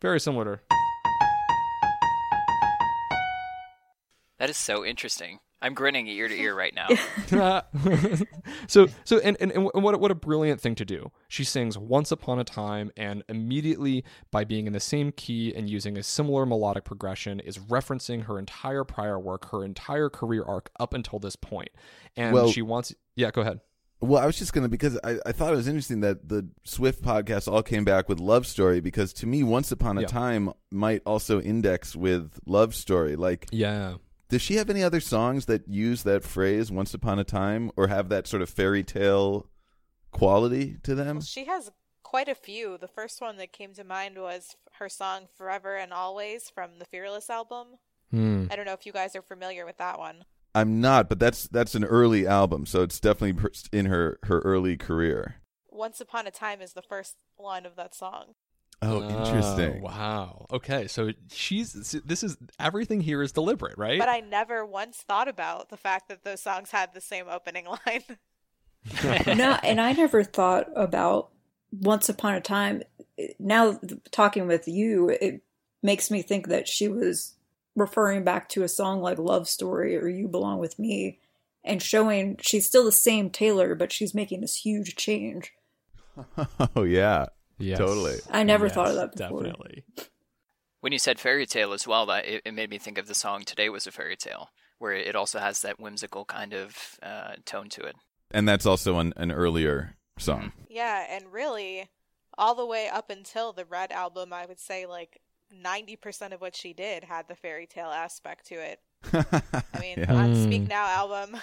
Very 0.00 0.20
similar 0.20 0.44
to 0.56 0.77
That 4.38 4.50
is 4.50 4.56
so 4.56 4.84
interesting. 4.84 5.40
I'm 5.60 5.74
grinning 5.74 6.06
ear 6.06 6.28
to 6.28 6.34
ear 6.34 6.54
right 6.54 6.72
now. 6.74 6.86
so 8.68 8.86
so 9.04 9.18
and, 9.18 9.36
and, 9.40 9.50
and 9.52 9.64
what 9.82 9.98
what 10.00 10.10
a 10.10 10.14
brilliant 10.14 10.60
thing 10.60 10.76
to 10.76 10.84
do. 10.84 11.10
She 11.26 11.42
sings 11.42 11.76
once 11.76 12.12
upon 12.12 12.38
a 12.38 12.44
time 12.44 12.92
and 12.96 13.24
immediately 13.28 14.04
by 14.30 14.44
being 14.44 14.68
in 14.68 14.72
the 14.72 14.80
same 14.80 15.10
key 15.10 15.52
and 15.54 15.68
using 15.68 15.98
a 15.98 16.02
similar 16.02 16.46
melodic 16.46 16.84
progression 16.84 17.40
is 17.40 17.58
referencing 17.58 18.24
her 18.26 18.38
entire 18.38 18.84
prior 18.84 19.18
work, 19.18 19.50
her 19.50 19.64
entire 19.64 20.08
career 20.08 20.44
arc 20.44 20.70
up 20.78 20.94
until 20.94 21.18
this 21.18 21.34
point. 21.34 21.70
And 22.16 22.32
Well- 22.32 22.50
she 22.50 22.62
wants 22.62 22.94
Yeah, 23.16 23.30
go 23.32 23.40
ahead. 23.40 23.60
Well, 24.00 24.22
I 24.22 24.26
was 24.26 24.38
just 24.38 24.52
gonna 24.52 24.68
because 24.68 24.96
I, 25.02 25.16
I 25.26 25.32
thought 25.32 25.52
it 25.52 25.56
was 25.56 25.66
interesting 25.66 26.02
that 26.02 26.28
the 26.28 26.48
Swift 26.62 27.02
podcast 27.02 27.50
all 27.52 27.64
came 27.64 27.84
back 27.84 28.08
with 28.08 28.20
Love 28.20 28.46
Story 28.46 28.78
because 28.78 29.12
to 29.14 29.26
me, 29.26 29.42
Once 29.42 29.72
Upon 29.72 29.98
a 29.98 30.02
Yeah. 30.02 30.06
Time 30.06 30.52
might 30.70 31.02
also 31.04 31.40
index 31.40 31.96
with 31.96 32.38
Love 32.46 32.76
Story. 32.76 33.16
Like, 33.16 33.48
Yeah. 33.50 33.94
Does 34.28 34.42
she 34.42 34.56
have 34.56 34.68
any 34.70 34.82
other 34.82 35.00
songs 35.00 35.46
that 35.46 35.68
use 35.68 36.02
that 36.02 36.22
phrase 36.22 36.70
Once 36.70 36.94
Upon 36.94 37.18
a 37.18 37.24
Time 37.24 37.70
or 37.76 37.88
have 37.88 38.08
that 38.10 38.26
sort 38.26 38.42
of 38.42 38.50
fairy 38.50 38.82
tale 38.82 39.48
quality 40.10 40.76
to 40.82 40.94
them? 40.94 41.16
Well, 41.16 41.24
she 41.24 41.46
has 41.46 41.70
quite 42.02 42.28
a 42.28 42.34
few. 42.34 42.78
The 42.78 42.88
first 42.88 43.20
one 43.20 43.36
that 43.38 43.52
came 43.52 43.74
to 43.74 43.84
mind 43.84 44.18
was 44.18 44.56
her 44.78 44.88
song 44.88 45.28
Forever 45.36 45.76
and 45.76 45.92
Always 45.92 46.50
from 46.50 46.78
the 46.78 46.84
Fearless 46.84 47.30
album. 47.30 47.66
Hmm. 48.10 48.46
I 48.50 48.56
don't 48.56 48.64
know 48.64 48.72
if 48.72 48.86
you 48.86 48.92
guys 48.92 49.14
are 49.16 49.22
familiar 49.22 49.66
with 49.66 49.78
that 49.78 49.98
one. 49.98 50.24
I'm 50.54 50.80
not, 50.80 51.08
but 51.08 51.18
that's 51.18 51.46
that's 51.46 51.74
an 51.74 51.84
early 51.84 52.26
album, 52.26 52.66
so 52.66 52.82
it's 52.82 52.98
definitely 52.98 53.50
in 53.72 53.86
her 53.86 54.18
her 54.24 54.40
early 54.40 54.76
career. 54.76 55.36
Once 55.68 56.00
Upon 56.00 56.26
a 56.26 56.30
Time 56.30 56.60
is 56.60 56.72
the 56.72 56.82
first 56.82 57.16
line 57.38 57.66
of 57.66 57.76
that 57.76 57.94
song. 57.94 58.34
Oh, 58.80 59.02
oh, 59.02 59.08
interesting. 59.08 59.82
wow. 59.82 60.46
Okay, 60.52 60.86
so 60.86 61.10
she's 61.32 61.72
this 61.72 62.22
is 62.22 62.36
everything 62.60 63.00
here 63.00 63.22
is 63.22 63.32
deliberate, 63.32 63.76
right? 63.76 63.98
But 63.98 64.08
I 64.08 64.20
never 64.20 64.64
once 64.64 64.98
thought 64.98 65.26
about 65.26 65.68
the 65.68 65.76
fact 65.76 66.08
that 66.08 66.22
those 66.22 66.40
songs 66.40 66.70
had 66.70 66.94
the 66.94 67.00
same 67.00 67.26
opening 67.28 67.66
line. 67.86 68.04
no, 69.36 69.58
and 69.62 69.80
I 69.80 69.92
never 69.92 70.22
thought 70.22 70.68
about 70.76 71.30
Once 71.72 72.08
Upon 72.08 72.34
a 72.34 72.40
Time. 72.40 72.82
Now, 73.40 73.80
talking 74.12 74.46
with 74.46 74.68
you, 74.68 75.08
it 75.08 75.42
makes 75.82 76.10
me 76.10 76.22
think 76.22 76.46
that 76.48 76.68
she 76.68 76.86
was 76.86 77.34
referring 77.74 78.24
back 78.24 78.48
to 78.50 78.62
a 78.62 78.68
song 78.68 79.00
like 79.00 79.18
Love 79.18 79.48
Story 79.48 79.96
or 79.96 80.08
You 80.08 80.28
Belong 80.28 80.58
With 80.58 80.78
Me 80.78 81.18
and 81.64 81.82
showing 81.82 82.36
she's 82.40 82.66
still 82.66 82.84
the 82.84 82.92
same 82.92 83.30
Taylor, 83.30 83.74
but 83.74 83.92
she's 83.92 84.14
making 84.14 84.40
this 84.40 84.56
huge 84.56 84.96
change. 84.96 85.52
oh 86.76 86.84
yeah. 86.84 87.26
Yes. 87.58 87.78
Totally. 87.78 88.18
I 88.30 88.42
never 88.42 88.66
Yes, 88.66 88.74
thought 88.74 88.88
of 88.88 88.94
that 88.96 89.16
before. 89.16 89.42
Definitely. 89.42 89.84
when 90.80 90.92
you 90.92 90.98
said 90.98 91.18
fairy 91.18 91.46
tale 91.46 91.72
as 91.72 91.86
well, 91.86 92.06
that 92.06 92.26
it, 92.26 92.42
it 92.44 92.52
made 92.54 92.70
me 92.70 92.78
think 92.78 92.98
of 92.98 93.06
the 93.08 93.14
song 93.14 93.42
"Today 93.44 93.68
Was 93.68 93.86
a 93.86 93.90
Fairy 93.92 94.16
Tale," 94.16 94.50
where 94.78 94.92
it 94.92 95.16
also 95.16 95.38
has 95.40 95.60
that 95.62 95.80
whimsical 95.80 96.24
kind 96.24 96.52
of 96.54 96.98
uh, 97.02 97.34
tone 97.44 97.68
to 97.70 97.82
it. 97.82 97.96
And 98.30 98.48
that's 98.48 98.66
also 98.66 98.98
an, 98.98 99.12
an 99.16 99.32
earlier 99.32 99.96
song. 100.18 100.52
yeah, 100.68 101.06
and 101.10 101.32
really, 101.32 101.88
all 102.36 102.54
the 102.54 102.66
way 102.66 102.88
up 102.88 103.10
until 103.10 103.52
the 103.52 103.64
Red 103.64 103.90
album, 103.90 104.32
I 104.32 104.46
would 104.46 104.60
say 104.60 104.86
like 104.86 105.20
90% 105.52 106.32
of 106.32 106.40
what 106.40 106.54
she 106.54 106.72
did 106.74 107.04
had 107.04 107.26
the 107.26 107.34
fairy 107.34 107.66
tale 107.66 107.88
aspect 107.90 108.46
to 108.48 108.54
it. 108.56 108.80
I 109.12 109.80
mean, 109.80 109.98
Yeah. 109.98 110.14
on 110.14 110.34
Mm. 110.34 110.44
Speak 110.44 110.68
Now 110.68 110.86
album, 110.86 111.40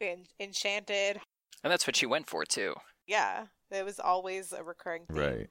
en- 0.00 0.26
Enchanted, 0.38 1.20
And 1.64 1.72
that's 1.72 1.86
what 1.86 1.96
she 1.96 2.04
went 2.06 2.28
for 2.28 2.44
too. 2.44 2.74
yeah, 3.06 3.46
it 3.70 3.84
was 3.84 3.98
always 3.98 4.52
a 4.52 4.62
recurring 4.62 5.06
theme. 5.08 5.16
right. 5.18 5.48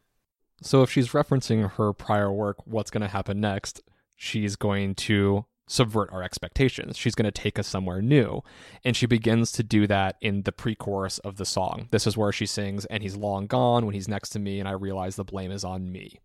So 0.61 0.83
if 0.83 0.91
she's 0.91 1.09
referencing 1.09 1.71
her 1.71 1.93
prior 1.93 2.31
work, 2.31 2.57
what's 2.65 2.91
going 2.91 3.01
to 3.01 3.07
happen 3.07 3.39
next? 3.39 3.81
She's 4.15 4.55
going 4.55 4.95
to 4.95 5.45
subvert 5.67 6.09
our 6.11 6.23
expectations. 6.23 6.97
She's 6.97 7.15
going 7.15 7.25
to 7.25 7.31
take 7.31 7.57
us 7.59 7.67
somewhere 7.67 8.01
new. 8.01 8.41
And 8.83 8.95
she 8.95 9.05
begins 9.05 9.51
to 9.53 9.63
do 9.63 9.87
that 9.87 10.15
in 10.21 10.43
the 10.43 10.51
pre 10.51 10.75
chorus 10.75 11.17
of 11.19 11.37
the 11.37 11.45
song. 11.45 11.87
This 11.91 12.07
is 12.07 12.17
where 12.17 12.31
she 12.31 12.45
sings, 12.45 12.85
And 12.85 13.03
he's 13.03 13.15
long 13.15 13.47
gone 13.47 13.85
when 13.85 13.93
he's 13.93 14.07
next 14.07 14.29
to 14.29 14.39
me, 14.39 14.59
and 14.59 14.69
I 14.69 14.73
realize 14.73 15.15
the 15.15 15.23
blame 15.23 15.51
is 15.51 15.63
on 15.63 15.91
me. 15.91 16.19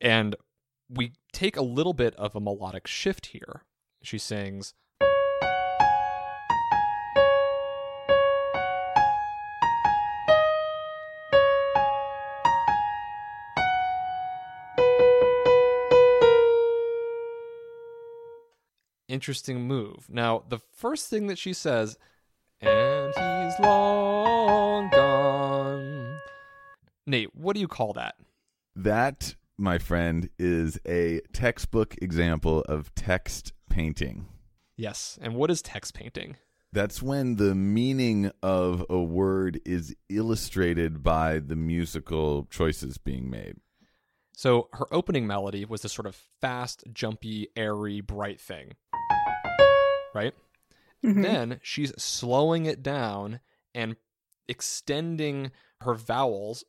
And 0.00 0.36
we 0.88 1.12
take 1.32 1.56
a 1.56 1.62
little 1.62 1.92
bit 1.92 2.14
of 2.16 2.34
a 2.34 2.40
melodic 2.40 2.86
shift 2.86 3.26
here. 3.26 3.64
She 4.02 4.18
sings, 4.18 4.74
interesting 19.18 19.66
move. 19.66 20.06
Now, 20.08 20.44
the 20.48 20.60
first 20.76 21.10
thing 21.10 21.26
that 21.26 21.38
she 21.38 21.52
says, 21.52 21.98
and 22.60 23.08
he's 23.08 23.58
long 23.58 24.88
gone 24.90 26.20
Nate, 27.04 27.34
what 27.34 27.54
do 27.54 27.60
you 27.60 27.66
call 27.66 27.94
that? 27.94 28.14
That, 28.76 29.34
my 29.56 29.78
friend, 29.78 30.28
is 30.38 30.78
a 30.86 31.20
textbook 31.32 31.96
example 32.00 32.60
of 32.68 32.94
text 32.94 33.52
painting. 33.68 34.26
Yes. 34.76 35.18
And 35.20 35.34
what 35.34 35.50
is 35.50 35.62
text 35.62 35.94
painting? 35.94 36.36
That's 36.72 37.02
when 37.02 37.34
the 37.34 37.56
meaning 37.56 38.30
of 38.40 38.86
a 38.88 39.00
word 39.00 39.60
is 39.64 39.96
illustrated 40.08 41.02
by 41.02 41.40
the 41.40 41.56
musical 41.56 42.46
choices 42.50 42.98
being 42.98 43.28
made. 43.28 43.56
So 44.38 44.68
her 44.74 44.86
opening 44.94 45.26
melody 45.26 45.64
was 45.64 45.82
this 45.82 45.92
sort 45.92 46.06
of 46.06 46.14
fast, 46.40 46.84
jumpy, 46.92 47.48
airy, 47.56 48.00
bright 48.00 48.40
thing. 48.40 48.74
Right? 50.14 50.34
Mhm. 51.04 51.22
Then 51.22 51.60
she's 51.62 51.92
slowing 52.02 52.66
it 52.66 52.82
down 52.82 53.40
and 53.74 53.96
extending 54.48 55.50
her 55.82 55.94
vowels 55.94 56.64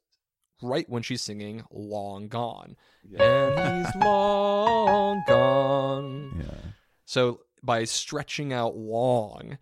right 0.61 0.87
when 0.89 1.01
she's 1.01 1.21
singing 1.21 1.63
Long 1.71 2.27
Gone. 2.27 2.75
And 3.17 3.85
he's 3.85 3.95
long 3.95 5.23
gone. 5.25 6.43
Yeah. 6.45 6.71
So 7.05 7.41
by 7.63 7.85
stretching 7.85 8.53
out 8.53 8.75
long, 8.77 9.57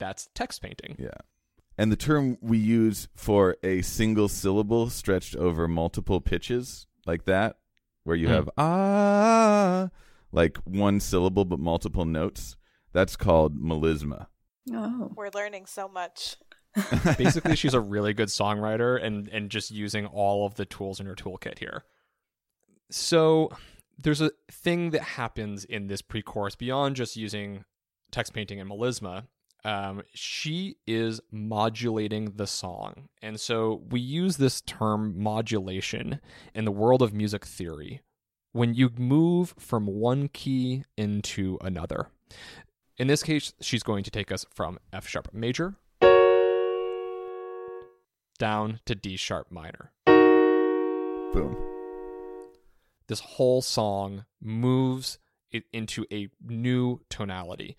that's 0.00 0.28
text 0.34 0.62
painting. 0.62 0.96
Yeah. 0.98 1.10
And 1.78 1.92
the 1.92 1.96
term 1.96 2.38
we 2.40 2.58
use 2.58 3.08
for 3.14 3.56
a 3.62 3.82
single 3.82 4.28
syllable 4.28 4.90
stretched 4.90 5.36
over 5.36 5.68
multiple 5.68 6.20
pitches 6.20 6.86
like 7.06 7.24
that, 7.26 7.58
where 8.04 8.16
you 8.16 8.26
Hmm. 8.28 8.32
have 8.34 8.50
ah, 8.58 9.90
like 10.32 10.56
one 10.64 10.98
syllable 10.98 11.44
but 11.44 11.58
multiple 11.60 12.04
notes, 12.04 12.56
that's 12.92 13.16
called 13.16 13.60
melisma. 13.60 14.26
Oh. 14.72 15.10
We're 15.14 15.30
learning 15.34 15.66
so 15.66 15.88
much. 15.88 16.36
Basically, 17.18 17.56
she's 17.56 17.74
a 17.74 17.80
really 17.80 18.14
good 18.14 18.28
songwriter 18.28 19.02
and 19.02 19.28
and 19.28 19.50
just 19.50 19.70
using 19.70 20.06
all 20.06 20.46
of 20.46 20.54
the 20.54 20.64
tools 20.64 21.00
in 21.00 21.06
her 21.06 21.14
toolkit 21.14 21.58
here. 21.58 21.84
So 22.90 23.50
there's 23.98 24.20
a 24.20 24.30
thing 24.50 24.90
that 24.90 25.02
happens 25.02 25.64
in 25.64 25.86
this 25.86 26.02
pre-chorus 26.02 26.56
beyond 26.56 26.96
just 26.96 27.16
using 27.16 27.64
text 28.10 28.32
painting 28.32 28.60
and 28.60 28.70
melisma. 28.70 29.24
Um, 29.64 30.02
she 30.12 30.76
is 30.86 31.20
modulating 31.30 32.32
the 32.36 32.48
song, 32.48 33.08
and 33.22 33.38
so 33.38 33.82
we 33.90 34.00
use 34.00 34.36
this 34.36 34.60
term 34.60 35.22
modulation 35.22 36.20
in 36.54 36.64
the 36.64 36.72
world 36.72 37.00
of 37.00 37.14
music 37.14 37.44
theory 37.44 38.00
when 38.52 38.74
you 38.74 38.90
move 38.96 39.54
from 39.58 39.86
one 39.86 40.28
key 40.28 40.84
into 40.96 41.58
another. 41.60 42.08
In 42.98 43.08
this 43.08 43.22
case, 43.22 43.54
she's 43.60 43.82
going 43.82 44.04
to 44.04 44.10
take 44.10 44.30
us 44.30 44.44
from 44.50 44.78
F 44.92 45.08
sharp 45.08 45.28
major 45.32 45.76
down 48.38 48.80
to 48.84 48.94
D 48.94 49.16
sharp 49.16 49.50
minor. 49.50 49.92
Boom. 50.06 51.56
This 53.06 53.20
whole 53.20 53.62
song 53.62 54.26
moves 54.40 55.18
it 55.50 55.64
into 55.72 56.04
a 56.12 56.28
new 56.46 57.00
tonality. 57.08 57.76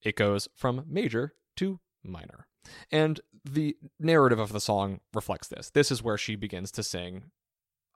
It 0.00 0.16
goes 0.16 0.48
from 0.54 0.84
major 0.88 1.34
to 1.56 1.80
minor. 2.04 2.46
And 2.90 3.20
the 3.44 3.76
narrative 3.98 4.38
of 4.38 4.52
the 4.52 4.60
song 4.60 5.00
reflects 5.12 5.48
this. 5.48 5.70
This 5.70 5.90
is 5.90 6.02
where 6.02 6.18
she 6.18 6.36
begins 6.36 6.70
to 6.72 6.84
sing, 6.84 7.24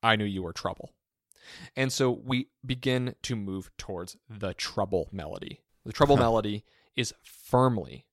I 0.02 0.16
Knew 0.16 0.24
You 0.24 0.42
Were 0.42 0.52
Trouble. 0.52 0.90
And 1.76 1.92
so 1.92 2.10
we 2.10 2.48
begin 2.64 3.14
to 3.22 3.36
move 3.36 3.70
towards 3.78 4.16
the 4.28 4.52
trouble 4.54 5.08
melody. 5.12 5.60
The 5.86 5.92
trouble 5.92 6.16
Huh. 6.16 6.24
melody 6.24 6.64
is 6.96 7.14
firmly 7.22 8.06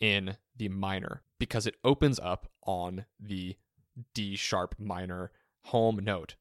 in 0.00 0.38
the 0.56 0.70
minor 0.70 1.22
because 1.38 1.66
it 1.66 1.74
opens 1.84 2.18
up 2.18 2.50
on 2.62 3.04
the 3.20 3.56
D 4.14 4.34
sharp 4.34 4.74
minor 4.78 5.30
home 5.64 6.00
note. 6.02 6.36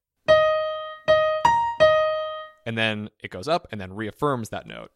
And 2.65 2.77
then 2.77 3.09
it 3.21 3.31
goes 3.31 3.49
up 3.49 3.67
and 3.69 3.81
then 3.81 3.93
reaffirms 3.93 4.47
that 4.49 4.65
note. 4.65 4.91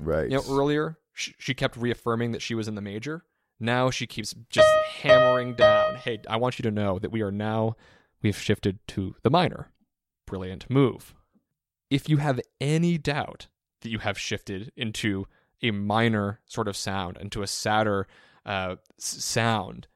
Right. 0.00 0.28
You 0.28 0.38
know, 0.38 0.44
earlier 0.50 0.98
she, 1.14 1.34
she 1.38 1.54
kept 1.54 1.76
reaffirming 1.76 2.32
that 2.32 2.42
she 2.42 2.56
was 2.56 2.66
in 2.66 2.74
the 2.74 2.80
major. 2.80 3.22
Now 3.60 3.90
she 3.90 4.08
keeps 4.08 4.34
just 4.50 4.68
hammering 5.02 5.54
down. 5.54 5.94
Hey, 5.96 6.18
I 6.28 6.36
want 6.36 6.58
you 6.58 6.64
to 6.64 6.70
know 6.72 6.98
that 6.98 7.12
we 7.12 7.22
are 7.22 7.32
now 7.32 7.76
we've 8.22 8.38
shifted 8.38 8.80
to 8.88 9.14
the 9.22 9.30
minor. 9.30 9.70
Brilliant 10.26 10.68
move. 10.68 11.14
If 11.90 12.08
you 12.08 12.18
have 12.18 12.40
any 12.60 12.98
doubt 12.98 13.48
that 13.82 13.90
you 13.90 13.98
have 13.98 14.18
shifted 14.18 14.72
into 14.76 15.26
a 15.62 15.70
minor 15.70 16.40
sort 16.46 16.68
of 16.68 16.76
sound, 16.76 17.16
into 17.18 17.42
a 17.42 17.46
sadder 17.46 18.06
uh, 18.44 18.76
sound, 18.98 19.88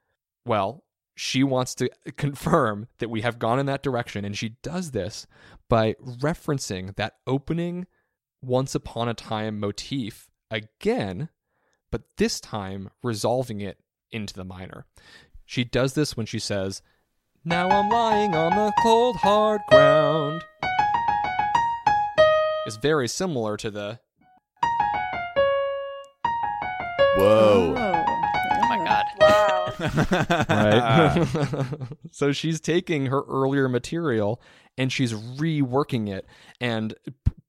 well, 0.45 0.84
she 1.14 1.45
wants 1.45 1.74
to 1.76 1.90
confirm 2.16 2.88
that 2.99 3.11
we 3.11 3.20
have 3.20 3.38
gone 3.38 3.59
in 3.59 3.66
that 3.66 3.82
direction, 3.82 4.24
and 4.24 4.36
she 4.36 4.57
does 4.62 4.93
this 4.93 5.26
by 5.68 5.95
referencing 6.03 6.97
that 6.97 7.16
opening 7.26 7.86
once 8.43 8.74
upon 8.74 9.09
a 9.09 9.14
time 9.14 9.61
motif 9.61 10.28
again, 10.51 11.28
but 11.90 12.03
this 12.16 12.40
time 12.40 12.90
resolving 13.03 13.61
it 13.61 13.78
into 14.11 14.34
the 14.34 14.45
minor. 14.45 14.86
She 15.45 15.64
does 15.64 15.95
this 15.95 16.16
when 16.16 16.26
she 16.26 16.38
says, 16.38 16.82
Now 17.45 17.68
I'm 17.68 17.88
lying 17.88 18.34
on 18.34 18.57
the 18.57 18.72
cold, 18.82 19.16
hard 19.16 19.61
ground. 19.68 20.43
It's 22.65 22.77
very 22.77 23.09
similar 23.09 23.57
to 23.57 23.71
the 23.71 23.99
Whoa. 27.17 27.75
Oh, 27.77 28.05
oh 28.53 28.69
my 28.69 28.79
god. 28.79 29.05
Wow. 29.21 29.75
right? 30.49 31.67
so 32.13 32.33
she's 32.33 32.61
taking 32.61 33.07
her 33.07 33.23
earlier 33.29 33.69
material 33.69 34.41
and 34.79 34.93
she's 34.93 35.13
reworking 35.13 36.09
it 36.09 36.27
and 36.61 36.95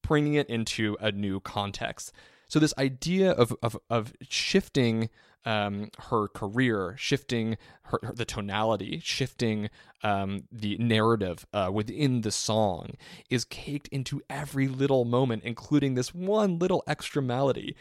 bringing 0.02 0.34
it 0.34 0.50
into 0.50 0.98
a 1.00 1.12
new 1.12 1.40
context. 1.40 2.12
So 2.50 2.60
this 2.60 2.74
idea 2.78 3.32
of 3.32 3.56
of, 3.62 3.78
of 3.90 4.14
shifting 4.28 5.10
um, 5.46 5.90
her 6.10 6.28
career, 6.28 6.96
shifting 6.98 7.58
her, 7.84 8.00
her- 8.04 8.14
the 8.14 8.26
tonality, 8.26 9.00
shifting 9.04 9.70
um, 10.04 10.44
the 10.52 10.78
narrative 10.78 11.46
uh, 11.54 11.70
within 11.74 12.22
the 12.22 12.32
song 12.32 12.96
is 13.30 13.46
caked 13.46 13.88
into 13.90 14.22
every 14.30 14.68
little 14.68 15.06
moment, 15.06 15.44
including 15.44 15.96
this 15.96 16.14
one 16.14 16.60
little 16.60 16.84
extra 16.88 17.22
melody. 17.22 17.76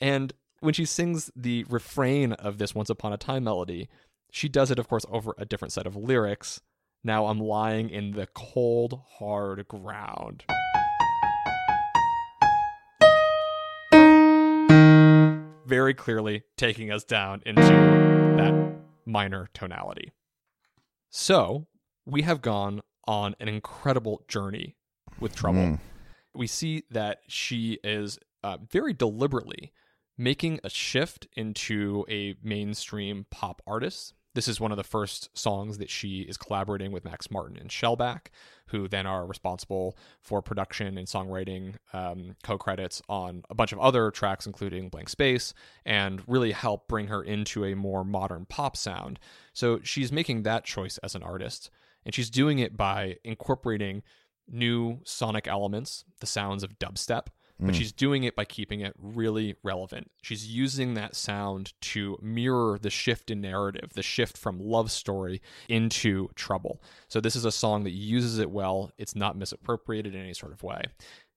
And 0.00 0.32
when 0.60 0.74
she 0.74 0.84
sings 0.84 1.30
the 1.34 1.64
refrain 1.68 2.32
of 2.34 2.58
this 2.58 2.74
Once 2.74 2.90
Upon 2.90 3.12
a 3.12 3.16
Time 3.16 3.44
melody, 3.44 3.88
she 4.30 4.48
does 4.48 4.70
it, 4.70 4.78
of 4.78 4.88
course, 4.88 5.06
over 5.10 5.34
a 5.38 5.44
different 5.44 5.72
set 5.72 5.86
of 5.86 5.96
lyrics. 5.96 6.60
Now 7.02 7.26
I'm 7.26 7.40
lying 7.40 7.88
in 7.88 8.12
the 8.12 8.26
cold, 8.26 9.00
hard 9.18 9.66
ground. 9.68 10.44
Very 15.70 15.94
clearly 15.94 16.42
taking 16.56 16.90
us 16.90 17.04
down 17.04 17.42
into 17.46 17.62
that 17.62 18.74
minor 19.06 19.48
tonality. 19.54 20.10
So, 21.10 21.68
we 22.04 22.22
have 22.22 22.42
gone 22.42 22.80
on 23.06 23.36
an 23.38 23.48
incredible 23.48 24.24
journey 24.26 24.74
with 25.20 25.36
Trouble 25.36 25.60
Mm. 25.60 25.78
we 26.34 26.48
see 26.48 26.82
that 26.90 27.20
she 27.28 27.78
is 27.84 28.18
uh, 28.42 28.56
very 28.68 28.92
deliberately 28.92 29.72
making 30.18 30.58
a 30.64 30.70
shift 30.70 31.28
into 31.36 32.04
a 32.08 32.34
mainstream 32.42 33.26
pop 33.30 33.62
artist. 33.64 34.14
This 34.34 34.46
is 34.46 34.60
one 34.60 34.70
of 34.70 34.76
the 34.76 34.84
first 34.84 35.36
songs 35.36 35.78
that 35.78 35.90
she 35.90 36.20
is 36.20 36.36
collaborating 36.36 36.92
with 36.92 37.04
Max 37.04 37.30
Martin 37.30 37.56
and 37.56 37.68
Shellback, 37.68 38.28
who 38.66 38.86
then 38.86 39.04
are 39.04 39.26
responsible 39.26 39.96
for 40.20 40.40
production 40.40 40.96
and 40.96 41.08
songwriting 41.08 41.74
um, 41.92 42.36
co 42.44 42.56
credits 42.56 43.02
on 43.08 43.42
a 43.50 43.54
bunch 43.54 43.72
of 43.72 43.80
other 43.80 44.10
tracks, 44.12 44.46
including 44.46 44.88
Blank 44.88 45.08
Space, 45.08 45.52
and 45.84 46.22
really 46.28 46.52
help 46.52 46.86
bring 46.86 47.08
her 47.08 47.22
into 47.22 47.64
a 47.64 47.74
more 47.74 48.04
modern 48.04 48.46
pop 48.46 48.76
sound. 48.76 49.18
So 49.52 49.80
she's 49.82 50.12
making 50.12 50.44
that 50.44 50.64
choice 50.64 50.98
as 50.98 51.16
an 51.16 51.24
artist, 51.24 51.70
and 52.04 52.14
she's 52.14 52.30
doing 52.30 52.60
it 52.60 52.76
by 52.76 53.16
incorporating 53.24 54.04
new 54.48 55.00
sonic 55.04 55.48
elements, 55.48 56.04
the 56.20 56.26
sounds 56.26 56.62
of 56.62 56.78
dubstep, 56.78 57.26
but 57.66 57.74
she's 57.74 57.92
doing 57.92 58.24
it 58.24 58.34
by 58.34 58.44
keeping 58.44 58.80
it 58.80 58.94
really 58.98 59.56
relevant. 59.62 60.10
She's 60.22 60.46
using 60.46 60.94
that 60.94 61.14
sound 61.14 61.72
to 61.82 62.18
mirror 62.22 62.78
the 62.80 62.90
shift 62.90 63.30
in 63.30 63.40
narrative, 63.40 63.90
the 63.94 64.02
shift 64.02 64.36
from 64.36 64.58
love 64.58 64.90
story 64.90 65.42
into 65.68 66.28
trouble. 66.34 66.82
So 67.08 67.20
this 67.20 67.36
is 67.36 67.44
a 67.44 67.52
song 67.52 67.84
that 67.84 67.90
uses 67.90 68.38
it 68.38 68.50
well. 68.50 68.90
It's 68.98 69.14
not 69.14 69.36
misappropriated 69.36 70.14
in 70.14 70.20
any 70.20 70.34
sort 70.34 70.52
of 70.52 70.62
way. 70.62 70.82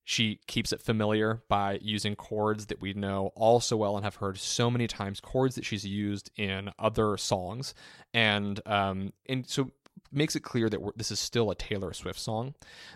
She 0.06 0.42
keeps 0.48 0.74
it 0.74 0.82
familiar 0.82 1.42
by 1.48 1.80
using 1.82 2.16
chords 2.16 2.66
that 2.66 2.82
we 2.82 2.94
know 2.94 3.32
all 3.36 3.62
so 3.62 3.78
well 3.78 3.96
and 3.96 4.04
have 4.04 4.18
heard 4.18 4.38
so 4.38 4.70
many 4.70 4.86
times, 4.86 5.22
chords 5.22 5.56
that 5.56 5.66
she's 5.66 5.86
used 5.86 6.30
in 6.36 6.72
other 6.78 7.16
songs, 7.16 7.74
and 8.14 8.60
um, 8.66 9.14
and 9.30 9.48
so 9.48 9.72
makes 10.14 10.36
it 10.36 10.42
clear 10.42 10.70
that 10.70 10.80
this 10.96 11.12
is 11.12 11.20
still 11.20 11.52
a 11.52 11.56
Taylor 11.56 11.94
Swift 11.94 12.20
song, 12.20 12.56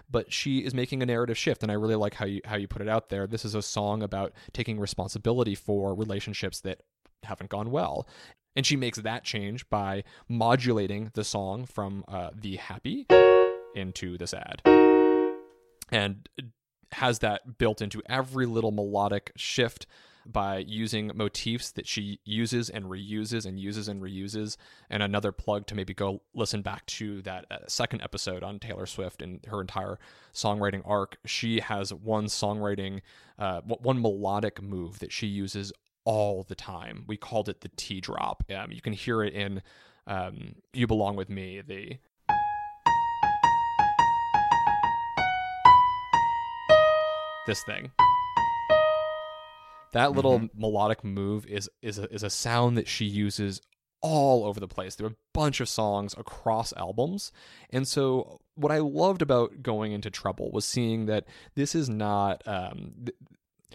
but 0.10 0.32
she 0.32 0.60
is 0.60 0.74
making 0.74 1.02
a 1.02 1.06
narrative 1.06 1.38
shift, 1.38 1.64
and 1.64 1.72
I 1.72 1.76
really 1.76 1.96
like 1.96 2.16
how 2.16 2.26
you 2.26 2.42
how 2.46 2.56
you 2.56 2.68
put 2.68 2.82
it 2.82 2.90
out 2.90 3.10
there. 3.10 3.28
This 3.28 3.46
is 3.46 3.56
a 3.56 3.62
song 3.62 4.04
about 4.04 4.34
taking 4.54 4.80
responsibility 4.80 5.56
for 5.56 5.94
relationships 5.94 6.60
that 6.62 6.82
haven't 7.24 7.50
gone 7.50 7.72
well. 7.72 8.08
And 8.56 8.66
she 8.66 8.76
makes 8.76 8.98
that 8.98 9.24
change 9.24 9.70
by 9.70 10.04
modulating 10.28 11.12
the 11.14 11.24
song 11.24 11.66
from 11.66 12.04
uh, 12.08 12.32
the 12.34 12.56
happy 12.56 13.06
into 13.76 14.18
the 14.18 14.26
sad. 14.26 14.62
And 15.92 16.28
has 16.94 17.20
that 17.20 17.58
built 17.58 17.82
into 17.82 18.02
every 18.08 18.46
little 18.46 18.72
melodic 18.72 19.32
shift 19.36 19.86
by 20.32 20.58
using 20.58 21.12
motifs 21.16 21.72
that 21.72 21.88
she 21.88 22.20
uses 22.26 22.70
and 22.70 22.86
reuses 22.86 23.46
and 23.46 23.60
uses 23.60 23.88
and 23.88 24.02
reuses. 24.02 24.58
And 24.90 25.02
another 25.02 25.32
plug 25.32 25.68
to 25.68 25.76
maybe 25.76 25.94
go 25.94 26.22
listen 26.34 26.62
back 26.62 26.86
to 26.88 27.22
that 27.24 27.46
uh, 27.50 27.58
second 27.68 28.02
episode 28.02 28.44
on 28.44 28.60
Taylor 28.60 28.86
Swift 28.86 29.22
and 29.22 29.44
her 29.48 29.62
entire 29.62 30.00
songwriting 30.34 30.82
arc. 30.86 31.18
She 31.26 31.60
has 31.60 31.94
one 31.94 32.26
songwriting, 32.26 33.02
uh, 33.40 33.62
one 33.62 34.02
melodic 34.02 34.62
move 34.62 35.00
that 35.00 35.12
she 35.12 35.28
uses 35.28 35.72
all 36.04 36.44
the 36.44 36.56
time. 36.56 37.04
We 37.08 37.18
called 37.18 37.50
it 37.50 37.62
the 37.62 37.70
T 37.76 38.00
drop. 38.00 38.44
Um, 38.56 38.72
you 38.72 38.82
can 38.82 38.94
hear 38.94 39.24
it 39.24 39.34
in 39.34 39.62
um, 40.08 40.56
"You 40.74 40.88
Belong 40.88 41.16
with 41.16 41.30
Me." 41.30 41.62
The 41.62 41.98
this 47.46 47.64
thing. 47.64 47.92
That 49.94 50.12
little 50.14 50.40
mm-hmm. 50.40 50.62
melodic 50.62 51.04
move 51.04 51.46
is 51.46 51.70
is 51.82 52.00
a, 52.00 52.14
is 52.14 52.24
a 52.24 52.30
sound 52.30 52.78
that 52.78 52.88
she 52.88 53.06
uses 53.06 53.62
all 54.02 54.46
over 54.46 54.60
the 54.60 54.68
place. 54.68 54.96
There 54.96 55.08
are 55.08 55.12
a 55.12 55.16
bunch 55.34 55.60
of 55.60 55.70
songs 55.70 56.14
across 56.18 56.74
albums. 56.74 57.32
And 57.72 57.88
so 57.88 58.40
what 58.56 58.72
I 58.72 58.78
loved 58.78 59.22
about 59.22 59.64
going 59.64 59.92
into 59.92 60.10
Trouble 60.10 60.52
was 60.52 60.66
seeing 60.66 61.08
that 61.08 61.26
this 61.56 61.74
is 61.74 61.90
not 61.90 62.44
um, 62.46 62.94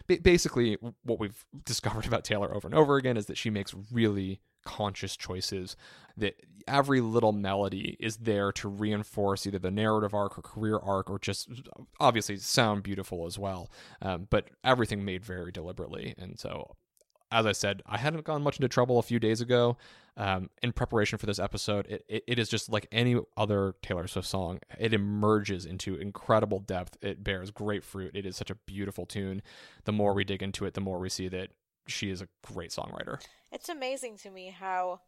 basically 0.06 0.78
what 1.04 1.18
we've 1.18 1.44
discovered 1.64 2.06
about 2.06 2.24
Taylor 2.24 2.54
over 2.54 2.68
and 2.68 2.74
over 2.74 2.96
again 2.96 3.16
is 3.16 3.26
that 3.26 3.38
she 3.38 3.50
makes 3.50 3.74
really 3.90 4.40
conscious 4.64 5.16
choices 5.16 5.76
that 6.16 6.34
every 6.66 7.00
little 7.00 7.32
melody 7.32 7.96
is 7.98 8.18
there 8.18 8.52
to 8.52 8.68
reinforce 8.68 9.46
either 9.46 9.58
the 9.58 9.70
narrative 9.70 10.14
arc 10.14 10.38
or 10.38 10.42
career 10.42 10.78
arc 10.78 11.10
or 11.10 11.18
just 11.18 11.48
obviously 12.00 12.36
sound 12.36 12.82
beautiful 12.82 13.26
as 13.26 13.38
well 13.38 13.70
um, 14.00 14.26
but 14.30 14.48
everything 14.64 15.04
made 15.04 15.24
very 15.24 15.52
deliberately. 15.52 16.14
And 16.18 16.38
so 16.38 16.76
as 17.30 17.46
i 17.46 17.52
said 17.52 17.80
i 17.86 17.96
hadn't 17.96 18.24
gone 18.24 18.42
much 18.42 18.58
into 18.58 18.68
trouble 18.68 18.98
a 18.98 19.02
few 19.02 19.18
days 19.18 19.40
ago. 19.40 19.76
Um, 20.14 20.50
in 20.62 20.72
preparation 20.72 21.16
for 21.16 21.24
this 21.24 21.38
episode 21.38 21.86
it, 21.86 22.04
it, 22.06 22.24
it 22.26 22.38
is 22.38 22.50
just 22.50 22.68
like 22.68 22.86
any 22.92 23.18
other 23.34 23.74
taylor 23.80 24.06
swift 24.06 24.28
song 24.28 24.60
it 24.78 24.92
emerges 24.92 25.64
into 25.64 25.96
incredible 25.96 26.58
depth. 26.58 26.98
It 27.00 27.24
bears 27.24 27.50
great 27.50 27.82
fruit. 27.82 28.14
It 28.14 28.26
is 28.26 28.36
such 28.36 28.50
a 28.50 28.54
beautiful 28.54 29.06
tune. 29.06 29.42
The 29.84 29.92
more 29.92 30.12
we 30.12 30.24
dig 30.24 30.42
into 30.42 30.66
it 30.66 30.74
the 30.74 30.82
more 30.82 30.98
we 30.98 31.08
see 31.08 31.28
that 31.28 31.48
she 31.88 32.10
is 32.10 32.20
a 32.20 32.28
great 32.42 32.70
songwriter. 32.70 33.20
It's 33.50 33.68
amazing 33.68 34.18
to 34.18 34.30
me 34.30 34.50
how 34.50 35.00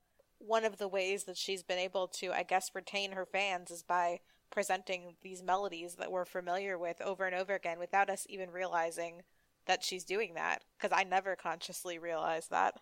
one 0.46 0.64
of 0.64 0.78
the 0.78 0.88
ways 0.88 1.24
that 1.24 1.36
she's 1.36 1.62
been 1.62 1.78
able 1.78 2.08
to, 2.08 2.32
I 2.32 2.42
guess, 2.42 2.70
retain 2.74 3.12
her 3.12 3.26
fans 3.26 3.70
is 3.70 3.82
by 3.82 4.20
presenting 4.50 5.16
these 5.22 5.42
melodies 5.42 5.96
that 5.96 6.12
we're 6.12 6.24
familiar 6.24 6.78
with 6.78 7.00
over 7.00 7.26
and 7.26 7.34
over 7.34 7.54
again 7.54 7.78
without 7.78 8.10
us 8.10 8.26
even 8.28 8.50
realizing 8.50 9.22
that 9.66 9.82
she's 9.82 10.04
doing 10.04 10.34
that. 10.34 10.62
Because 10.76 10.96
I 10.96 11.04
never 11.04 11.36
consciously 11.36 11.98
realized 11.98 12.50
that. 12.50 12.74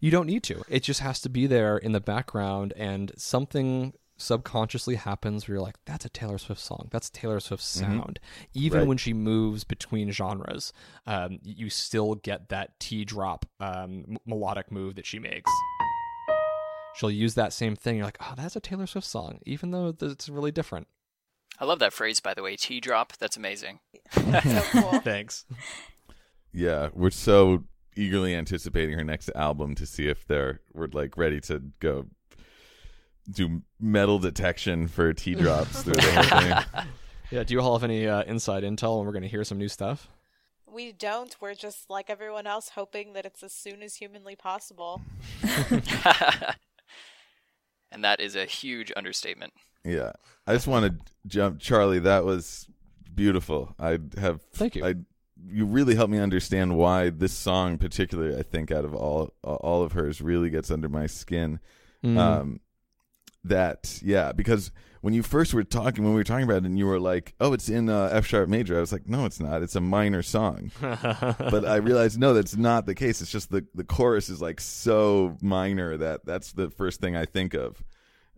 You 0.00 0.10
don't 0.10 0.26
need 0.26 0.42
to. 0.44 0.62
It 0.68 0.82
just 0.82 1.00
has 1.00 1.20
to 1.22 1.28
be 1.28 1.46
there 1.46 1.78
in 1.78 1.92
the 1.92 2.00
background, 2.00 2.74
and 2.76 3.12
something 3.16 3.94
subconsciously 4.18 4.96
happens 4.96 5.48
where 5.48 5.56
you're 5.56 5.62
like, 5.62 5.76
that's 5.86 6.04
a 6.04 6.10
Taylor 6.10 6.38
Swift 6.38 6.60
song. 6.60 6.88
That's 6.90 7.08
Taylor 7.08 7.40
Swift's 7.40 7.80
mm-hmm. 7.80 7.98
sound. 7.98 8.20
Mm-hmm. 8.22 8.64
Even 8.64 8.78
right. 8.80 8.88
when 8.88 8.98
she 8.98 9.14
moves 9.14 9.64
between 9.64 10.10
genres, 10.10 10.72
um, 11.06 11.38
you 11.42 11.70
still 11.70 12.14
get 12.14 12.50
that 12.50 12.78
T 12.78 13.04
drop 13.04 13.46
um, 13.58 14.18
melodic 14.26 14.70
move 14.70 14.96
that 14.96 15.06
she 15.06 15.18
makes 15.18 15.50
she'll 16.94 17.10
use 17.10 17.34
that 17.34 17.52
same 17.52 17.76
thing. 17.76 17.96
You're 17.96 18.06
like, 18.06 18.18
oh, 18.20 18.34
that's 18.36 18.56
a 18.56 18.60
Taylor 18.60 18.86
Swift 18.86 19.06
song, 19.06 19.40
even 19.46 19.70
though 19.70 19.94
it's 20.00 20.28
really 20.28 20.52
different. 20.52 20.88
I 21.58 21.66
love 21.66 21.78
that 21.80 21.92
phrase, 21.92 22.20
by 22.20 22.34
the 22.34 22.42
way. 22.42 22.56
T 22.56 22.80
drop. 22.80 23.12
That's 23.18 23.36
amazing. 23.36 23.80
so 24.12 24.62
cool. 24.70 25.00
Thanks. 25.04 25.44
Yeah, 26.52 26.88
we're 26.94 27.10
so 27.10 27.64
eagerly 27.96 28.34
anticipating 28.34 28.96
her 28.96 29.04
next 29.04 29.30
album 29.34 29.74
to 29.74 29.84
see 29.84 30.08
if 30.08 30.26
they're 30.26 30.60
we're 30.72 30.88
like 30.92 31.16
ready 31.16 31.40
to 31.40 31.60
go 31.80 32.06
do 33.30 33.62
metal 33.78 34.18
detection 34.18 34.88
for 34.88 35.12
T 35.12 35.34
drops 35.34 35.82
through 35.82 35.94
the 35.94 36.12
whole 36.12 36.40
thing. 36.40 36.86
Yeah. 37.32 37.44
Do 37.44 37.54
you 37.54 37.60
all 37.60 37.78
have 37.78 37.84
any 37.84 38.08
uh, 38.08 38.24
inside 38.24 38.64
intel, 38.64 38.96
and 38.96 39.06
we're 39.06 39.12
going 39.12 39.22
to 39.22 39.28
hear 39.28 39.44
some 39.44 39.56
new 39.56 39.68
stuff? 39.68 40.08
We 40.66 40.90
don't. 40.90 41.32
We're 41.40 41.54
just 41.54 41.88
like 41.88 42.10
everyone 42.10 42.48
else, 42.48 42.70
hoping 42.70 43.12
that 43.12 43.24
it's 43.24 43.44
as 43.44 43.52
soon 43.52 43.84
as 43.84 43.94
humanly 43.94 44.34
possible. 44.34 45.00
And 47.92 48.04
that 48.04 48.20
is 48.20 48.36
a 48.36 48.44
huge 48.44 48.92
understatement. 48.96 49.52
Yeah, 49.84 50.12
I 50.46 50.54
just 50.54 50.66
want 50.66 50.86
to 50.86 51.12
jump, 51.26 51.60
Charlie. 51.60 52.00
That 52.00 52.24
was 52.24 52.68
beautiful. 53.14 53.74
I 53.78 53.98
have. 54.18 54.42
Thank 54.52 54.76
you. 54.76 54.84
I 54.84 54.94
you 55.48 55.64
really 55.64 55.94
helped 55.94 56.12
me 56.12 56.18
understand 56.18 56.76
why 56.76 57.10
this 57.10 57.32
song, 57.32 57.78
particularly, 57.78 58.36
I 58.36 58.42
think 58.42 58.70
out 58.70 58.84
of 58.84 58.94
all 58.94 59.32
all 59.42 59.82
of 59.82 59.92
hers, 59.92 60.20
really 60.20 60.50
gets 60.50 60.70
under 60.70 60.88
my 60.88 61.06
skin. 61.06 61.60
Mm. 62.04 62.18
Um, 62.18 62.60
that 63.44 64.00
yeah, 64.02 64.32
because 64.32 64.70
when 65.00 65.14
you 65.14 65.22
first 65.22 65.54
were 65.54 65.64
talking, 65.64 66.04
when 66.04 66.12
we 66.12 66.20
were 66.20 66.24
talking 66.24 66.44
about 66.44 66.58
it, 66.58 66.64
and 66.64 66.78
you 66.78 66.86
were 66.86 67.00
like, 67.00 67.34
"Oh, 67.40 67.52
it's 67.52 67.68
in 67.68 67.88
uh, 67.88 68.10
F 68.12 68.26
sharp 68.26 68.48
major," 68.48 68.76
I 68.76 68.80
was 68.80 68.92
like, 68.92 69.08
"No, 69.08 69.24
it's 69.24 69.40
not. 69.40 69.62
It's 69.62 69.76
a 69.76 69.80
minor 69.80 70.22
song." 70.22 70.70
but 70.80 71.64
I 71.64 71.76
realized 71.76 72.18
no, 72.18 72.34
that's 72.34 72.56
not 72.56 72.86
the 72.86 72.94
case. 72.94 73.20
It's 73.20 73.30
just 73.30 73.50
the 73.50 73.66
the 73.74 73.84
chorus 73.84 74.28
is 74.28 74.42
like 74.42 74.60
so 74.60 75.36
minor 75.40 75.96
that 75.96 76.24
that's 76.26 76.52
the 76.52 76.70
first 76.70 77.00
thing 77.00 77.16
I 77.16 77.24
think 77.24 77.54
of. 77.54 77.82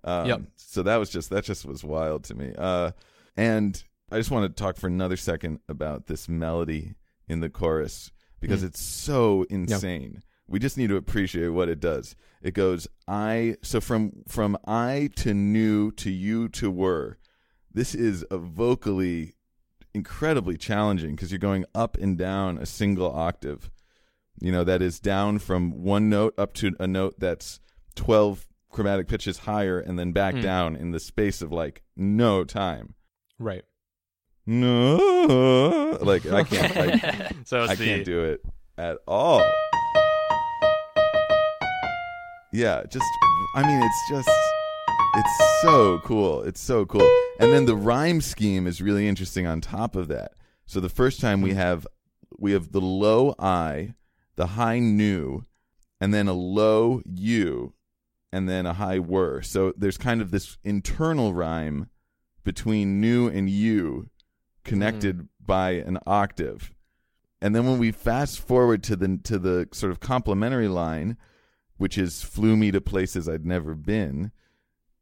Um, 0.04 0.26
yep. 0.26 0.42
So 0.56 0.82
that 0.82 0.96
was 0.96 1.10
just 1.10 1.30
that 1.30 1.44
just 1.44 1.64
was 1.64 1.84
wild 1.84 2.24
to 2.24 2.34
me. 2.34 2.54
Uh, 2.56 2.92
and 3.36 3.82
I 4.10 4.18
just 4.18 4.30
want 4.30 4.44
to 4.44 4.62
talk 4.62 4.76
for 4.76 4.86
another 4.86 5.16
second 5.16 5.60
about 5.68 6.06
this 6.06 6.28
melody 6.28 6.94
in 7.28 7.40
the 7.40 7.48
chorus 7.48 8.12
because 8.40 8.62
mm. 8.62 8.66
it's 8.66 8.82
so 8.82 9.46
insane. 9.48 10.12
Yep. 10.14 10.22
We 10.52 10.58
just 10.58 10.76
need 10.76 10.90
to 10.90 10.96
appreciate 10.96 11.48
what 11.48 11.70
it 11.70 11.80
does. 11.80 12.14
It 12.42 12.52
goes 12.52 12.86
I 13.08 13.56
so 13.62 13.80
from 13.80 14.22
from 14.28 14.58
I 14.66 15.08
to 15.16 15.32
knew 15.32 15.90
to 15.92 16.10
you 16.10 16.50
to 16.50 16.70
were. 16.70 17.16
This 17.72 17.94
is 17.94 18.22
a 18.30 18.36
vocally 18.36 19.32
incredibly 19.94 20.58
challenging 20.58 21.16
because 21.16 21.32
you're 21.32 21.38
going 21.38 21.64
up 21.74 21.96
and 21.96 22.18
down 22.18 22.58
a 22.58 22.66
single 22.66 23.10
octave. 23.10 23.70
You 24.42 24.52
know, 24.52 24.62
that 24.62 24.82
is 24.82 25.00
down 25.00 25.38
from 25.38 25.82
one 25.82 26.10
note 26.10 26.34
up 26.36 26.52
to 26.54 26.76
a 26.78 26.86
note 26.86 27.14
that's 27.18 27.58
12 27.94 28.46
chromatic 28.68 29.08
pitches 29.08 29.38
higher 29.38 29.78
and 29.78 29.98
then 29.98 30.12
back 30.12 30.34
mm. 30.34 30.42
down 30.42 30.76
in 30.76 30.90
the 30.90 31.00
space 31.00 31.40
of 31.40 31.50
like 31.50 31.82
no 31.96 32.44
time. 32.44 32.94
Right. 33.38 33.64
No, 34.44 35.96
like 36.02 36.26
I 36.26 36.44
can't. 36.44 36.76
I, 36.76 37.30
so 37.46 37.62
I 37.62 37.74
the... 37.74 37.84
can't 37.86 38.04
do 38.04 38.24
it 38.24 38.44
at 38.76 38.98
all. 39.06 39.42
Yeah, 42.52 42.82
just 42.90 43.06
I 43.56 43.66
mean, 43.66 43.82
it's 43.82 44.10
just 44.10 44.28
it's 45.14 45.62
so 45.62 46.00
cool. 46.04 46.42
It's 46.42 46.60
so 46.60 46.84
cool. 46.84 47.08
And 47.40 47.52
then 47.52 47.64
the 47.64 47.76
rhyme 47.76 48.20
scheme 48.20 48.66
is 48.66 48.82
really 48.82 49.08
interesting 49.08 49.46
on 49.46 49.60
top 49.60 49.96
of 49.96 50.08
that. 50.08 50.32
So 50.66 50.78
the 50.78 50.90
first 50.90 51.20
time 51.20 51.40
we 51.40 51.54
have 51.54 51.86
we 52.38 52.52
have 52.52 52.72
the 52.72 52.80
low 52.80 53.34
I, 53.38 53.94
the 54.36 54.48
high 54.48 54.80
new, 54.80 55.44
and 56.00 56.12
then 56.12 56.28
a 56.28 56.34
low 56.34 57.00
U, 57.06 57.72
and 58.32 58.48
then 58.48 58.66
a 58.66 58.74
high 58.74 58.98
were. 58.98 59.40
So 59.40 59.72
there's 59.76 59.98
kind 59.98 60.20
of 60.20 60.30
this 60.30 60.58
internal 60.62 61.32
rhyme 61.32 61.88
between 62.44 63.00
new 63.00 63.28
and 63.28 63.48
you 63.48 64.10
connected 64.62 65.18
mm. 65.18 65.28
by 65.40 65.70
an 65.70 65.98
octave. 66.06 66.70
And 67.40 67.56
then 67.56 67.66
when 67.66 67.78
we 67.78 67.92
fast 67.92 68.40
forward 68.40 68.82
to 68.84 68.96
the 68.96 69.18
to 69.24 69.38
the 69.38 69.68
sort 69.72 69.90
of 69.90 70.00
complementary 70.00 70.68
line, 70.68 71.16
which 71.76 71.98
is 71.98 72.22
flew 72.22 72.56
me 72.56 72.70
to 72.70 72.80
places 72.80 73.28
I'd 73.28 73.46
never 73.46 73.74
been, 73.74 74.32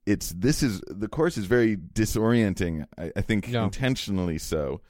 it's 0.06 0.30
this 0.30 0.62
is 0.62 0.80
the 0.86 1.08
course 1.08 1.36
is 1.36 1.46
very 1.46 1.76
disorienting. 1.76 2.86
I, 2.98 3.12
I 3.16 3.20
think 3.20 3.48
intentionally 3.48 4.38
so, 4.38 4.80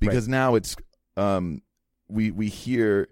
because 0.00 0.24
right. 0.26 0.32
now 0.32 0.54
it's 0.54 0.76
um 1.16 1.62
we 2.08 2.30
we 2.30 2.48
hear 2.48 3.08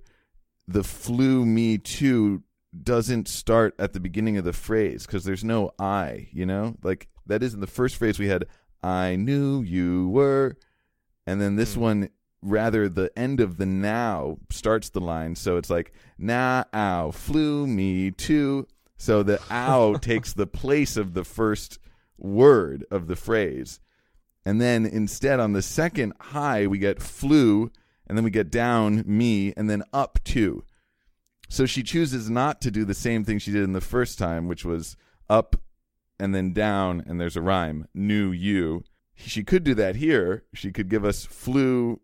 the 0.66 0.84
flew 0.84 1.44
me 1.44 1.78
to 1.78 2.42
doesn't 2.82 3.28
start 3.28 3.74
at 3.78 3.92
the 3.92 4.00
beginning 4.00 4.36
of 4.36 4.44
the 4.44 4.52
phrase 4.52 5.06
because 5.06 5.24
there's 5.24 5.44
no 5.44 5.70
I, 5.78 6.28
you 6.32 6.46
know? 6.46 6.76
Like 6.82 7.08
that 7.26 7.42
isn't 7.42 7.60
the 7.60 7.66
first 7.66 7.96
phrase 7.96 8.18
we 8.18 8.28
had 8.28 8.46
I 8.82 9.16
knew 9.16 9.62
you 9.62 10.08
were 10.08 10.56
and 11.26 11.40
then 11.40 11.56
this 11.56 11.74
mm. 11.74 11.80
one 11.80 12.10
rather 12.44 12.88
the 12.88 13.10
end 13.18 13.40
of 13.40 13.56
the 13.56 13.66
now 13.66 14.38
starts 14.50 14.90
the 14.90 15.00
line 15.00 15.34
so 15.34 15.56
it's 15.56 15.70
like 15.70 15.92
now 16.18 16.64
ow 16.74 17.10
flew 17.10 17.66
me 17.66 18.10
to 18.10 18.66
so 18.96 19.22
the 19.22 19.40
ow 19.50 19.94
takes 20.00 20.32
the 20.32 20.46
place 20.46 20.96
of 20.96 21.14
the 21.14 21.24
first 21.24 21.78
word 22.18 22.84
of 22.90 23.06
the 23.06 23.16
phrase 23.16 23.80
and 24.44 24.60
then 24.60 24.86
instead 24.86 25.40
on 25.40 25.52
the 25.52 25.62
second 25.62 26.12
high 26.20 26.66
we 26.66 26.78
get 26.78 27.02
flew 27.02 27.70
and 28.06 28.16
then 28.16 28.24
we 28.24 28.30
get 28.30 28.50
down 28.50 29.02
me 29.06 29.52
and 29.56 29.68
then 29.68 29.82
up 29.92 30.18
to 30.24 30.64
So 31.48 31.66
she 31.66 31.82
chooses 31.82 32.30
not 32.30 32.60
to 32.62 32.70
do 32.70 32.84
the 32.84 32.94
same 32.94 33.24
thing 33.24 33.38
she 33.38 33.52
did 33.52 33.62
in 33.62 33.72
the 33.72 33.80
first 33.80 34.18
time, 34.18 34.48
which 34.48 34.64
was 34.64 34.96
up 35.28 35.56
and 36.18 36.34
then 36.34 36.52
down, 36.52 37.02
and 37.06 37.20
there's 37.20 37.36
a 37.36 37.42
rhyme. 37.42 37.86
New 37.94 38.30
you. 38.30 38.84
She 39.14 39.44
could 39.44 39.64
do 39.64 39.74
that 39.74 39.96
here. 39.96 40.44
She 40.54 40.72
could 40.72 40.88
give 40.88 41.04
us 41.04 41.24
flu 41.24 42.00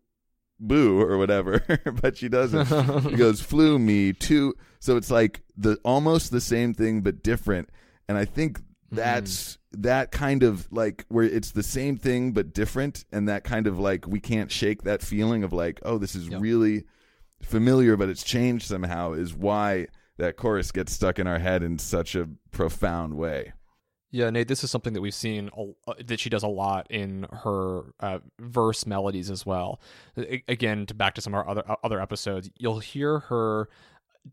boo 0.61 1.01
or 1.01 1.17
whatever, 1.17 1.63
but 2.01 2.17
she 2.17 2.29
doesn't. 2.29 2.67
she 3.09 3.15
goes 3.15 3.41
flew 3.51 3.79
me 3.79 4.13
to. 4.13 4.53
So 4.79 4.95
it's 4.97 5.11
like 5.11 5.41
the 5.57 5.77
almost 5.83 6.31
the 6.31 6.41
same 6.41 6.73
thing 6.73 7.01
but 7.01 7.23
different. 7.23 7.69
And 8.07 8.17
I 8.17 8.25
think 8.25 8.59
hmm. 8.89 8.95
that's 8.95 9.57
that 9.73 10.11
kind 10.11 10.43
of 10.43 10.71
like 10.71 11.05
where 11.09 11.25
it's 11.25 11.51
the 11.51 11.63
same 11.63 11.97
thing 11.97 12.31
but 12.31 12.53
different, 12.53 13.05
and 13.11 13.27
that 13.27 13.43
kind 13.43 13.67
of 13.67 13.79
like 13.79 14.07
we 14.07 14.19
can't 14.19 14.51
shake 14.51 14.83
that 14.83 15.01
feeling 15.01 15.43
of 15.43 15.53
like 15.53 15.79
oh 15.83 15.97
this 15.97 16.15
is 16.15 16.27
Yep. 16.27 16.41
really 16.41 16.83
familiar 17.41 17.97
but 17.97 18.07
it's 18.07 18.23
changed 18.23 18.67
somehow 18.67 19.13
is 19.13 19.33
why 19.33 19.87
that 20.17 20.37
chorus 20.37 20.71
gets 20.71 20.93
stuck 20.93 21.17
in 21.17 21.25
our 21.25 21.39
head 21.39 21.63
in 21.63 21.79
such 21.79 22.15
a 22.15 22.29
profound 22.51 23.15
way. 23.15 23.53
Yeah, 24.13 24.29
Nate, 24.29 24.49
this 24.49 24.63
is 24.63 24.69
something 24.69 24.91
that 24.93 25.01
we've 25.01 25.13
seen 25.13 25.49
uh, 25.87 25.93
that 26.05 26.19
she 26.19 26.29
does 26.29 26.43
a 26.43 26.47
lot 26.47 26.87
in 26.89 27.25
her 27.31 27.93
uh, 28.01 28.19
verse 28.39 28.85
melodies 28.85 29.31
as 29.31 29.45
well. 29.45 29.79
A- 30.17 30.43
Again, 30.49 30.85
to 30.87 30.93
back 30.93 31.15
to 31.15 31.21
some 31.21 31.33
of 31.33 31.39
our 31.39 31.49
other 31.49 31.63
uh, 31.69 31.75
other 31.83 32.01
episodes, 32.01 32.49
you'll 32.57 32.79
hear 32.79 33.19
her 33.19 33.69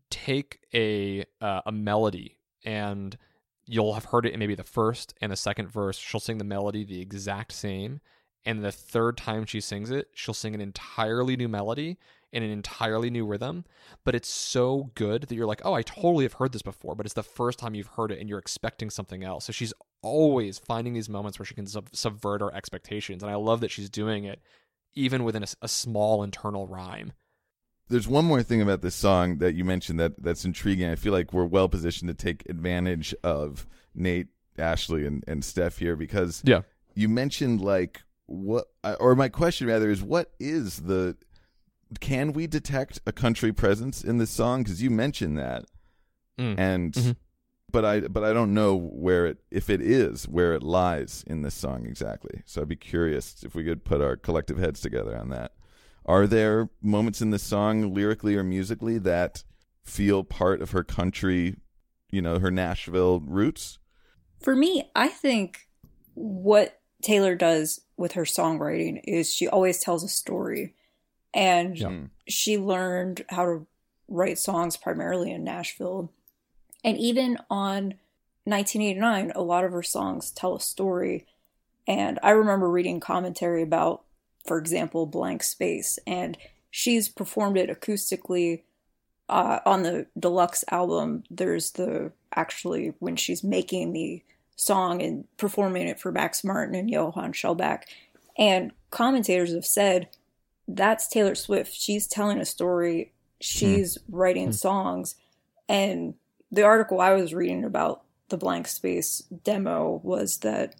take 0.09 0.59
a 0.73 1.23
uh, 1.41 1.61
a 1.65 1.71
melody 1.71 2.37
and 2.65 3.17
you'll 3.65 3.93
have 3.93 4.05
heard 4.05 4.25
it 4.25 4.33
in 4.33 4.39
maybe 4.39 4.55
the 4.55 4.63
first 4.63 5.13
and 5.21 5.31
the 5.31 5.37
second 5.37 5.69
verse. 5.69 5.97
She'll 5.97 6.19
sing 6.19 6.39
the 6.39 6.43
melody 6.43 6.83
the 6.83 6.99
exact 7.01 7.53
same, 7.53 8.01
and 8.45 8.63
the 8.63 8.71
third 8.73 9.15
time 9.15 9.45
she 9.45 9.61
sings 9.61 9.91
it, 9.91 10.09
she'll 10.13 10.33
sing 10.33 10.53
an 10.55 10.61
entirely 10.61 11.37
new 11.37 11.47
melody 11.47 11.97
in 12.31 12.43
an 12.43 12.49
entirely 12.51 13.09
new 13.09 13.25
rhythm. 13.25 13.65
But 14.03 14.15
it's 14.15 14.29
so 14.29 14.91
good 14.95 15.23
that 15.23 15.35
you're 15.35 15.45
like, 15.47 15.61
oh, 15.65 15.73
I 15.73 15.81
totally 15.81 16.25
have 16.25 16.33
heard 16.33 16.51
this 16.51 16.61
before, 16.61 16.95
but 16.95 17.05
it's 17.05 17.15
the 17.15 17.23
first 17.23 17.59
time 17.59 17.75
you've 17.75 17.87
heard 17.87 18.11
it 18.11 18.19
and 18.19 18.29
you're 18.29 18.39
expecting 18.39 18.89
something 18.89 19.23
else. 19.23 19.45
So 19.45 19.51
she's 19.53 19.73
always 20.01 20.57
finding 20.59 20.93
these 20.93 21.09
moments 21.09 21.39
where 21.39 21.45
she 21.45 21.55
can 21.55 21.67
sub- 21.67 21.89
subvert 21.93 22.41
our 22.41 22.53
expectations. 22.53 23.23
And 23.23 23.31
I 23.31 23.35
love 23.35 23.61
that 23.61 23.71
she's 23.71 23.89
doing 23.89 24.23
it 24.25 24.41
even 24.95 25.23
within 25.23 25.45
a 25.61 25.67
small 25.67 26.23
internal 26.23 26.67
rhyme. 26.67 27.13
There's 27.89 28.07
one 28.07 28.25
more 28.25 28.43
thing 28.43 28.61
about 28.61 28.81
this 28.81 28.95
song 28.95 29.39
that 29.39 29.55
you 29.55 29.63
mentioned 29.65 29.99
that 29.99 30.21
that's 30.21 30.45
intriguing. 30.45 30.89
I 30.89 30.95
feel 30.95 31.13
like 31.13 31.33
we're 31.33 31.45
well 31.45 31.67
positioned 31.69 32.07
to 32.09 32.13
take 32.13 32.47
advantage 32.49 33.15
of 33.23 33.65
Nate, 33.95 34.27
Ashley, 34.57 35.05
and, 35.05 35.23
and 35.27 35.43
Steph 35.43 35.79
here 35.79 35.95
because 35.95 36.43
Yeah. 36.45 36.61
you 36.93 37.09
mentioned 37.09 37.61
like 37.61 38.03
what, 38.27 38.65
or 38.99 39.15
my 39.15 39.27
question 39.29 39.67
rather 39.67 39.89
is 39.89 40.03
what 40.03 40.31
is 40.39 40.81
the, 40.81 41.17
can 41.99 42.33
we 42.33 42.47
detect 42.47 43.01
a 43.05 43.11
country 43.11 43.51
presence 43.53 44.03
in 44.03 44.17
this 44.17 44.29
song? 44.31 44.63
Because 44.63 44.81
you 44.81 44.89
mentioned 44.89 45.37
that, 45.37 45.65
Mm. 46.37 46.55
and 46.57 46.93
Mhm. 46.93 47.15
but 47.71 47.83
I 47.85 47.99
but 48.01 48.23
I 48.23 48.33
don't 48.33 48.53
know 48.53 48.75
where 48.75 49.25
it 49.27 49.39
if 49.51 49.69
it 49.69 49.81
is 49.81 50.27
where 50.27 50.53
it 50.53 50.63
lies 50.63 51.23
in 51.27 51.41
this 51.41 51.55
song 51.55 51.85
exactly. 51.85 52.41
So 52.45 52.61
I'd 52.61 52.67
be 52.67 52.75
curious 52.75 53.43
if 53.43 53.55
we 53.55 53.63
could 53.63 53.83
put 53.83 54.01
our 54.01 54.15
collective 54.15 54.57
heads 54.57 54.79
together 54.81 55.17
on 55.17 55.29
that. 55.29 55.53
Are 56.05 56.25
there 56.27 56.69
moments 56.81 57.21
in 57.21 57.29
this 57.31 57.43
song, 57.43 57.93
lyrically 57.93 58.35
or 58.35 58.43
musically, 58.43 58.97
that 58.99 59.43
feel 59.83 60.23
part 60.23 60.61
of 60.61 60.71
her 60.71 60.83
country, 60.83 61.57
you 62.11 62.21
know, 62.21 62.39
her 62.39 62.49
Nashville 62.51 63.19
roots? 63.19 63.79
For 64.39 64.55
me, 64.55 64.89
I 64.95 65.09
think 65.09 65.67
what 66.13 66.79
Taylor 67.01 67.35
does 67.35 67.81
with 67.97 68.13
her 68.13 68.23
songwriting 68.23 69.01
is 69.03 69.33
she 69.33 69.47
always 69.47 69.79
tells 69.79 70.03
a 70.03 70.07
story. 70.09 70.73
And 71.33 71.77
Yeah. 71.77 71.87
Mm. 71.87 72.09
she 72.27 72.57
learned 72.57 73.25
how 73.29 73.45
to 73.45 73.67
write 74.07 74.39
songs 74.39 74.77
primarily 74.77 75.31
in 75.31 75.43
Nashville. 75.43 76.11
And 76.83 76.97
even 76.97 77.37
on 77.49 77.95
1989, 78.45 79.31
a 79.35 79.41
lot 79.41 79.63
of 79.63 79.71
her 79.71 79.83
songs 79.83 80.31
tell 80.31 80.55
a 80.55 80.59
story. 80.59 81.25
And 81.87 82.19
I 82.23 82.31
remember 82.31 82.69
reading 82.69 82.99
commentary 82.99 83.61
about, 83.61 84.03
for 84.45 84.57
example, 84.57 85.05
Blank 85.05 85.43
Space, 85.43 85.99
and 86.07 86.37
she's 86.71 87.09
performed 87.09 87.57
it 87.57 87.69
acoustically 87.69 88.63
uh, 89.27 89.59
on 89.65 89.83
the 89.83 90.07
deluxe 90.17 90.63
album. 90.71 91.23
There's 91.29 91.71
the 91.71 92.11
actually 92.35 92.93
when 92.99 93.15
she's 93.15 93.43
making 93.43 93.93
the 93.93 94.23
song 94.55 95.01
and 95.01 95.25
performing 95.37 95.87
it 95.87 95.99
for 95.99 96.11
Max 96.11 96.43
Martin 96.43 96.75
and 96.75 96.89
Johan 96.89 97.33
Shellback. 97.33 97.83
And 98.37 98.71
commentators 98.91 99.53
have 99.53 99.65
said 99.65 100.09
that's 100.69 101.07
Taylor 101.07 101.35
Swift. 101.35 101.73
She's 101.73 102.07
telling 102.07 102.39
a 102.39 102.45
story, 102.45 103.13
she's 103.41 103.97
hmm. 103.97 104.15
writing 104.15 104.45
hmm. 104.47 104.53
songs. 104.53 105.15
And 105.67 106.13
the 106.51 106.63
article 106.63 107.01
I 107.01 107.13
was 107.13 107.33
reading 107.33 107.63
about 107.63 108.03
the 108.29 108.37
blank 108.37 108.67
space 108.67 109.23
demo 109.43 109.99
was 110.03 110.37
that 110.39 110.75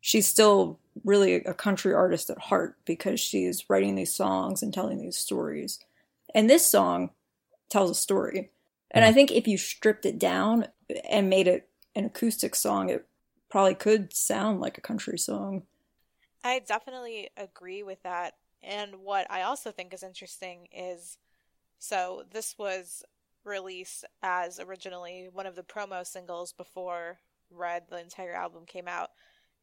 she's 0.00 0.26
still 0.26 0.80
really 1.04 1.36
a 1.36 1.54
country 1.54 1.94
artist 1.94 2.28
at 2.28 2.38
heart 2.38 2.76
because 2.84 3.20
she's 3.20 3.68
writing 3.70 3.94
these 3.94 4.14
songs 4.14 4.62
and 4.62 4.74
telling 4.74 5.00
these 5.00 5.16
stories. 5.16 5.78
And 6.34 6.50
this 6.50 6.68
song 6.68 7.10
tells 7.70 7.90
a 7.90 7.94
story. 7.94 8.50
And 8.90 9.04
I 9.04 9.08
hmm. 9.08 9.14
think 9.14 9.30
if 9.30 9.46
you 9.46 9.56
stripped 9.56 10.04
it 10.04 10.18
down 10.18 10.66
and 11.08 11.30
made 11.30 11.46
it 11.46 11.68
an 11.94 12.06
acoustic 12.06 12.54
song, 12.54 12.90
it 12.90 13.06
probably 13.48 13.74
could 13.74 14.14
sound 14.14 14.60
like 14.60 14.78
a 14.78 14.82
country 14.82 15.18
song. 15.18 15.62
I 16.42 16.58
definitely 16.58 17.30
agree 17.36 17.84
with 17.84 18.02
that. 18.02 18.34
And 18.62 18.96
what 18.96 19.30
I 19.30 19.42
also 19.42 19.70
think 19.70 19.92
is 19.92 20.02
interesting 20.02 20.68
is 20.72 21.18
so 21.78 22.22
this 22.30 22.56
was 22.58 23.02
released 23.44 24.04
as 24.22 24.60
originally 24.60 25.28
one 25.32 25.46
of 25.46 25.56
the 25.56 25.64
promo 25.64 26.06
singles 26.06 26.52
before 26.52 27.18
Red, 27.50 27.84
the 27.90 27.98
entire 27.98 28.34
album, 28.34 28.64
came 28.66 28.86
out. 28.86 29.10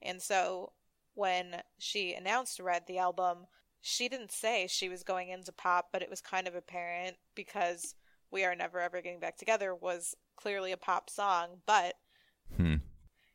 And 0.02 0.22
so 0.22 0.74
when 1.16 1.62
she 1.78 2.14
announced 2.14 2.60
Red, 2.60 2.84
the 2.88 2.98
album, 2.98 3.48
she 3.82 4.10
didn't 4.10 4.32
say 4.32 4.68
she 4.68 4.90
was 4.90 5.04
going 5.04 5.30
into 5.30 5.54
pop, 5.54 5.88
but 5.94 6.02
it 6.02 6.10
was 6.10 6.20
kind 6.22 6.48
of 6.48 6.56
apparent 6.56 7.16
because 7.36 7.96
We 8.32 8.44
Are 8.44 8.56
Never 8.56 8.80
Ever 8.80 9.02
Getting 9.02 9.22
Back 9.22 9.38
Together 9.38 9.74
was 9.74 10.14
clearly 10.36 10.74
a 10.74 10.78
pop 10.78 11.10
song, 11.10 11.62
but 11.66 11.96
Hmm. 12.56 12.76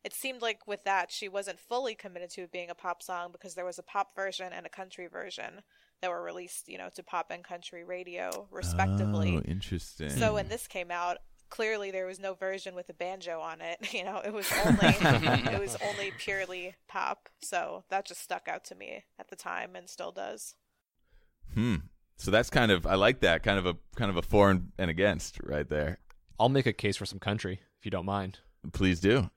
It 0.04 0.12
seemed 0.12 0.42
like 0.42 0.66
with 0.66 0.84
that 0.84 1.10
she 1.10 1.28
wasn't 1.28 1.58
fully 1.58 1.94
committed 1.94 2.30
to 2.30 2.42
it 2.42 2.52
being 2.52 2.70
a 2.70 2.74
pop 2.74 3.02
song 3.02 3.32
because 3.32 3.54
there 3.54 3.64
was 3.64 3.78
a 3.78 3.82
pop 3.82 4.14
version 4.14 4.52
and 4.52 4.66
a 4.66 4.68
country 4.70 5.06
version 5.06 5.62
that 6.02 6.10
were 6.10 6.22
released, 6.22 6.68
you 6.68 6.76
know, 6.76 6.90
to 6.94 7.02
pop 7.02 7.30
and 7.30 7.42
country 7.42 7.82
radio 7.84 8.46
respectively. 8.50 9.36
Oh, 9.38 9.50
interesting. 9.50 10.10
so 10.10 10.34
when 10.34 10.48
this 10.48 10.66
came 10.66 10.90
out, 10.90 11.18
clearly 11.48 11.90
there 11.90 12.06
was 12.06 12.18
no 12.18 12.34
version 12.34 12.74
with 12.74 12.88
a 12.90 12.94
banjo 12.94 13.40
on 13.40 13.60
it. 13.60 13.78
You 13.94 14.04
know, 14.04 14.20
it 14.24 14.32
was 14.32 14.50
only 14.66 14.94
it 15.54 15.60
was 15.60 15.76
only 15.82 16.12
purely 16.18 16.74
pop. 16.88 17.28
So 17.42 17.84
that 17.88 18.06
just 18.06 18.20
stuck 18.22 18.48
out 18.48 18.64
to 18.66 18.74
me 18.74 19.04
at 19.18 19.28
the 19.28 19.36
time 19.36 19.74
and 19.74 19.88
still 19.88 20.12
does. 20.12 20.54
hmm. 21.54 21.76
So 22.16 22.30
that's 22.30 22.50
kind 22.50 22.70
of 22.70 22.86
I 22.86 22.94
like 22.94 23.20
that 23.20 23.42
kind 23.42 23.58
of 23.58 23.66
a 23.66 23.76
kind 23.96 24.10
of 24.10 24.16
a 24.16 24.22
for 24.22 24.50
and, 24.50 24.72
and 24.78 24.90
against 24.90 25.38
right 25.42 25.68
there. 25.68 25.98
I'll 26.38 26.48
make 26.48 26.66
a 26.66 26.72
case 26.72 26.96
for 26.96 27.06
some 27.06 27.18
country 27.18 27.60
if 27.78 27.84
you 27.84 27.90
don't 27.90 28.06
mind. 28.06 28.40
Please 28.72 29.00
do. 29.00 29.30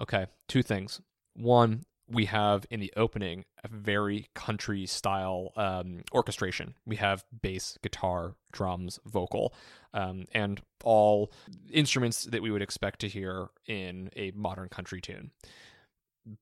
Okay, 0.00 0.26
two 0.48 0.62
things. 0.62 1.00
One, 1.34 1.84
we 2.08 2.26
have 2.26 2.66
in 2.70 2.80
the 2.80 2.92
opening 2.96 3.44
a 3.62 3.68
very 3.68 4.28
country 4.34 4.86
style 4.86 5.52
um, 5.56 6.02
orchestration. 6.12 6.74
We 6.84 6.96
have 6.96 7.24
bass, 7.42 7.78
guitar, 7.82 8.34
drums, 8.52 8.98
vocal, 9.06 9.54
um, 9.94 10.24
and 10.32 10.60
all 10.82 11.32
instruments 11.72 12.24
that 12.24 12.42
we 12.42 12.50
would 12.50 12.62
expect 12.62 13.00
to 13.00 13.08
hear 13.08 13.48
in 13.66 14.10
a 14.16 14.32
modern 14.32 14.68
country 14.68 15.00
tune. 15.00 15.30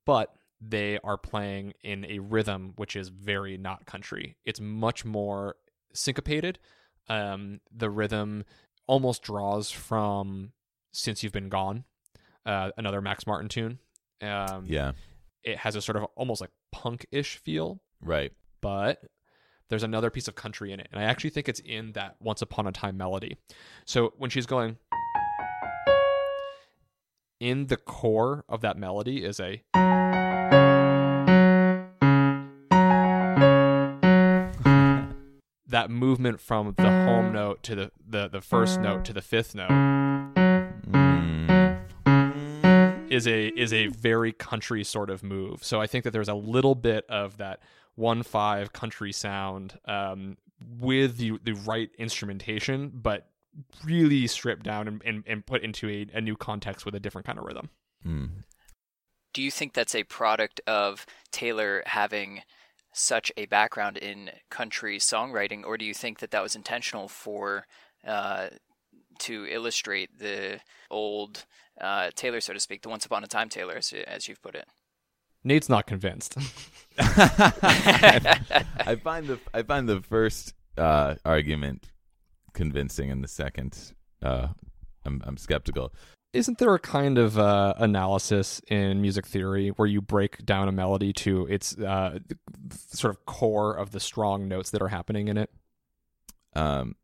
But 0.04 0.34
they 0.60 0.98
are 1.04 1.18
playing 1.18 1.74
in 1.82 2.04
a 2.06 2.20
rhythm 2.20 2.72
which 2.76 2.96
is 2.96 3.08
very 3.08 3.56
not 3.56 3.86
country. 3.86 4.36
It's 4.44 4.60
much 4.60 5.04
more 5.04 5.56
syncopated. 5.92 6.58
Um, 7.08 7.60
the 7.70 7.90
rhythm 7.90 8.44
almost 8.86 9.22
draws 9.22 9.70
from 9.70 10.52
Since 10.92 11.22
You've 11.22 11.32
Been 11.32 11.48
Gone, 11.48 11.84
uh, 12.46 12.70
another 12.76 13.00
Max 13.00 13.26
Martin 13.26 13.48
tune. 13.48 13.78
Um, 14.20 14.64
Yeah. 14.66 14.92
it 15.44 15.58
has 15.58 15.74
a 15.76 15.82
sort 15.82 15.96
of 15.96 16.04
almost 16.16 16.40
like 16.40 16.50
punk-ish 16.70 17.36
feel, 17.38 17.80
Right. 18.00 18.32
but 18.60 19.02
there's 19.68 19.82
another 19.82 20.10
piece 20.10 20.28
of 20.28 20.34
country 20.34 20.70
in 20.72 20.80
it, 20.80 20.88
and 20.92 21.00
I 21.00 21.04
actually 21.04 21.30
think 21.30 21.48
it's 21.48 21.60
in 21.60 21.92
that 21.92 22.16
"Once 22.20 22.42
Upon 22.42 22.66
a 22.66 22.72
Time" 22.72 22.96
melody. 22.96 23.38
So 23.86 24.12
when 24.18 24.30
she's 24.30 24.46
going, 24.46 24.76
in 27.40 27.66
the 27.66 27.76
core 27.76 28.44
of 28.48 28.60
that 28.60 28.76
melody 28.76 29.24
is 29.24 29.40
a 29.40 29.62
that 35.66 35.86
movement 35.90 36.40
from 36.40 36.74
the 36.76 36.82
home 37.06 37.32
note 37.32 37.62
to 37.64 37.74
the, 37.74 37.90
the, 38.06 38.28
the 38.28 38.40
first 38.40 38.80
note 38.80 39.04
to 39.06 39.12
the 39.12 39.22
fifth 39.22 39.54
note 39.54 39.70
is 43.12 43.26
a 43.26 43.48
is 43.48 43.72
a 43.72 43.88
very 43.88 44.32
country 44.32 44.84
sort 44.84 45.10
of 45.10 45.22
move. 45.22 45.62
So 45.62 45.80
I 45.80 45.86
think 45.86 46.04
that 46.04 46.12
there's 46.12 46.28
a 46.28 46.34
little 46.34 46.74
bit 46.74 47.04
of 47.08 47.36
that 47.38 47.60
one 47.94 48.22
five 48.22 48.72
country 48.72 49.12
sound 49.12 49.78
um, 49.86 50.38
with 50.78 51.18
the 51.18 51.38
the 51.44 51.52
right 51.52 51.90
instrumentation, 51.98 52.90
but 52.94 53.28
really 53.84 54.26
stripped 54.26 54.62
down 54.62 54.88
and, 54.88 55.02
and, 55.04 55.24
and 55.26 55.44
put 55.44 55.62
into 55.62 55.86
a, 55.88 56.06
a 56.14 56.20
new 56.22 56.36
context 56.36 56.86
with 56.86 56.94
a 56.94 57.00
different 57.00 57.26
kind 57.26 57.38
of 57.38 57.44
rhythm. 57.44 57.68
Mm. 58.06 58.30
Do 59.34 59.42
you 59.42 59.50
think 59.50 59.74
that's 59.74 59.94
a 59.94 60.04
product 60.04 60.60
of 60.66 61.04
Taylor 61.30 61.82
having 61.84 62.42
such 62.94 63.30
a 63.36 63.46
background 63.46 63.98
in 63.98 64.30
country 64.50 64.98
songwriting, 64.98 65.64
or 65.64 65.76
do 65.76 65.84
you 65.84 65.94
think 65.94 66.18
that 66.20 66.30
that 66.30 66.42
was 66.42 66.56
intentional 66.56 67.08
for 67.08 67.66
uh, 68.06 68.48
to 69.22 69.46
illustrate 69.46 70.18
the 70.18 70.60
old 70.90 71.44
uh, 71.80 72.10
Taylor, 72.14 72.40
so 72.40 72.52
to 72.52 72.60
speak, 72.60 72.82
the 72.82 72.88
Once 72.88 73.06
Upon 73.06 73.24
a 73.24 73.26
Time 73.26 73.48
Taylor, 73.48 73.76
as, 73.76 73.92
as 74.06 74.28
you've 74.28 74.42
put 74.42 74.54
it? 74.54 74.66
Nate's 75.44 75.68
not 75.68 75.86
convinced. 75.86 76.36
I 76.98 78.96
find 79.02 79.26
the 79.26 79.40
I 79.52 79.62
find 79.62 79.88
the 79.88 80.02
first 80.02 80.54
uh, 80.76 81.16
argument 81.24 81.90
convincing, 82.52 83.10
and 83.10 83.24
the 83.24 83.28
second, 83.28 83.92
uh, 84.22 84.48
I'm 85.04 85.22
I'm 85.24 85.36
skeptical. 85.36 85.92
Isn't 86.32 86.58
there 86.58 86.74
a 86.74 86.78
kind 86.78 87.18
of 87.18 87.38
uh, 87.38 87.74
analysis 87.76 88.60
in 88.68 89.02
music 89.02 89.26
theory 89.26 89.70
where 89.70 89.88
you 89.88 90.00
break 90.00 90.46
down 90.46 90.68
a 90.68 90.72
melody 90.72 91.12
to 91.14 91.46
its 91.46 91.76
uh, 91.78 92.20
sort 92.70 93.14
of 93.14 93.26
core 93.26 93.74
of 93.74 93.90
the 93.90 94.00
strong 94.00 94.48
notes 94.48 94.70
that 94.70 94.80
are 94.80 94.88
happening 94.88 95.28
in 95.28 95.36
it? 95.36 95.50
Um, 96.54 96.96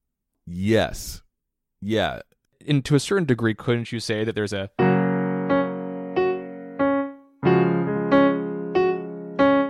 yes, 0.46 1.22
yeah. 1.80 2.20
And 2.66 2.84
to 2.84 2.94
a 2.94 3.00
certain 3.00 3.24
degree, 3.24 3.54
couldn't 3.54 3.92
you 3.92 4.00
say 4.00 4.24
that 4.24 4.34
there's 4.34 4.52
a 4.52 4.70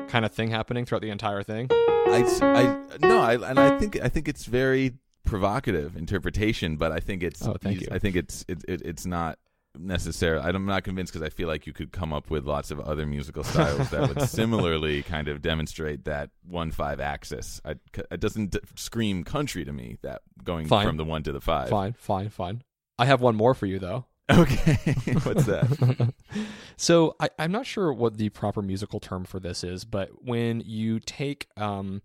kind 0.08 0.24
of 0.24 0.32
thing 0.32 0.50
happening 0.50 0.84
throughout 0.84 1.02
the 1.02 1.10
entire 1.10 1.42
thing? 1.42 1.68
I, 1.70 2.24
I 2.40 3.06
no, 3.06 3.20
I 3.20 3.34
and 3.34 3.60
I 3.60 3.78
think 3.78 4.00
I 4.00 4.08
think 4.08 4.28
it's 4.28 4.46
very 4.46 4.94
provocative 5.24 5.96
interpretation, 5.96 6.76
but 6.76 6.90
I 6.90 7.00
think 7.00 7.22
it's 7.22 7.46
Oh, 7.46 7.56
thank 7.60 7.82
you. 7.82 7.88
I 7.90 7.98
think 7.98 8.16
it's 8.16 8.44
it, 8.48 8.64
it 8.66 8.82
it's 8.82 9.06
not 9.06 9.38
necessarily. 9.78 10.44
I'm 10.44 10.66
not 10.66 10.84
convinced 10.84 11.12
because 11.12 11.26
I 11.26 11.30
feel 11.30 11.48
like 11.48 11.66
you 11.66 11.72
could 11.72 11.92
come 11.92 12.12
up 12.12 12.30
with 12.30 12.44
lots 12.44 12.70
of 12.70 12.80
other 12.80 13.06
musical 13.06 13.44
styles 13.44 13.90
that 13.90 14.08
would 14.08 14.22
similarly 14.28 15.02
kind 15.02 15.28
of 15.28 15.40
demonstrate 15.40 16.04
that 16.04 16.30
one 16.46 16.70
five 16.70 17.00
axis. 17.00 17.60
I, 17.64 17.76
it 18.10 18.20
doesn't 18.20 18.52
d- 18.52 18.60
scream 18.76 19.24
country 19.24 19.64
to 19.64 19.72
me 19.72 19.98
that 20.02 20.22
going 20.44 20.66
Fine. 20.66 20.86
from 20.86 20.96
the 20.96 21.04
one 21.04 21.22
to 21.22 21.32
the 21.32 21.40
five. 21.40 21.68
Fine, 21.68 21.94
fine, 21.98 22.28
fine. 22.28 22.62
I 22.98 23.06
have 23.06 23.20
one 23.20 23.36
more 23.36 23.54
for 23.54 23.66
you 23.66 23.78
though. 23.78 24.06
Okay, 24.30 24.74
what's 25.22 25.46
that? 25.46 26.12
so 26.76 27.16
I, 27.18 27.30
I'm 27.38 27.52
not 27.52 27.64
sure 27.64 27.92
what 27.92 28.18
the 28.18 28.28
proper 28.28 28.60
musical 28.60 29.00
term 29.00 29.24
for 29.24 29.40
this 29.40 29.64
is, 29.64 29.84
but 29.86 30.22
when 30.22 30.60
you 30.66 31.00
take 31.00 31.46
um, 31.56 32.02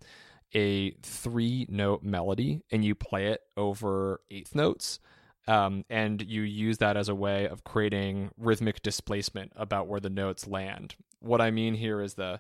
a 0.55 0.91
three 1.01 1.65
note 1.69 2.03
melody 2.03 2.61
and 2.71 2.85
you 2.85 2.95
play 2.95 3.27
it 3.27 3.41
over 3.57 4.21
eighth 4.31 4.55
notes, 4.55 4.99
um, 5.47 5.83
and 5.89 6.21
you 6.21 6.41
use 6.41 6.77
that 6.77 6.97
as 6.97 7.09
a 7.09 7.15
way 7.15 7.47
of 7.47 7.63
creating 7.63 8.31
rhythmic 8.37 8.81
displacement 8.81 9.51
about 9.55 9.87
where 9.87 9.99
the 9.99 10.09
notes 10.09 10.47
land. 10.47 10.95
What 11.19 11.41
I 11.41 11.51
mean 11.51 11.75
here 11.75 12.01
is 12.01 12.15
the 12.15 12.39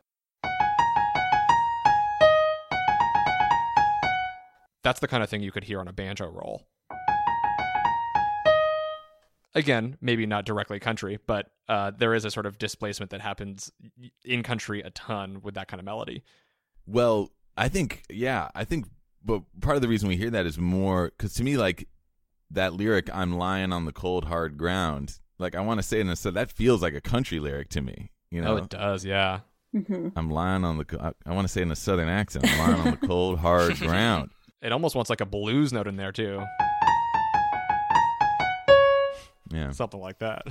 that's 4.83 4.99
the 4.99 5.07
kind 5.07 5.23
of 5.23 5.29
thing 5.29 5.41
you 5.41 5.51
could 5.51 5.63
hear 5.63 5.79
on 5.79 5.87
a 5.87 5.93
banjo 5.93 6.27
roll. 6.27 6.63
Again, 9.55 9.97
maybe 10.01 10.25
not 10.25 10.45
directly 10.45 10.79
country, 10.79 11.19
but 11.25 11.51
uh, 11.69 11.91
there 11.91 12.13
is 12.13 12.25
a 12.25 12.31
sort 12.31 12.45
of 12.45 12.57
displacement 12.57 13.11
that 13.11 13.21
happens 13.21 13.71
in 14.25 14.43
country 14.43 14.81
a 14.81 14.89
ton 14.89 15.41
with 15.41 15.55
that 15.55 15.67
kind 15.67 15.79
of 15.79 15.85
melody. 15.85 16.23
Well, 16.85 17.29
I 17.55 17.69
think 17.69 18.03
yeah, 18.09 18.49
I 18.55 18.63
think 18.65 18.87
but 19.23 19.43
part 19.61 19.75
of 19.75 19.81
the 19.81 19.87
reason 19.87 20.09
we 20.09 20.17
hear 20.17 20.31
that 20.31 20.45
is 20.45 20.57
more 20.57 21.11
cuz 21.17 21.33
to 21.35 21.43
me 21.43 21.55
like 21.55 21.87
that 22.53 22.73
lyric 22.73 23.09
I'm 23.13 23.37
lying 23.37 23.71
on 23.73 23.85
the 23.85 23.91
cold 23.91 24.25
hard 24.25 24.57
ground. 24.57 25.19
Like 25.39 25.55
I 25.55 25.61
want 25.61 25.79
to 25.79 25.83
say 25.83 25.97
it 25.97 26.01
in 26.01 26.09
a 26.09 26.15
so 26.15 26.31
that 26.31 26.51
feels 26.51 26.81
like 26.81 26.93
a 26.93 27.01
country 27.01 27.39
lyric 27.39 27.69
to 27.69 27.81
me, 27.81 28.11
you 28.31 28.41
know. 28.41 28.53
Oh, 28.53 28.57
it 28.57 28.69
does, 28.69 29.03
yeah. 29.05 29.39
hmm 29.73 30.09
I'm 30.15 30.29
lying 30.29 30.63
on 30.63 30.77
the 30.77 30.85
I, 31.25 31.29
I 31.29 31.33
want 31.33 31.47
to 31.47 31.51
say 31.51 31.61
in 31.61 31.71
a 31.71 31.75
southern 31.75 32.09
accent. 32.09 32.47
I'm 32.47 32.57
lying 32.59 32.79
on 32.87 32.91
the 32.99 33.07
cold 33.07 33.39
hard 33.39 33.77
ground. 33.79 34.29
It 34.61 34.71
almost 34.71 34.95
wants 34.95 35.09
like 35.09 35.21
a 35.21 35.25
blues 35.25 35.73
note 35.73 35.87
in 35.87 35.97
there 35.97 36.11
too, 36.13 36.41
Yeah. 39.51 39.71
something 39.71 39.99
like 39.99 40.19
that. 40.19 40.47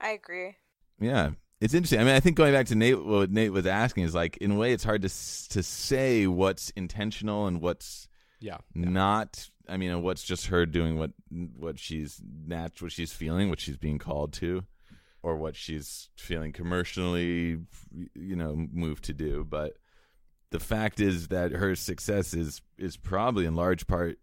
I 0.00 0.10
agree. 0.10 0.56
Yeah. 1.00 1.30
It's 1.60 1.72
interesting. 1.72 2.00
I 2.00 2.04
mean, 2.04 2.14
I 2.14 2.20
think 2.20 2.36
going 2.36 2.52
back 2.52 2.66
to 2.66 2.74
Nate, 2.74 3.02
what 3.02 3.30
Nate 3.30 3.52
was 3.52 3.64
asking 3.64 4.04
is 4.04 4.14
like, 4.14 4.36
in 4.38 4.50
a 4.50 4.54
way, 4.56 4.72
it's 4.72 4.84
hard 4.84 5.02
to 5.02 5.08
to 5.08 5.62
say 5.62 6.26
what's 6.26 6.70
intentional 6.70 7.46
and 7.46 7.60
what's 7.62 8.06
Yeah, 8.40 8.58
not. 8.74 9.48
I 9.68 9.76
mean, 9.76 10.02
what's 10.02 10.22
just 10.22 10.46
her 10.46 10.66
doing 10.66 10.98
what 10.98 11.12
what 11.30 11.78
she's 11.78 12.20
nat 12.46 12.80
what 12.80 12.92
she's 12.92 13.12
feeling, 13.12 13.48
what 13.48 13.60
she's 13.60 13.76
being 13.76 13.98
called 13.98 14.32
to, 14.34 14.64
or 15.22 15.36
what 15.36 15.56
she's 15.56 16.10
feeling 16.16 16.52
commercially, 16.52 17.58
you 18.14 18.36
know, 18.36 18.54
moved 18.54 19.04
to 19.04 19.14
do. 19.14 19.44
But 19.48 19.74
the 20.50 20.60
fact 20.60 21.00
is 21.00 21.28
that 21.28 21.52
her 21.52 21.74
success 21.74 22.34
is 22.34 22.60
is 22.78 22.96
probably 22.96 23.46
in 23.46 23.54
large 23.54 23.86
part 23.86 24.18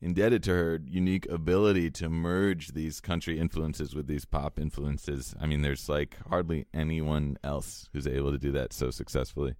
indebted 0.00 0.42
to 0.44 0.50
her 0.50 0.80
unique 0.86 1.26
ability 1.30 1.90
to 1.90 2.08
merge 2.08 2.68
these 2.68 3.00
country 3.00 3.38
influences 3.38 3.94
with 3.94 4.06
these 4.06 4.24
pop 4.24 4.58
influences. 4.58 5.34
I 5.40 5.46
mean, 5.46 5.62
there's 5.62 5.88
like 5.88 6.16
hardly 6.28 6.66
anyone 6.74 7.38
else 7.42 7.88
who's 7.92 8.06
able 8.06 8.32
to 8.32 8.38
do 8.38 8.52
that 8.52 8.72
so 8.72 8.90
successfully. 8.90 9.54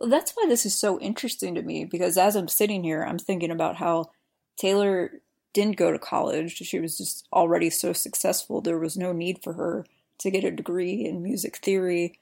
Well, 0.00 0.08
that's 0.08 0.32
why 0.32 0.46
this 0.48 0.64
is 0.64 0.74
so 0.74 0.98
interesting 0.98 1.54
to 1.54 1.62
me 1.62 1.84
because 1.84 2.16
as 2.16 2.34
I'm 2.34 2.48
sitting 2.48 2.82
here, 2.82 3.02
I'm 3.04 3.18
thinking 3.18 3.50
about 3.50 3.76
how 3.76 4.10
Taylor 4.56 5.20
didn't 5.52 5.76
go 5.76 5.92
to 5.92 5.98
college. 5.98 6.56
She 6.56 6.80
was 6.80 6.96
just 6.96 7.28
already 7.32 7.68
so 7.68 7.92
successful. 7.92 8.62
There 8.62 8.78
was 8.78 8.96
no 8.96 9.12
need 9.12 9.42
for 9.42 9.52
her 9.52 9.84
to 10.18 10.30
get 10.30 10.44
a 10.44 10.50
degree 10.50 11.04
in 11.04 11.22
music 11.22 11.58
theory. 11.58 12.18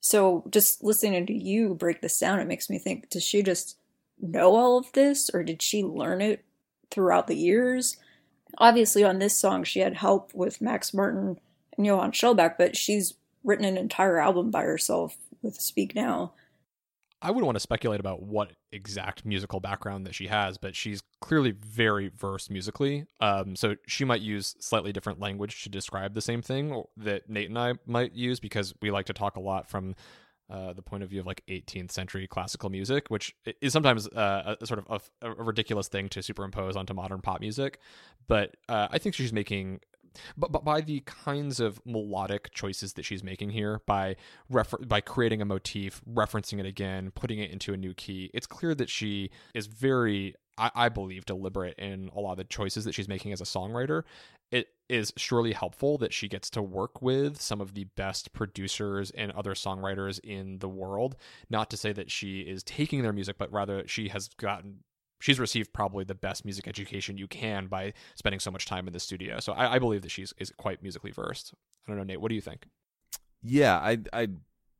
So 0.00 0.44
just 0.50 0.82
listening 0.82 1.24
to 1.26 1.32
you 1.32 1.74
break 1.74 2.00
this 2.00 2.18
down, 2.18 2.40
it 2.40 2.48
makes 2.48 2.68
me 2.68 2.78
think 2.78 3.10
does 3.10 3.22
she 3.22 3.44
just 3.44 3.76
know 4.20 4.56
all 4.56 4.78
of 4.78 4.90
this 4.92 5.30
or 5.32 5.44
did 5.44 5.62
she 5.62 5.84
learn 5.84 6.20
it 6.20 6.44
throughout 6.90 7.28
the 7.28 7.36
years? 7.36 7.96
Obviously, 8.58 9.04
on 9.04 9.20
this 9.20 9.36
song, 9.36 9.62
she 9.62 9.80
had 9.80 9.94
help 9.94 10.34
with 10.34 10.60
Max 10.60 10.92
Martin 10.92 11.38
and 11.76 11.86
Johan 11.86 12.10
Shellback, 12.10 12.56
but 12.58 12.76
she's 12.76 13.14
written 13.44 13.64
an 13.64 13.76
entire 13.76 14.18
album 14.18 14.50
by 14.50 14.62
herself 14.62 15.16
with 15.42 15.60
Speak 15.60 15.94
Now. 15.94 16.32
I 17.22 17.30
wouldn't 17.30 17.46
want 17.46 17.56
to 17.56 17.60
speculate 17.60 18.00
about 18.00 18.22
what 18.22 18.52
exact 18.72 19.26
musical 19.26 19.60
background 19.60 20.06
that 20.06 20.14
she 20.14 20.28
has, 20.28 20.56
but 20.56 20.74
she's 20.74 21.02
clearly 21.20 21.50
very 21.50 22.08
versed 22.08 22.50
musically. 22.50 23.04
Um, 23.20 23.56
so 23.56 23.76
she 23.86 24.04
might 24.04 24.22
use 24.22 24.56
slightly 24.58 24.92
different 24.92 25.20
language 25.20 25.62
to 25.64 25.68
describe 25.68 26.14
the 26.14 26.22
same 26.22 26.40
thing 26.40 26.82
that 26.96 27.28
Nate 27.28 27.50
and 27.50 27.58
I 27.58 27.74
might 27.86 28.14
use 28.14 28.40
because 28.40 28.72
we 28.80 28.90
like 28.90 29.06
to 29.06 29.12
talk 29.12 29.36
a 29.36 29.40
lot 29.40 29.68
from 29.68 29.94
uh, 30.50 30.72
the 30.72 30.82
point 30.82 31.02
of 31.02 31.10
view 31.10 31.20
of 31.20 31.26
like 31.26 31.42
18th 31.48 31.92
century 31.92 32.26
classical 32.26 32.70
music, 32.70 33.08
which 33.08 33.34
is 33.60 33.72
sometimes 33.72 34.08
uh, 34.08 34.56
a, 34.60 34.66
sort 34.66 34.84
of 34.84 35.02
a, 35.22 35.30
a 35.30 35.44
ridiculous 35.44 35.88
thing 35.88 36.08
to 36.08 36.22
superimpose 36.22 36.74
onto 36.74 36.94
modern 36.94 37.20
pop 37.20 37.40
music. 37.40 37.78
But 38.26 38.56
uh, 38.68 38.88
I 38.90 38.98
think 38.98 39.14
she's 39.14 39.32
making 39.32 39.80
but, 40.36 40.52
but 40.52 40.64
by 40.64 40.80
the 40.80 41.00
kinds 41.00 41.60
of 41.60 41.80
melodic 41.84 42.52
choices 42.52 42.94
that 42.94 43.04
she's 43.04 43.22
making 43.22 43.50
here 43.50 43.80
by 43.86 44.16
refer- 44.48 44.78
by 44.78 45.00
creating 45.00 45.42
a 45.42 45.44
motif 45.44 46.00
referencing 46.10 46.58
it 46.58 46.66
again 46.66 47.10
putting 47.14 47.38
it 47.38 47.50
into 47.50 47.72
a 47.72 47.76
new 47.76 47.94
key 47.94 48.30
it's 48.34 48.46
clear 48.46 48.74
that 48.74 48.88
she 48.88 49.30
is 49.54 49.66
very 49.66 50.34
I, 50.60 50.70
I 50.74 50.88
believe 50.90 51.24
deliberate 51.24 51.78
in 51.78 52.10
a 52.14 52.20
lot 52.20 52.32
of 52.32 52.36
the 52.36 52.44
choices 52.44 52.84
that 52.84 52.94
she's 52.94 53.08
making 53.08 53.32
as 53.32 53.40
a 53.40 53.44
songwriter. 53.44 54.02
It 54.52 54.68
is 54.88 55.12
surely 55.16 55.52
helpful 55.52 55.96
that 55.98 56.12
she 56.12 56.28
gets 56.28 56.50
to 56.50 56.62
work 56.62 57.00
with 57.00 57.40
some 57.40 57.60
of 57.60 57.74
the 57.74 57.84
best 57.96 58.32
producers 58.32 59.10
and 59.12 59.32
other 59.32 59.54
songwriters 59.54 60.20
in 60.22 60.58
the 60.58 60.68
world. 60.68 61.16
Not 61.48 61.70
to 61.70 61.76
say 61.76 61.92
that 61.92 62.10
she 62.10 62.40
is 62.40 62.62
taking 62.62 63.02
their 63.02 63.12
music 63.12 63.38
but 63.38 63.50
rather 63.52 63.86
she 63.86 64.08
has 64.08 64.28
gotten 64.28 64.80
she's 65.20 65.38
received 65.38 65.72
probably 65.72 66.04
the 66.04 66.14
best 66.14 66.44
music 66.44 66.66
education 66.66 67.16
you 67.16 67.28
can 67.28 67.66
by 67.66 67.92
spending 68.16 68.40
so 68.40 68.50
much 68.50 68.66
time 68.66 68.86
in 68.86 68.92
the 68.92 69.00
studio. 69.00 69.38
So 69.38 69.52
I, 69.52 69.74
I 69.74 69.78
believe 69.78 70.02
that 70.02 70.10
she's 70.10 70.34
is 70.38 70.52
quite 70.56 70.82
musically 70.82 71.12
versed. 71.12 71.54
I 71.86 71.90
don't 71.90 71.98
know, 71.98 72.04
Nate. 72.04 72.20
What 72.20 72.30
do 72.30 72.34
you 72.34 72.40
think? 72.40 72.66
Yeah, 73.42 73.76
I 73.76 73.98
I 74.12 74.28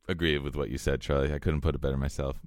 agree 0.08 0.38
with 0.38 0.56
what 0.56 0.70
you 0.70 0.78
said, 0.78 1.00
Charlie. 1.00 1.32
I 1.32 1.38
couldn't 1.38 1.60
put 1.60 1.74
it 1.74 1.80
better 1.80 1.96
myself. 1.96 2.40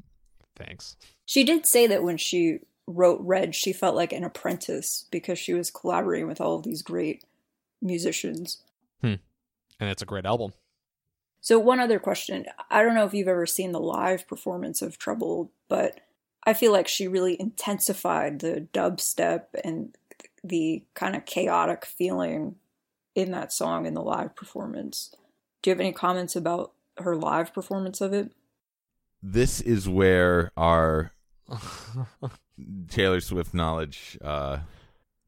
Thanks. 0.56 0.98
She 1.26 1.44
did 1.44 1.66
say 1.66 1.88
that 1.88 2.04
when 2.04 2.18
she 2.18 2.60
wrote 2.86 3.22
Red, 3.22 3.56
she 3.56 3.74
felt 3.74 3.96
like 3.96 4.12
an 4.12 4.24
apprentice 4.24 5.06
because 5.10 5.39
she 5.39 5.54
was 5.54 5.72
collaborating 5.72 6.28
with 6.28 6.41
all 6.41 6.56
of 6.56 6.64
these 6.64 6.82
great 6.82 7.24
musicians. 7.82 8.62
Hmm. 9.02 9.16
And 9.80 9.89
it's 9.89 10.02
a 10.02 10.08
great 10.08 10.26
album. 10.26 10.54
So, 11.41 11.60
one 11.60 11.80
other 11.80 12.00
question. 12.00 12.46
I 12.70 12.84
don't 12.84 12.96
know 12.96 13.06
if 13.06 13.14
you've 13.14 13.28
ever 13.28 13.46
seen 13.46 13.72
the 13.72 13.80
live 13.80 14.28
performance 14.28 14.82
of 14.82 14.98
Trouble, 14.98 15.52
but 15.68 16.00
I 16.46 16.54
feel 16.54 16.72
like 16.72 16.88
she 16.88 17.08
really 17.08 17.39
intensified 17.39 18.39
the 18.39 18.68
dubstep 18.74 19.46
and 19.64 19.96
the 20.44 20.84
kind 20.94 21.16
of 21.16 21.26
chaotic 21.26 21.86
feeling 21.86 22.56
in 23.16 23.32
that 23.32 23.54
song 23.54 23.86
in 23.86 23.94
the 23.94 24.02
live 24.02 24.36
performance. 24.36 25.16
Do 25.62 25.70
you 25.70 25.74
have 25.74 25.80
any 25.80 25.94
comments 25.94 26.36
about 26.36 26.74
her 26.98 27.16
live 27.16 27.54
performance 27.54 28.02
of 28.02 28.14
it? 28.14 28.32
This 29.22 29.62
is 29.62 29.88
where 29.88 30.52
our 30.58 31.12
Taylor 32.89 33.22
Swift 33.22 33.54
knowledge 33.54 34.18
uh, 34.22 34.60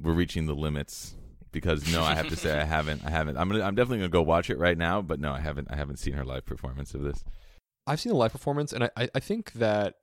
we're 0.01 0.13
reaching 0.13 0.45
the 0.45 0.55
limits 0.55 1.16
because 1.51 1.91
no, 1.91 2.03
I 2.03 2.16
have 2.16 2.28
to 2.28 2.36
say 2.36 2.59
I 2.59 2.63
haven't. 2.66 3.03
I 3.05 3.09
haven't. 3.09 3.38
I'm 3.38 3.47
gonna. 3.49 3.63
I'm 3.63 3.76
definitely 3.76 3.99
gonna 3.99 4.09
go 4.09 4.22
watch 4.22 4.49
it 4.49 4.59
right 4.59 4.78
now. 4.78 5.01
But 5.01 5.20
no, 5.22 5.32
I 5.32 5.39
haven't. 5.39 5.70
I 5.72 5.78
haven't 5.78 5.97
seen 5.97 6.13
her 6.13 6.26
live 6.26 6.45
performance 6.45 6.93
of 6.93 7.01
this. 7.01 7.24
I've 7.88 8.01
seen 8.01 8.11
a 8.11 8.16
live 8.16 8.34
performance, 8.34 8.74
and 8.74 8.84
I, 8.84 9.09
I 9.16 9.20
think 9.20 9.53
that 9.53 9.95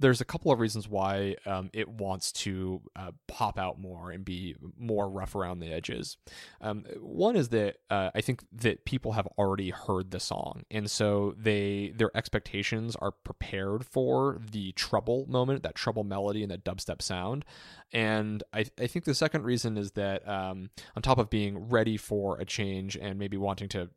there's 0.00 0.20
a 0.20 0.24
couple 0.24 0.52
of 0.52 0.60
reasons 0.60 0.88
why 0.88 1.36
um, 1.44 1.70
it 1.72 1.88
wants 1.88 2.30
to 2.30 2.80
uh, 2.94 3.10
pop 3.26 3.58
out 3.58 3.80
more 3.80 4.10
and 4.10 4.24
be 4.24 4.54
more 4.78 5.08
rough 5.08 5.34
around 5.34 5.58
the 5.58 5.72
edges. 5.72 6.16
Um, 6.60 6.84
one 7.00 7.36
is 7.36 7.48
that 7.48 7.76
uh, 7.90 8.10
I 8.14 8.20
think 8.20 8.42
that 8.52 8.84
people 8.84 9.12
have 9.12 9.26
already 9.38 9.70
heard 9.70 10.10
the 10.10 10.20
song, 10.20 10.62
and 10.70 10.90
so 10.90 11.34
they 11.36 11.92
their 11.96 12.16
expectations 12.16 12.96
are 12.96 13.10
prepared 13.10 13.84
for 13.84 14.40
the 14.52 14.72
trouble 14.72 15.26
moment, 15.28 15.62
that 15.64 15.74
trouble 15.74 16.04
melody, 16.04 16.42
and 16.42 16.50
that 16.50 16.64
dubstep 16.64 17.02
sound. 17.02 17.44
And 17.92 18.42
I, 18.52 18.66
I 18.78 18.86
think 18.86 19.04
the 19.04 19.14
second 19.14 19.44
reason 19.44 19.76
is 19.76 19.92
that 19.92 20.26
um, 20.28 20.70
on 20.94 21.02
top 21.02 21.18
of 21.18 21.30
being 21.30 21.68
ready 21.68 21.96
for 21.96 22.38
a 22.38 22.44
change 22.44 22.96
and 22.96 23.18
maybe 23.18 23.36
wanting 23.36 23.68
to 23.70 23.88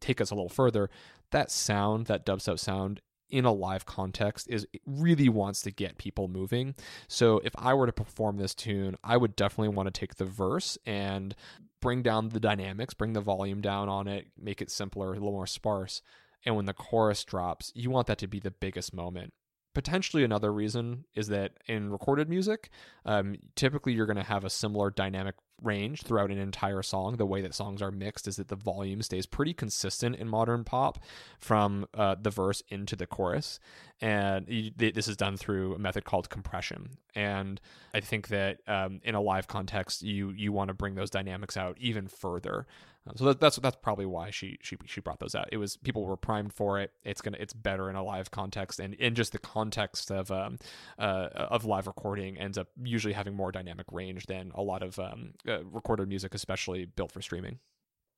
take 0.00 0.20
us 0.20 0.30
a 0.30 0.34
little 0.34 0.48
further, 0.48 0.90
that 1.30 1.50
sound, 1.50 2.06
that 2.06 2.26
dubstep 2.26 2.58
sound, 2.58 3.00
in 3.30 3.44
a 3.44 3.52
live 3.52 3.86
context 3.86 4.48
is 4.48 4.66
really 4.86 5.28
wants 5.28 5.62
to 5.62 5.70
get 5.70 5.98
people 5.98 6.28
moving. 6.28 6.74
So 7.08 7.40
if 7.44 7.52
I 7.56 7.74
were 7.74 7.86
to 7.86 7.92
perform 7.92 8.36
this 8.36 8.54
tune, 8.54 8.96
I 9.02 9.16
would 9.16 9.36
definitely 9.36 9.74
want 9.74 9.92
to 9.92 9.98
take 9.98 10.16
the 10.16 10.24
verse 10.24 10.78
and 10.86 11.34
bring 11.80 12.02
down 12.02 12.28
the 12.28 12.40
dynamics, 12.40 12.94
bring 12.94 13.12
the 13.12 13.20
volume 13.20 13.60
down 13.60 13.88
on 13.88 14.06
it, 14.06 14.26
make 14.38 14.60
it 14.60 14.70
simpler, 14.70 15.10
a 15.10 15.14
little 15.14 15.32
more 15.32 15.46
sparse. 15.46 16.02
And 16.44 16.56
when 16.56 16.66
the 16.66 16.72
chorus 16.72 17.24
drops, 17.24 17.72
you 17.74 17.90
want 17.90 18.06
that 18.06 18.18
to 18.18 18.26
be 18.26 18.40
the 18.40 18.50
biggest 18.50 18.94
moment 18.94 19.32
potentially 19.74 20.24
another 20.24 20.52
reason 20.52 21.04
is 21.14 21.28
that 21.28 21.52
in 21.66 21.90
recorded 21.90 22.28
music, 22.28 22.70
um, 23.04 23.36
typically 23.54 23.92
you're 23.92 24.06
going 24.06 24.16
to 24.16 24.22
have 24.22 24.44
a 24.44 24.50
similar 24.50 24.90
dynamic 24.90 25.36
range 25.62 26.02
throughout 26.02 26.30
an 26.30 26.38
entire 26.38 26.82
song. 26.82 27.16
The 27.16 27.26
way 27.26 27.40
that 27.42 27.54
songs 27.54 27.82
are 27.82 27.90
mixed 27.90 28.28
is 28.28 28.36
that 28.36 28.48
the 28.48 28.56
volume 28.56 29.02
stays 29.02 29.26
pretty 29.26 29.54
consistent 29.54 30.16
in 30.16 30.28
modern 30.28 30.64
pop 30.64 30.98
from 31.38 31.86
uh, 31.94 32.16
the 32.20 32.30
verse 32.30 32.62
into 32.68 32.96
the 32.96 33.06
chorus. 33.06 33.60
And 34.00 34.48
you, 34.48 34.70
this 34.76 35.08
is 35.08 35.16
done 35.16 35.36
through 35.36 35.74
a 35.74 35.78
method 35.78 36.04
called 36.04 36.30
compression. 36.30 36.90
And 37.14 37.60
I 37.92 38.00
think 38.00 38.28
that 38.28 38.60
um, 38.66 39.00
in 39.04 39.14
a 39.14 39.20
live 39.20 39.48
context, 39.48 40.02
you 40.02 40.30
you 40.30 40.52
want 40.52 40.68
to 40.68 40.74
bring 40.74 40.94
those 40.94 41.10
dynamics 41.10 41.56
out 41.56 41.76
even 41.78 42.08
further. 42.08 42.66
Um, 43.06 43.16
so 43.16 43.24
that, 43.26 43.40
that's 43.40 43.56
that's 43.56 43.76
probably 43.76 44.06
why 44.06 44.30
she 44.30 44.58
she 44.62 44.76
she 44.84 45.00
brought 45.00 45.20
those 45.20 45.34
out. 45.34 45.48
It 45.52 45.56
was 45.56 45.76
people 45.78 46.04
were 46.04 46.16
primed 46.16 46.52
for 46.52 46.78
it. 46.78 46.92
It's 47.02 47.20
gonna 47.20 47.38
it's 47.40 47.54
better 47.54 47.88
in 47.88 47.96
a 47.96 48.02
live 48.02 48.30
context, 48.30 48.78
and 48.78 48.94
in 48.94 49.14
just 49.14 49.32
the 49.32 49.38
context 49.38 50.10
of 50.10 50.30
um 50.30 50.58
uh 50.98 51.28
of 51.34 51.64
live 51.64 51.86
recording 51.86 52.36
ends 52.36 52.58
up 52.58 52.68
usually 52.82 53.14
having 53.14 53.34
more 53.34 53.52
dynamic 53.52 53.86
range 53.90 54.26
than 54.26 54.52
a 54.54 54.62
lot 54.62 54.82
of 54.82 54.98
um 54.98 55.32
uh, 55.50 55.60
recorded 55.64 56.08
music, 56.08 56.34
especially 56.34 56.84
built 56.84 57.12
for 57.12 57.20
streaming. 57.20 57.58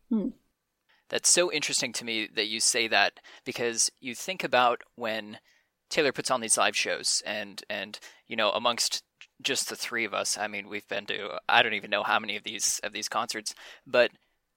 Hmm. 0.08 0.28
That's 1.08 1.30
so 1.30 1.52
interesting 1.52 1.92
to 1.94 2.04
me 2.04 2.28
that 2.34 2.46
you 2.46 2.60
say 2.60 2.88
that 2.88 3.20
because 3.44 3.90
you 4.00 4.14
think 4.14 4.44
about 4.44 4.82
when 4.94 5.38
Taylor 5.90 6.12
puts 6.12 6.30
on 6.30 6.40
these 6.40 6.56
live 6.56 6.76
shows 6.76 7.22
and 7.26 7.62
and 7.68 7.98
you 8.26 8.36
know 8.36 8.50
amongst 8.50 9.02
just 9.42 9.68
the 9.68 9.76
three 9.76 10.04
of 10.04 10.14
us, 10.14 10.38
I 10.38 10.48
mean 10.48 10.68
we've 10.68 10.88
been 10.88 11.06
to 11.06 11.38
I 11.48 11.62
don't 11.62 11.74
even 11.74 11.90
know 11.90 12.02
how 12.02 12.18
many 12.18 12.36
of 12.36 12.44
these 12.44 12.80
of 12.82 12.92
these 12.92 13.08
concerts, 13.08 13.54
but 13.86 14.10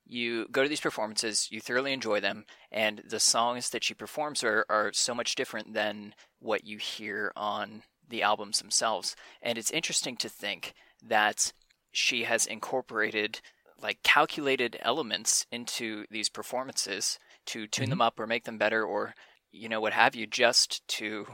you 0.05 0.47
go 0.51 0.63
to 0.63 0.69
these 0.69 0.79
performances, 0.79 1.47
you 1.51 1.59
thoroughly 1.59 1.91
enjoy 1.91 2.19
them, 2.19 2.45
and 2.71 3.01
the 3.07 3.19
songs 3.19 3.71
that 3.71 3.83
she 3.83 3.93
performs 3.93 4.43
are, 4.43 4.65
are 4.69 4.93
so 4.93 5.15
much 5.15 5.35
different 5.35 5.73
than 5.73 6.13
what 6.39 6.65
you 6.65 6.77
hear 6.77 7.31
on 7.35 7.81
the 8.07 8.21
albums 8.21 8.59
themselves. 8.59 9.15
And 9.41 9.57
it's 9.57 9.71
interesting 9.71 10.15
to 10.17 10.29
think 10.29 10.73
that 11.03 11.53
she 11.95 12.23
has 12.23 12.45
incorporated 12.45 13.41
like 13.81 14.01
calculated 14.03 14.77
elements 14.81 15.45
into 15.51 16.05
these 16.09 16.29
performances 16.29 17.19
to 17.45 17.67
tune 17.67 17.85
mm-hmm. 17.85 17.89
them 17.91 18.01
up 18.01 18.19
or 18.19 18.25
make 18.25 18.45
them 18.45 18.57
better 18.57 18.83
or 18.83 19.13
you 19.51 19.69
know 19.69 19.81
what 19.81 19.93
have 19.93 20.15
you 20.15 20.25
just 20.25 20.87
to 20.87 21.25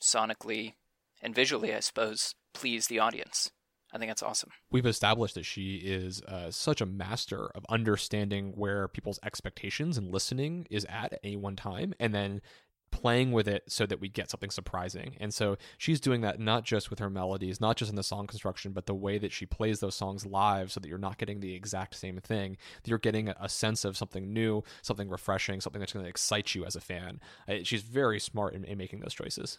sonically 0.00 0.74
and 1.22 1.34
visually 1.34 1.74
I 1.74 1.80
suppose 1.80 2.34
please 2.54 2.86
the 2.88 2.98
audience. 2.98 3.50
I 3.92 3.96
think 3.96 4.10
that's 4.10 4.22
awesome. 4.22 4.50
We've 4.70 4.84
established 4.84 5.34
that 5.36 5.46
she 5.46 5.76
is 5.76 6.20
uh, 6.22 6.50
such 6.50 6.82
a 6.82 6.86
master 6.86 7.50
of 7.54 7.64
understanding 7.70 8.52
where 8.54 8.86
people's 8.86 9.18
expectations 9.24 9.96
and 9.96 10.12
listening 10.12 10.66
is 10.68 10.84
at 10.90 11.14
at 11.14 11.20
any 11.24 11.36
one 11.36 11.56
time, 11.56 11.94
and 11.98 12.14
then 12.14 12.42
playing 12.90 13.32
with 13.32 13.48
it 13.48 13.64
so 13.68 13.86
that 13.86 14.00
we 14.00 14.08
get 14.08 14.30
something 14.30 14.50
surprising. 14.50 15.16
And 15.20 15.32
so 15.32 15.56
she's 15.76 16.00
doing 16.00 16.20
that 16.22 16.40
not 16.40 16.64
just 16.64 16.90
with 16.90 16.98
her 16.98 17.10
melodies, 17.10 17.60
not 17.60 17.76
just 17.76 17.90
in 17.90 17.96
the 17.96 18.02
song 18.02 18.26
construction, 18.26 18.72
but 18.72 18.86
the 18.86 18.94
way 18.94 19.18
that 19.18 19.32
she 19.32 19.46
plays 19.46 19.80
those 19.80 19.94
songs 19.94 20.26
live 20.26 20.72
so 20.72 20.80
that 20.80 20.88
you're 20.88 20.98
not 20.98 21.18
getting 21.18 21.40
the 21.40 21.54
exact 21.54 21.94
same 21.94 22.18
thing. 22.18 22.56
You're 22.84 22.98
getting 22.98 23.28
a 23.28 23.48
sense 23.48 23.84
of 23.84 23.96
something 23.96 24.32
new, 24.32 24.64
something 24.82 25.08
refreshing, 25.08 25.60
something 25.60 25.80
that's 25.80 25.92
going 25.92 26.04
to 26.04 26.08
excite 26.08 26.54
you 26.54 26.64
as 26.64 26.76
a 26.76 26.80
fan. 26.80 27.20
She's 27.62 27.82
very 27.82 28.20
smart 28.20 28.54
in, 28.54 28.64
in 28.64 28.78
making 28.78 29.00
those 29.00 29.14
choices. 29.14 29.58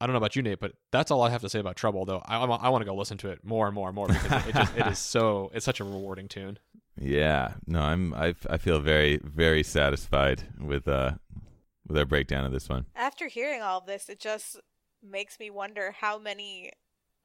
I 0.00 0.06
don't 0.06 0.12
know 0.12 0.18
about 0.18 0.36
you, 0.36 0.42
Nate, 0.42 0.60
but 0.60 0.72
that's 0.90 1.10
all 1.10 1.22
I 1.22 1.30
have 1.30 1.40
to 1.42 1.48
say 1.48 1.60
about 1.60 1.76
Trouble. 1.76 2.04
Though 2.04 2.22
I, 2.26 2.38
I, 2.38 2.68
want 2.68 2.82
to 2.82 2.84
go 2.84 2.94
listen 2.94 3.16
to 3.18 3.30
it 3.30 3.44
more 3.44 3.66
and 3.66 3.74
more 3.74 3.88
and 3.88 3.94
more 3.94 4.08
because 4.08 4.46
it, 4.46 4.54
just, 4.54 4.76
it 4.76 4.86
is 4.88 4.98
so 4.98 5.50
it's 5.54 5.64
such 5.64 5.80
a 5.80 5.84
rewarding 5.84 6.28
tune. 6.28 6.58
Yeah, 6.96 7.54
no, 7.66 7.80
I'm 7.80 8.14
I, 8.14 8.36
I 8.48 8.56
feel 8.56 8.78
very 8.78 9.16
very 9.16 9.64
satisfied 9.64 10.44
with 10.60 10.86
uh 10.86 11.14
with 11.86 11.98
our 11.98 12.04
breakdown 12.04 12.44
of 12.44 12.52
this 12.52 12.68
one. 12.68 12.86
After 12.94 13.28
hearing 13.28 13.62
all 13.62 13.78
of 13.78 13.86
this, 13.86 14.08
it 14.08 14.20
just 14.20 14.60
makes 15.02 15.38
me 15.38 15.50
wonder 15.50 15.94
how 15.98 16.18
many 16.18 16.72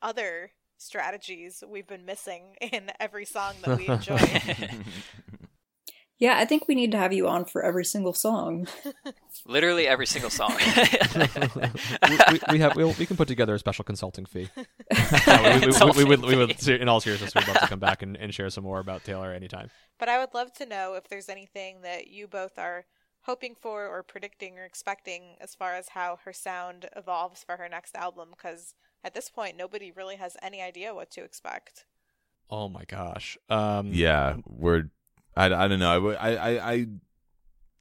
other 0.01 0.51
strategies 0.77 1.63
we've 1.67 1.87
been 1.87 2.05
missing 2.05 2.55
in 2.61 2.91
every 2.99 3.25
song 3.25 3.53
that 3.63 3.77
we 3.77 3.87
enjoy. 3.87 4.17
Yeah, 6.19 6.37
I 6.37 6.43
think 6.43 6.67
we 6.67 6.75
need 6.75 6.91
to 6.91 6.97
have 6.97 7.13
you 7.13 7.29
on 7.29 7.45
for 7.45 7.63
every 7.63 7.85
single 7.85 8.11
song. 8.11 8.67
Literally 9.45 9.87
every 9.87 10.05
single 10.05 10.29
song. 10.29 10.53
we, 11.15 12.17
we, 12.29 12.39
we, 12.51 12.59
have 12.59 12.75
we, 12.75 12.83
we, 12.83 13.05
can 13.05 13.15
put 13.15 13.29
together 13.29 13.55
a 13.55 13.59
special 13.59 13.85
consulting 13.85 14.25
fee. 14.25 14.49
we, 14.57 15.93
we, 15.95 16.03
would 16.03 16.21
we 16.21 16.35
would 16.35 16.67
in 16.67 16.89
all 16.89 16.99
seriousness 16.99 17.33
we'd 17.33 17.47
love 17.47 17.61
to 17.61 17.67
come 17.67 17.79
back 17.79 18.01
and, 18.01 18.17
and 18.17 18.33
share 18.33 18.49
some 18.49 18.65
more 18.65 18.79
about 18.79 19.05
Taylor 19.05 19.31
anytime. 19.31 19.69
But 19.97 20.09
I 20.09 20.19
would 20.19 20.33
love 20.33 20.51
to 20.55 20.65
know 20.65 20.95
if 20.95 21.07
there's 21.07 21.29
anything 21.29 21.83
that 21.83 22.07
you 22.07 22.27
both 22.27 22.59
are 22.59 22.85
hoping 23.29 23.53
for 23.53 23.85
or 23.85 24.01
predicting 24.01 24.57
or 24.57 24.65
expecting 24.65 25.35
as 25.39 25.53
far 25.53 25.75
as 25.75 25.89
how 25.89 26.17
her 26.25 26.33
sound 26.33 26.89
evolves 26.95 27.43
for 27.43 27.57
her 27.57 27.69
next 27.69 27.95
album 27.95 28.29
because 28.31 28.73
at 29.03 29.13
this 29.13 29.29
point 29.29 29.55
nobody 29.55 29.91
really 29.91 30.15
has 30.15 30.35
any 30.41 30.63
idea 30.63 30.95
what 30.95 31.11
to 31.11 31.23
expect. 31.23 31.85
Oh 32.49 32.67
my 32.67 32.85
gosh. 32.87 33.37
Um, 33.47 33.91
yeah, 33.93 34.37
we're 34.47 34.89
I, 35.37 35.45
I 35.45 35.67
don't 35.67 35.77
know. 35.77 36.09
I, 36.09 36.35
I, 36.35 36.71
I, 36.73 36.87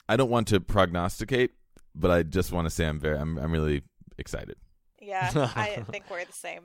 I 0.06 0.16
don't 0.16 0.28
want 0.28 0.48
to 0.48 0.60
prognosticate, 0.60 1.52
but 1.94 2.10
I 2.10 2.24
just 2.24 2.52
want 2.52 2.66
to 2.66 2.70
say 2.70 2.84
I'm 2.84 3.00
very, 3.00 3.16
I'm, 3.16 3.38
I'm 3.38 3.50
really 3.50 3.80
excited. 4.18 4.56
Yeah, 5.00 5.30
I 5.56 5.82
think 5.90 6.10
we're 6.10 6.26
the 6.26 6.32
same. 6.34 6.64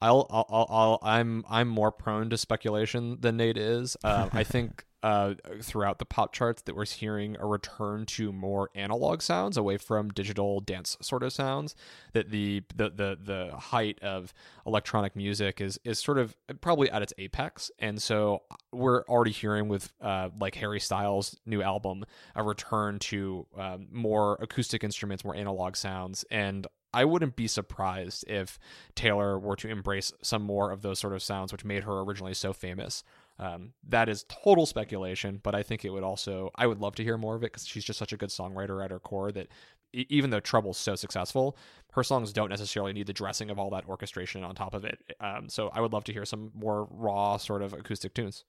I'll, 0.00 0.26
I'll, 0.30 0.66
I'll, 0.70 0.98
I'm, 1.02 1.44
I'm 1.50 1.68
more 1.68 1.92
prone 1.92 2.30
to 2.30 2.38
speculation 2.38 3.18
than 3.20 3.36
Nate 3.36 3.58
is. 3.58 3.98
Uh, 4.02 4.30
I 4.32 4.44
think 4.44 4.86
uh, 5.04 5.34
throughout 5.60 5.98
the 5.98 6.06
pop 6.06 6.32
charts 6.32 6.62
that 6.62 6.74
we're 6.74 6.86
hearing 6.86 7.36
a 7.38 7.44
return 7.44 8.06
to 8.06 8.32
more 8.32 8.70
analog 8.74 9.20
sounds 9.20 9.58
away 9.58 9.76
from 9.76 10.08
digital 10.08 10.60
dance 10.60 10.96
sort 11.02 11.22
of 11.22 11.30
sounds. 11.30 11.76
That 12.14 12.30
the 12.30 12.62
the 12.74 12.88
the, 12.88 13.18
the 13.22 13.50
height 13.54 13.98
of 14.00 14.32
electronic 14.66 15.14
music 15.14 15.60
is 15.60 15.78
is 15.84 15.98
sort 15.98 16.16
of 16.16 16.34
probably 16.62 16.90
at 16.90 17.02
its 17.02 17.12
apex, 17.18 17.70
and 17.78 18.00
so 18.00 18.44
we're 18.72 19.02
already 19.02 19.32
hearing 19.32 19.68
with 19.68 19.92
uh, 20.00 20.30
like 20.40 20.54
Harry 20.54 20.80
Styles' 20.80 21.36
new 21.44 21.60
album 21.60 22.06
a 22.34 22.42
return 22.42 22.98
to 23.00 23.46
um, 23.58 23.88
more 23.92 24.38
acoustic 24.40 24.82
instruments, 24.82 25.22
more 25.22 25.36
analog 25.36 25.76
sounds, 25.76 26.24
and 26.30 26.66
I 26.94 27.04
wouldn't 27.04 27.34
be 27.34 27.48
surprised 27.48 28.24
if 28.28 28.58
Taylor 28.94 29.36
were 29.38 29.56
to 29.56 29.68
embrace 29.68 30.12
some 30.22 30.42
more 30.42 30.70
of 30.70 30.80
those 30.82 31.00
sort 31.00 31.12
of 31.12 31.22
sounds, 31.22 31.50
which 31.50 31.64
made 31.64 31.82
her 31.82 32.00
originally 32.00 32.34
so 32.34 32.52
famous. 32.52 33.02
Um, 33.38 33.72
that 33.88 34.08
is 34.08 34.24
total 34.28 34.64
speculation, 34.64 35.40
but 35.42 35.54
I 35.54 35.62
think 35.62 35.84
it 35.84 35.90
would 35.90 36.04
also, 36.04 36.50
I 36.54 36.66
would 36.66 36.80
love 36.80 36.94
to 36.96 37.02
hear 37.02 37.18
more 37.18 37.34
of 37.34 37.42
it 37.42 37.52
because 37.52 37.66
she's 37.66 37.84
just 37.84 37.98
such 37.98 38.12
a 38.12 38.16
good 38.16 38.28
songwriter 38.28 38.84
at 38.84 38.90
her 38.90 39.00
core 39.00 39.32
that 39.32 39.48
even 39.92 40.30
though 40.30 40.40
Trouble's 40.40 40.78
so 40.78 40.94
successful, 40.94 41.56
her 41.92 42.02
songs 42.02 42.32
don't 42.32 42.50
necessarily 42.50 42.92
need 42.92 43.06
the 43.06 43.12
dressing 43.12 43.50
of 43.50 43.58
all 43.58 43.70
that 43.70 43.88
orchestration 43.88 44.42
on 44.44 44.54
top 44.54 44.74
of 44.74 44.84
it. 44.84 44.98
Um, 45.20 45.48
so 45.48 45.70
I 45.72 45.80
would 45.80 45.92
love 45.92 46.04
to 46.04 46.12
hear 46.12 46.24
some 46.24 46.50
more 46.54 46.88
raw 46.90 47.36
sort 47.36 47.62
of 47.62 47.72
acoustic 47.72 48.14
tunes. 48.14 48.44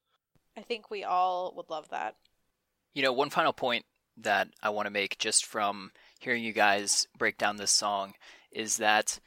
I 0.56 0.62
think 0.62 0.90
we 0.90 1.04
all 1.04 1.52
would 1.56 1.70
love 1.70 1.88
that. 1.90 2.16
You 2.94 3.02
know, 3.02 3.12
one 3.12 3.30
final 3.30 3.52
point 3.52 3.84
that 4.18 4.48
I 4.62 4.70
want 4.70 4.86
to 4.86 4.90
make 4.90 5.18
just 5.18 5.44
from 5.44 5.92
hearing 6.18 6.42
you 6.42 6.52
guys 6.52 7.06
break 7.18 7.36
down 7.38 7.56
this 7.56 7.72
song 7.72 8.14
is 8.50 8.78
that 8.78 9.20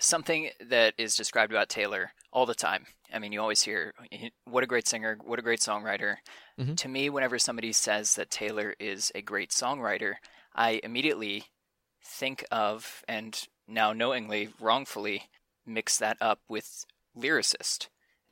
something 0.00 0.50
that 0.68 0.94
is 0.98 1.16
described 1.16 1.52
about 1.52 1.68
Taylor 1.68 2.12
all 2.32 2.46
the 2.46 2.54
time. 2.54 2.86
I 3.12 3.18
mean, 3.18 3.32
you 3.32 3.40
always 3.40 3.62
hear, 3.62 3.94
what 4.44 4.64
a 4.64 4.66
great 4.66 4.86
singer, 4.86 5.18
what 5.24 5.38
a 5.38 5.42
great 5.42 5.60
songwriter. 5.60 6.16
Mm-hmm. 6.60 6.74
To 6.74 6.88
me, 6.88 7.10
whenever 7.10 7.38
somebody 7.38 7.72
says 7.72 8.14
that 8.16 8.30
Taylor 8.30 8.74
is 8.78 9.10
a 9.14 9.22
great 9.22 9.50
songwriter, 9.50 10.14
I 10.54 10.80
immediately 10.82 11.44
think 12.04 12.44
of, 12.50 13.02
and 13.08 13.40
now 13.66 13.92
knowingly, 13.92 14.50
wrongfully, 14.60 15.24
mix 15.66 15.96
that 15.98 16.16
up 16.20 16.40
with 16.48 16.84
lyricist. 17.16 17.88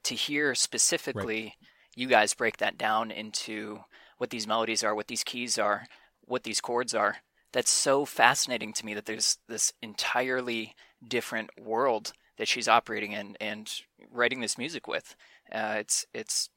to 0.07 0.15
hear 0.15 0.55
specifically 0.55 1.43
right. 1.43 1.53
you 1.97 2.07
guys 2.07 2.33
break 2.33 2.59
that 2.59 2.79
down 2.79 3.11
into 3.11 3.81
what 4.19 4.31
these 4.31 4.47
melodies 4.47 4.85
are, 4.85 4.95
what 4.95 5.09
these 5.09 5.25
keys 5.25 5.59
are, 5.59 5.89
what 6.21 6.45
these 6.45 6.61
chords 6.61 6.95
are, 6.95 7.17
that's 7.57 7.73
so 7.73 8.05
fascinating 8.05 8.75
to 8.75 8.85
me 8.85 8.93
that 8.93 9.07
there's 9.07 9.39
this 9.49 9.73
entirely 9.81 10.75
different 11.09 11.49
world 11.59 12.13
that 12.37 12.47
she's 12.47 12.69
operating 12.69 13.13
in 13.13 13.35
and 13.41 13.81
writing 14.13 14.43
this 14.43 14.59
music 14.59 14.87
with. 14.87 15.17
Uh, 15.51 15.77
it's 15.79 16.05
it's 16.13 16.51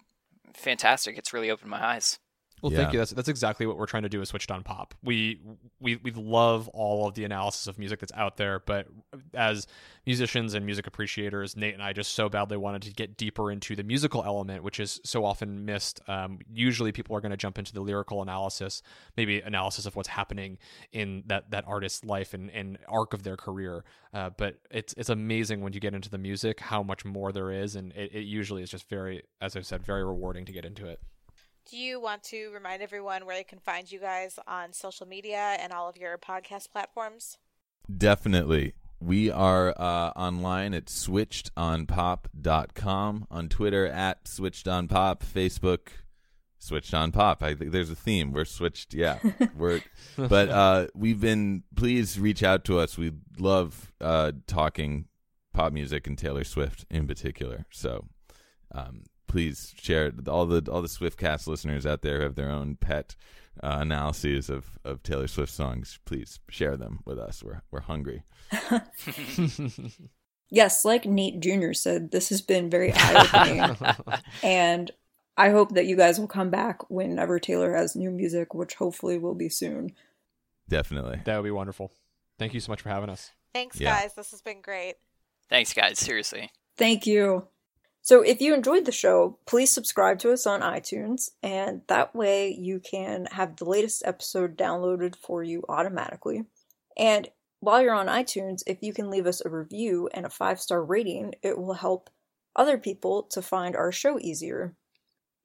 fantastic. 0.54 1.18
It's 1.18 1.32
really 1.32 1.50
opened 1.50 1.70
my 1.72 1.82
eyes. 1.82 2.20
Well, 2.62 2.72
yeah. 2.72 2.80
thank 2.80 2.93
you. 2.93 2.99
That's 2.99 3.12
that's 3.12 3.30
exactly 3.30 3.66
what 3.66 3.78
we're 3.78 3.86
trying 3.86 4.03
to 4.03 4.10
do 4.10 4.20
with 4.20 4.28
Switched 4.28 4.51
on 4.51 4.64
Pop. 4.64 4.93
We 5.03 5.39
we 5.80 5.95
we 5.97 6.12
love 6.12 6.68
all 6.70 7.07
of 7.07 7.16
the 7.16 7.24
analysis 7.24 7.68
of 7.68 7.80
music 7.80 7.99
that's 7.99 8.12
out 8.14 8.38
there, 8.38 8.60
but 8.60 8.88
as 9.34 9.68
musicians 10.05 10.53
and 10.53 10.66
music 10.66 10.88
appreciators, 10.88 11.55
Nate 11.55 11.74
and 11.74 11.84
I 11.84 11.93
just 11.93 12.14
so 12.14 12.30
badly 12.30 12.57
wanted 12.57 12.82
to 12.84 12.91
get 12.91 13.16
deeper 13.18 13.51
into 13.51 13.76
the 13.76 13.84
musical 13.84 14.24
element, 14.24 14.64
which 14.64 14.80
is 14.80 14.99
so 15.05 15.24
often 15.24 15.66
missed. 15.66 16.01
Um, 16.07 16.39
usually, 16.51 16.91
people 16.91 17.16
are 17.16 17.22
going 17.22 17.32
to 17.32 17.38
jump 17.38 17.57
into 17.57 17.74
the 17.74 17.82
lyrical 17.82 18.22
analysis, 18.22 18.82
maybe 19.16 19.39
analysis 19.39 19.86
of 19.86 19.95
what's 19.95 20.10
happening 20.10 20.57
in 20.91 21.24
that 21.28 21.51
that 21.51 21.66
artist's 21.68 22.03
life 22.03 22.34
and, 22.34 22.49
and 22.51 22.78
arc 22.88 23.14
of 23.14 23.24
their 23.24 23.38
career. 23.38 23.86
Uh, 24.14 24.32
but 24.32 24.55
it's 24.70 24.93
it's 24.97 25.10
amazing 25.10 25.62
when 25.62 25.74
you 25.74 25.80
get 25.80 25.93
into 25.93 26.10
the 26.10 26.18
music 26.18 26.60
how 26.60 26.84
much 26.84 27.05
more 27.05 27.32
there 27.32 27.51
is, 27.51 27.76
and 27.76 27.93
it, 27.93 28.14
it 28.14 28.22
usually 28.22 28.64
is 28.64 28.70
just 28.70 28.89
very, 28.89 29.24
as 29.39 29.55
I 29.55 29.62
said, 29.62 29.86
very 29.86 30.03
rewarding 30.03 30.45
to 30.45 30.51
get 30.51 30.66
into 30.66 30.88
it. 30.88 30.99
Do 31.70 31.78
you 31.78 32.02
want 32.02 32.24
to 32.24 32.50
remind 32.52 32.82
everyone 32.82 33.28
where 33.28 33.36
they 33.36 33.44
can 33.44 33.60
find 33.60 33.92
you 33.92 34.00
guys 34.00 34.40
on 34.48 34.74
social 34.74 35.06
media 35.06 35.56
and 35.60 35.72
all 35.72 35.88
of 35.88 35.98
your 35.98 36.18
podcast 36.18 36.72
platforms? 36.72 37.38
Definitely. 37.96 38.74
We 39.00 39.30
are 39.30 39.80
uh, 39.80 40.10
online 40.16 40.74
at 40.74 40.86
switchedonpop.com, 40.86 43.28
on 43.30 43.50
Twitter 43.50 43.86
at 43.86 44.26
switchedonpop, 44.26 45.20
Facebook 45.20 45.90
switched 46.58 46.96
on 46.96 47.12
pop. 47.12 47.44
I 47.44 47.54
think 47.54 47.72
there's 47.72 47.92
a 47.92 47.96
theme. 47.96 48.34
We're 48.34 48.46
switched, 48.46 48.96
yeah. 48.96 49.20
We're 49.56 49.82
but 50.18 50.50
uh, 50.50 50.88
we've 50.96 51.22
been 51.22 51.62
please 51.76 52.20
reach 52.20 52.42
out 52.42 52.66
to 52.66 52.80
us. 52.80 52.98
We 52.98 53.12
love 53.38 53.94
uh, 54.02 54.32
talking 54.48 55.06
pop 55.54 55.72
music 55.72 56.08
and 56.08 56.18
Taylor 56.18 56.44
Swift 56.44 56.88
in 56.90 57.06
particular. 57.06 57.68
So 57.70 58.08
um, 58.74 59.04
please 59.30 59.74
share 59.80 60.12
all 60.28 60.46
the 60.46 60.70
all 60.70 60.82
the 60.82 60.90
Swiftcast 60.90 61.48
listeners 61.48 61.86
out 61.86 62.02
there 62.02 62.22
have 62.22 62.36
their 62.36 62.50
own 62.50 62.76
pet 62.76 63.16
uh, 63.64 63.78
analyses 63.80 64.50
of, 64.50 64.78
of 64.84 65.02
Taylor 65.04 65.28
Swift 65.28 65.54
songs. 65.54 66.00
Please 66.04 66.40
share 66.50 66.76
them 66.76 67.00
with 67.06 67.18
us. 67.18 67.42
We're 67.42 67.62
we're 67.72 67.82
hungry. 67.82 68.24
yes, 70.50 70.84
like 70.84 71.06
Nate 71.06 71.40
Jr. 71.40 71.72
said, 71.72 72.12
this 72.12 72.28
has 72.30 72.42
been 72.42 72.70
very 72.70 72.92
eye 72.94 73.24
opening, 73.24 73.94
and 74.44 74.92
I 75.38 75.52
hope 75.52 75.76
that 75.76 75.86
you 75.86 75.96
guys 75.96 76.20
will 76.20 76.28
come 76.28 76.50
back 76.50 76.90
whenever 76.90 77.40
Taylor 77.40 77.74
has 77.76 77.96
new 77.96 78.12
music, 78.12 78.54
which 78.54 78.76
hopefully 78.76 79.18
will 79.18 79.36
be 79.36 79.50
soon. 79.50 79.94
Definitely, 80.68 81.22
that 81.24 81.38
would 81.38 81.46
be 81.48 81.52
wonderful. 81.52 81.92
Thank 82.38 82.54
you 82.54 82.60
so 82.60 82.72
much 82.72 82.82
for 82.82 82.90
having 82.90 83.10
us. 83.10 83.32
Thanks, 83.54 83.80
yeah. 83.80 84.02
guys. 84.02 84.14
This 84.16 84.32
has 84.32 84.42
been 84.42 84.62
great. 84.62 84.96
Thanks, 85.50 85.74
guys. 85.74 86.00
Seriously. 86.00 86.52
Thank 86.78 87.06
you. 87.06 87.48
So 88.10 88.24
if 88.24 88.41
you 88.41 88.55
enjoyed 88.55 88.86
the 88.86 88.91
show, 88.91 89.38
please 89.45 89.72
subscribe 89.72 90.18
to 90.22 90.32
us 90.32 90.47
on 90.47 90.62
iTunes, 90.62 91.30
and 91.43 91.84
that 91.89 92.16
way 92.16 92.49
you 92.49 92.80
can 92.80 93.28
have 93.34 93.55
the 93.55 93.70
latest 93.70 94.01
episode 94.03 94.57
downloaded 94.57 95.16
for 95.16 95.43
you 95.43 95.64
automatically. 95.70 96.45
And 96.97 97.30
while 97.60 97.84
you're 97.84 97.93
on 97.93 98.07
iTunes, 98.07 98.64
if 98.66 98.82
you 98.82 98.93
can 98.93 99.12
leave 99.12 99.28
us 99.28 99.43
a 99.45 99.49
review 99.49 100.10
and 100.12 100.26
a 100.26 100.32
five 100.32 100.60
star 100.60 100.84
rating, 100.84 101.36
it 101.43 101.60
will 101.60 101.76
help 101.76 102.10
other 102.55 102.80
people 102.80 103.22
to 103.30 103.43
find 103.43 103.76
our 103.76 103.91
show 103.91 104.18
easier. 104.20 104.74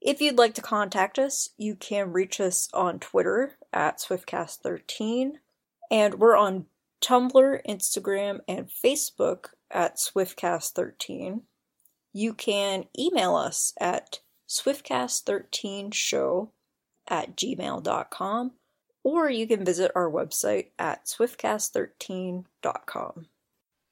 If 0.00 0.22
you'd 0.22 0.38
like 0.38 0.54
to 0.54 0.62
contact 0.62 1.18
us, 1.18 1.50
you 1.58 1.74
can 1.74 2.14
reach 2.14 2.40
us 2.40 2.70
on 2.72 2.98
Twitter 2.98 3.58
at 3.74 3.98
SwiftCast13, 3.98 5.32
and 5.90 6.14
we're 6.14 6.34
on 6.34 6.64
Tumblr, 7.02 7.60
Instagram, 7.68 8.40
and 8.48 8.70
Facebook 8.70 9.48
at 9.70 9.98
SwiftCast13 9.98 11.42
you 12.14 12.32
can 12.32 12.86
email 12.98 13.34
us 13.34 13.74
at 13.78 14.20
swiftcast13show 14.48 16.48
at 17.08 17.36
gmail.com 17.36 18.52
or 19.02 19.28
you 19.28 19.46
can 19.46 19.62
visit 19.64 19.90
our 19.94 20.10
website 20.10 20.68
at 20.78 21.06
swiftcast13.com. 21.06 23.26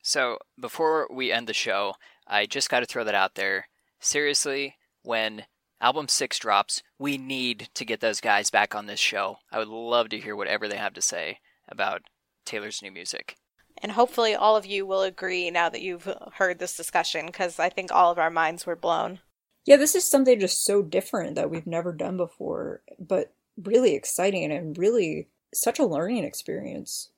So, 0.05 0.39
before 0.59 1.07
we 1.13 1.31
end 1.31 1.47
the 1.47 1.53
show, 1.53 1.95
I 2.27 2.47
just 2.47 2.71
got 2.71 2.81
to 2.81 2.87
throw 2.87 3.05
that 3.05 3.15
out 3.15 3.35
there. 3.35 3.69
Seriously, 4.01 4.77
when 5.03 5.45
album 5.81 6.09
6 6.09 6.39
drops, 6.39 6.83
we 6.99 7.19
need 7.19 7.69
to 7.75 7.85
get 7.85 8.01
those 8.01 8.21
guys 8.21 8.51
back 8.51 8.75
on 8.75 8.87
this 8.87 8.99
show. 8.99 9.37
I 9.53 9.59
would 9.59 9.69
love 9.69 10.09
to 10.09 10.19
hear 10.19 10.35
whatever 10.35 10.67
they 10.67 10.77
have 10.77 10.95
to 10.95 11.03
say 11.03 11.39
about 11.69 12.03
Taylor's 12.45 12.83
new 12.83 12.91
music. 12.91 13.37
And 13.83 13.93
hopefully, 13.93 14.35
all 14.35 14.57
of 14.57 14.65
you 14.65 14.87
will 14.87 15.03
agree 15.03 15.51
now 15.51 15.69
that 15.69 15.83
you've 15.83 16.09
heard 16.35 16.61
this 16.61 16.77
discussion, 16.77 17.27
because 17.27 17.59
I 17.59 17.69
think 17.69 17.91
all 17.91 18.13
of 18.13 18.19
our 18.19 18.31
minds 18.31 18.65
were 18.65 18.77
blown. 18.77 19.19
Yeah, 19.65 19.77
this 19.77 19.95
is 19.95 20.09
something 20.09 20.39
just 20.39 20.65
so 20.65 20.83
different 20.83 21.35
that 21.35 21.51
we've 21.51 21.67
never 21.67 21.93
done 21.93 22.17
before, 22.17 22.83
but 22.99 23.35
really 23.61 23.95
exciting 23.95 24.53
and 24.53 24.79
really 24.79 25.29
such 25.53 25.79
a 25.79 25.85
learning 25.85 26.25
experience. 26.25 27.11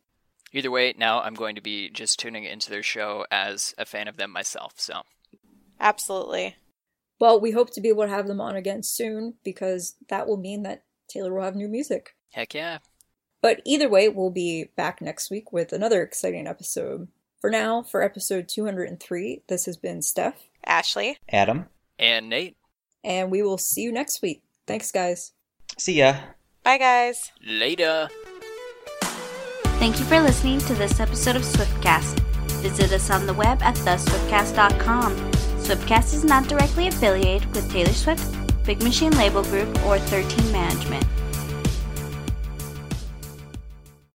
Either 0.52 0.70
way, 0.70 0.94
now 0.96 1.20
I'm 1.20 1.34
going 1.34 1.54
to 1.54 1.60
be 1.60 1.90
just 1.90 2.18
tuning 2.18 2.44
into 2.44 2.70
their 2.70 2.82
show 2.82 3.26
as 3.30 3.74
a 3.76 3.84
fan 3.84 4.08
of 4.08 4.16
them 4.16 4.30
myself, 4.30 4.74
so. 4.76 5.02
Absolutely. 5.80 6.56
Well, 7.20 7.40
we 7.40 7.50
hope 7.50 7.70
to 7.74 7.80
be 7.80 7.88
able 7.88 8.04
to 8.04 8.08
have 8.08 8.26
them 8.26 8.40
on 8.40 8.56
again 8.56 8.82
soon 8.82 9.34
because 9.44 9.96
that 10.08 10.26
will 10.26 10.36
mean 10.36 10.62
that 10.62 10.84
Taylor 11.08 11.34
will 11.34 11.42
have 11.42 11.56
new 11.56 11.68
music. 11.68 12.14
Heck 12.32 12.54
yeah. 12.54 12.78
But 13.44 13.60
either 13.66 13.90
way, 13.90 14.08
we'll 14.08 14.30
be 14.30 14.70
back 14.74 15.02
next 15.02 15.30
week 15.30 15.52
with 15.52 15.74
another 15.74 16.00
exciting 16.00 16.46
episode. 16.46 17.08
For 17.42 17.50
now, 17.50 17.82
for 17.82 18.02
episode 18.02 18.48
203, 18.48 19.42
this 19.48 19.66
has 19.66 19.76
been 19.76 20.00
Steph, 20.00 20.48
Ashley, 20.64 21.18
Adam, 21.28 21.66
and 21.98 22.30
Nate. 22.30 22.56
And 23.04 23.30
we 23.30 23.42
will 23.42 23.58
see 23.58 23.82
you 23.82 23.92
next 23.92 24.22
week. 24.22 24.44
Thanks, 24.66 24.90
guys. 24.90 25.32
See 25.76 25.98
ya. 25.98 26.16
Bye, 26.62 26.78
guys. 26.78 27.32
Later. 27.46 28.08
Thank 29.02 29.98
you 29.98 30.06
for 30.06 30.20
listening 30.20 30.60
to 30.60 30.72
this 30.72 30.98
episode 30.98 31.36
of 31.36 31.42
Swiftcast. 31.42 32.18
Visit 32.62 32.92
us 32.92 33.10
on 33.10 33.26
the 33.26 33.34
web 33.34 33.60
at 33.60 33.74
theswiftcast.com. 33.74 35.16
Swiftcast 35.58 36.14
is 36.14 36.24
not 36.24 36.48
directly 36.48 36.88
affiliated 36.88 37.54
with 37.54 37.70
Taylor 37.70 37.92
Swift, 37.92 38.24
Big 38.64 38.82
Machine 38.82 39.12
Label 39.18 39.42
Group, 39.42 39.68
or 39.84 39.98
13 39.98 40.50
Management. 40.50 41.04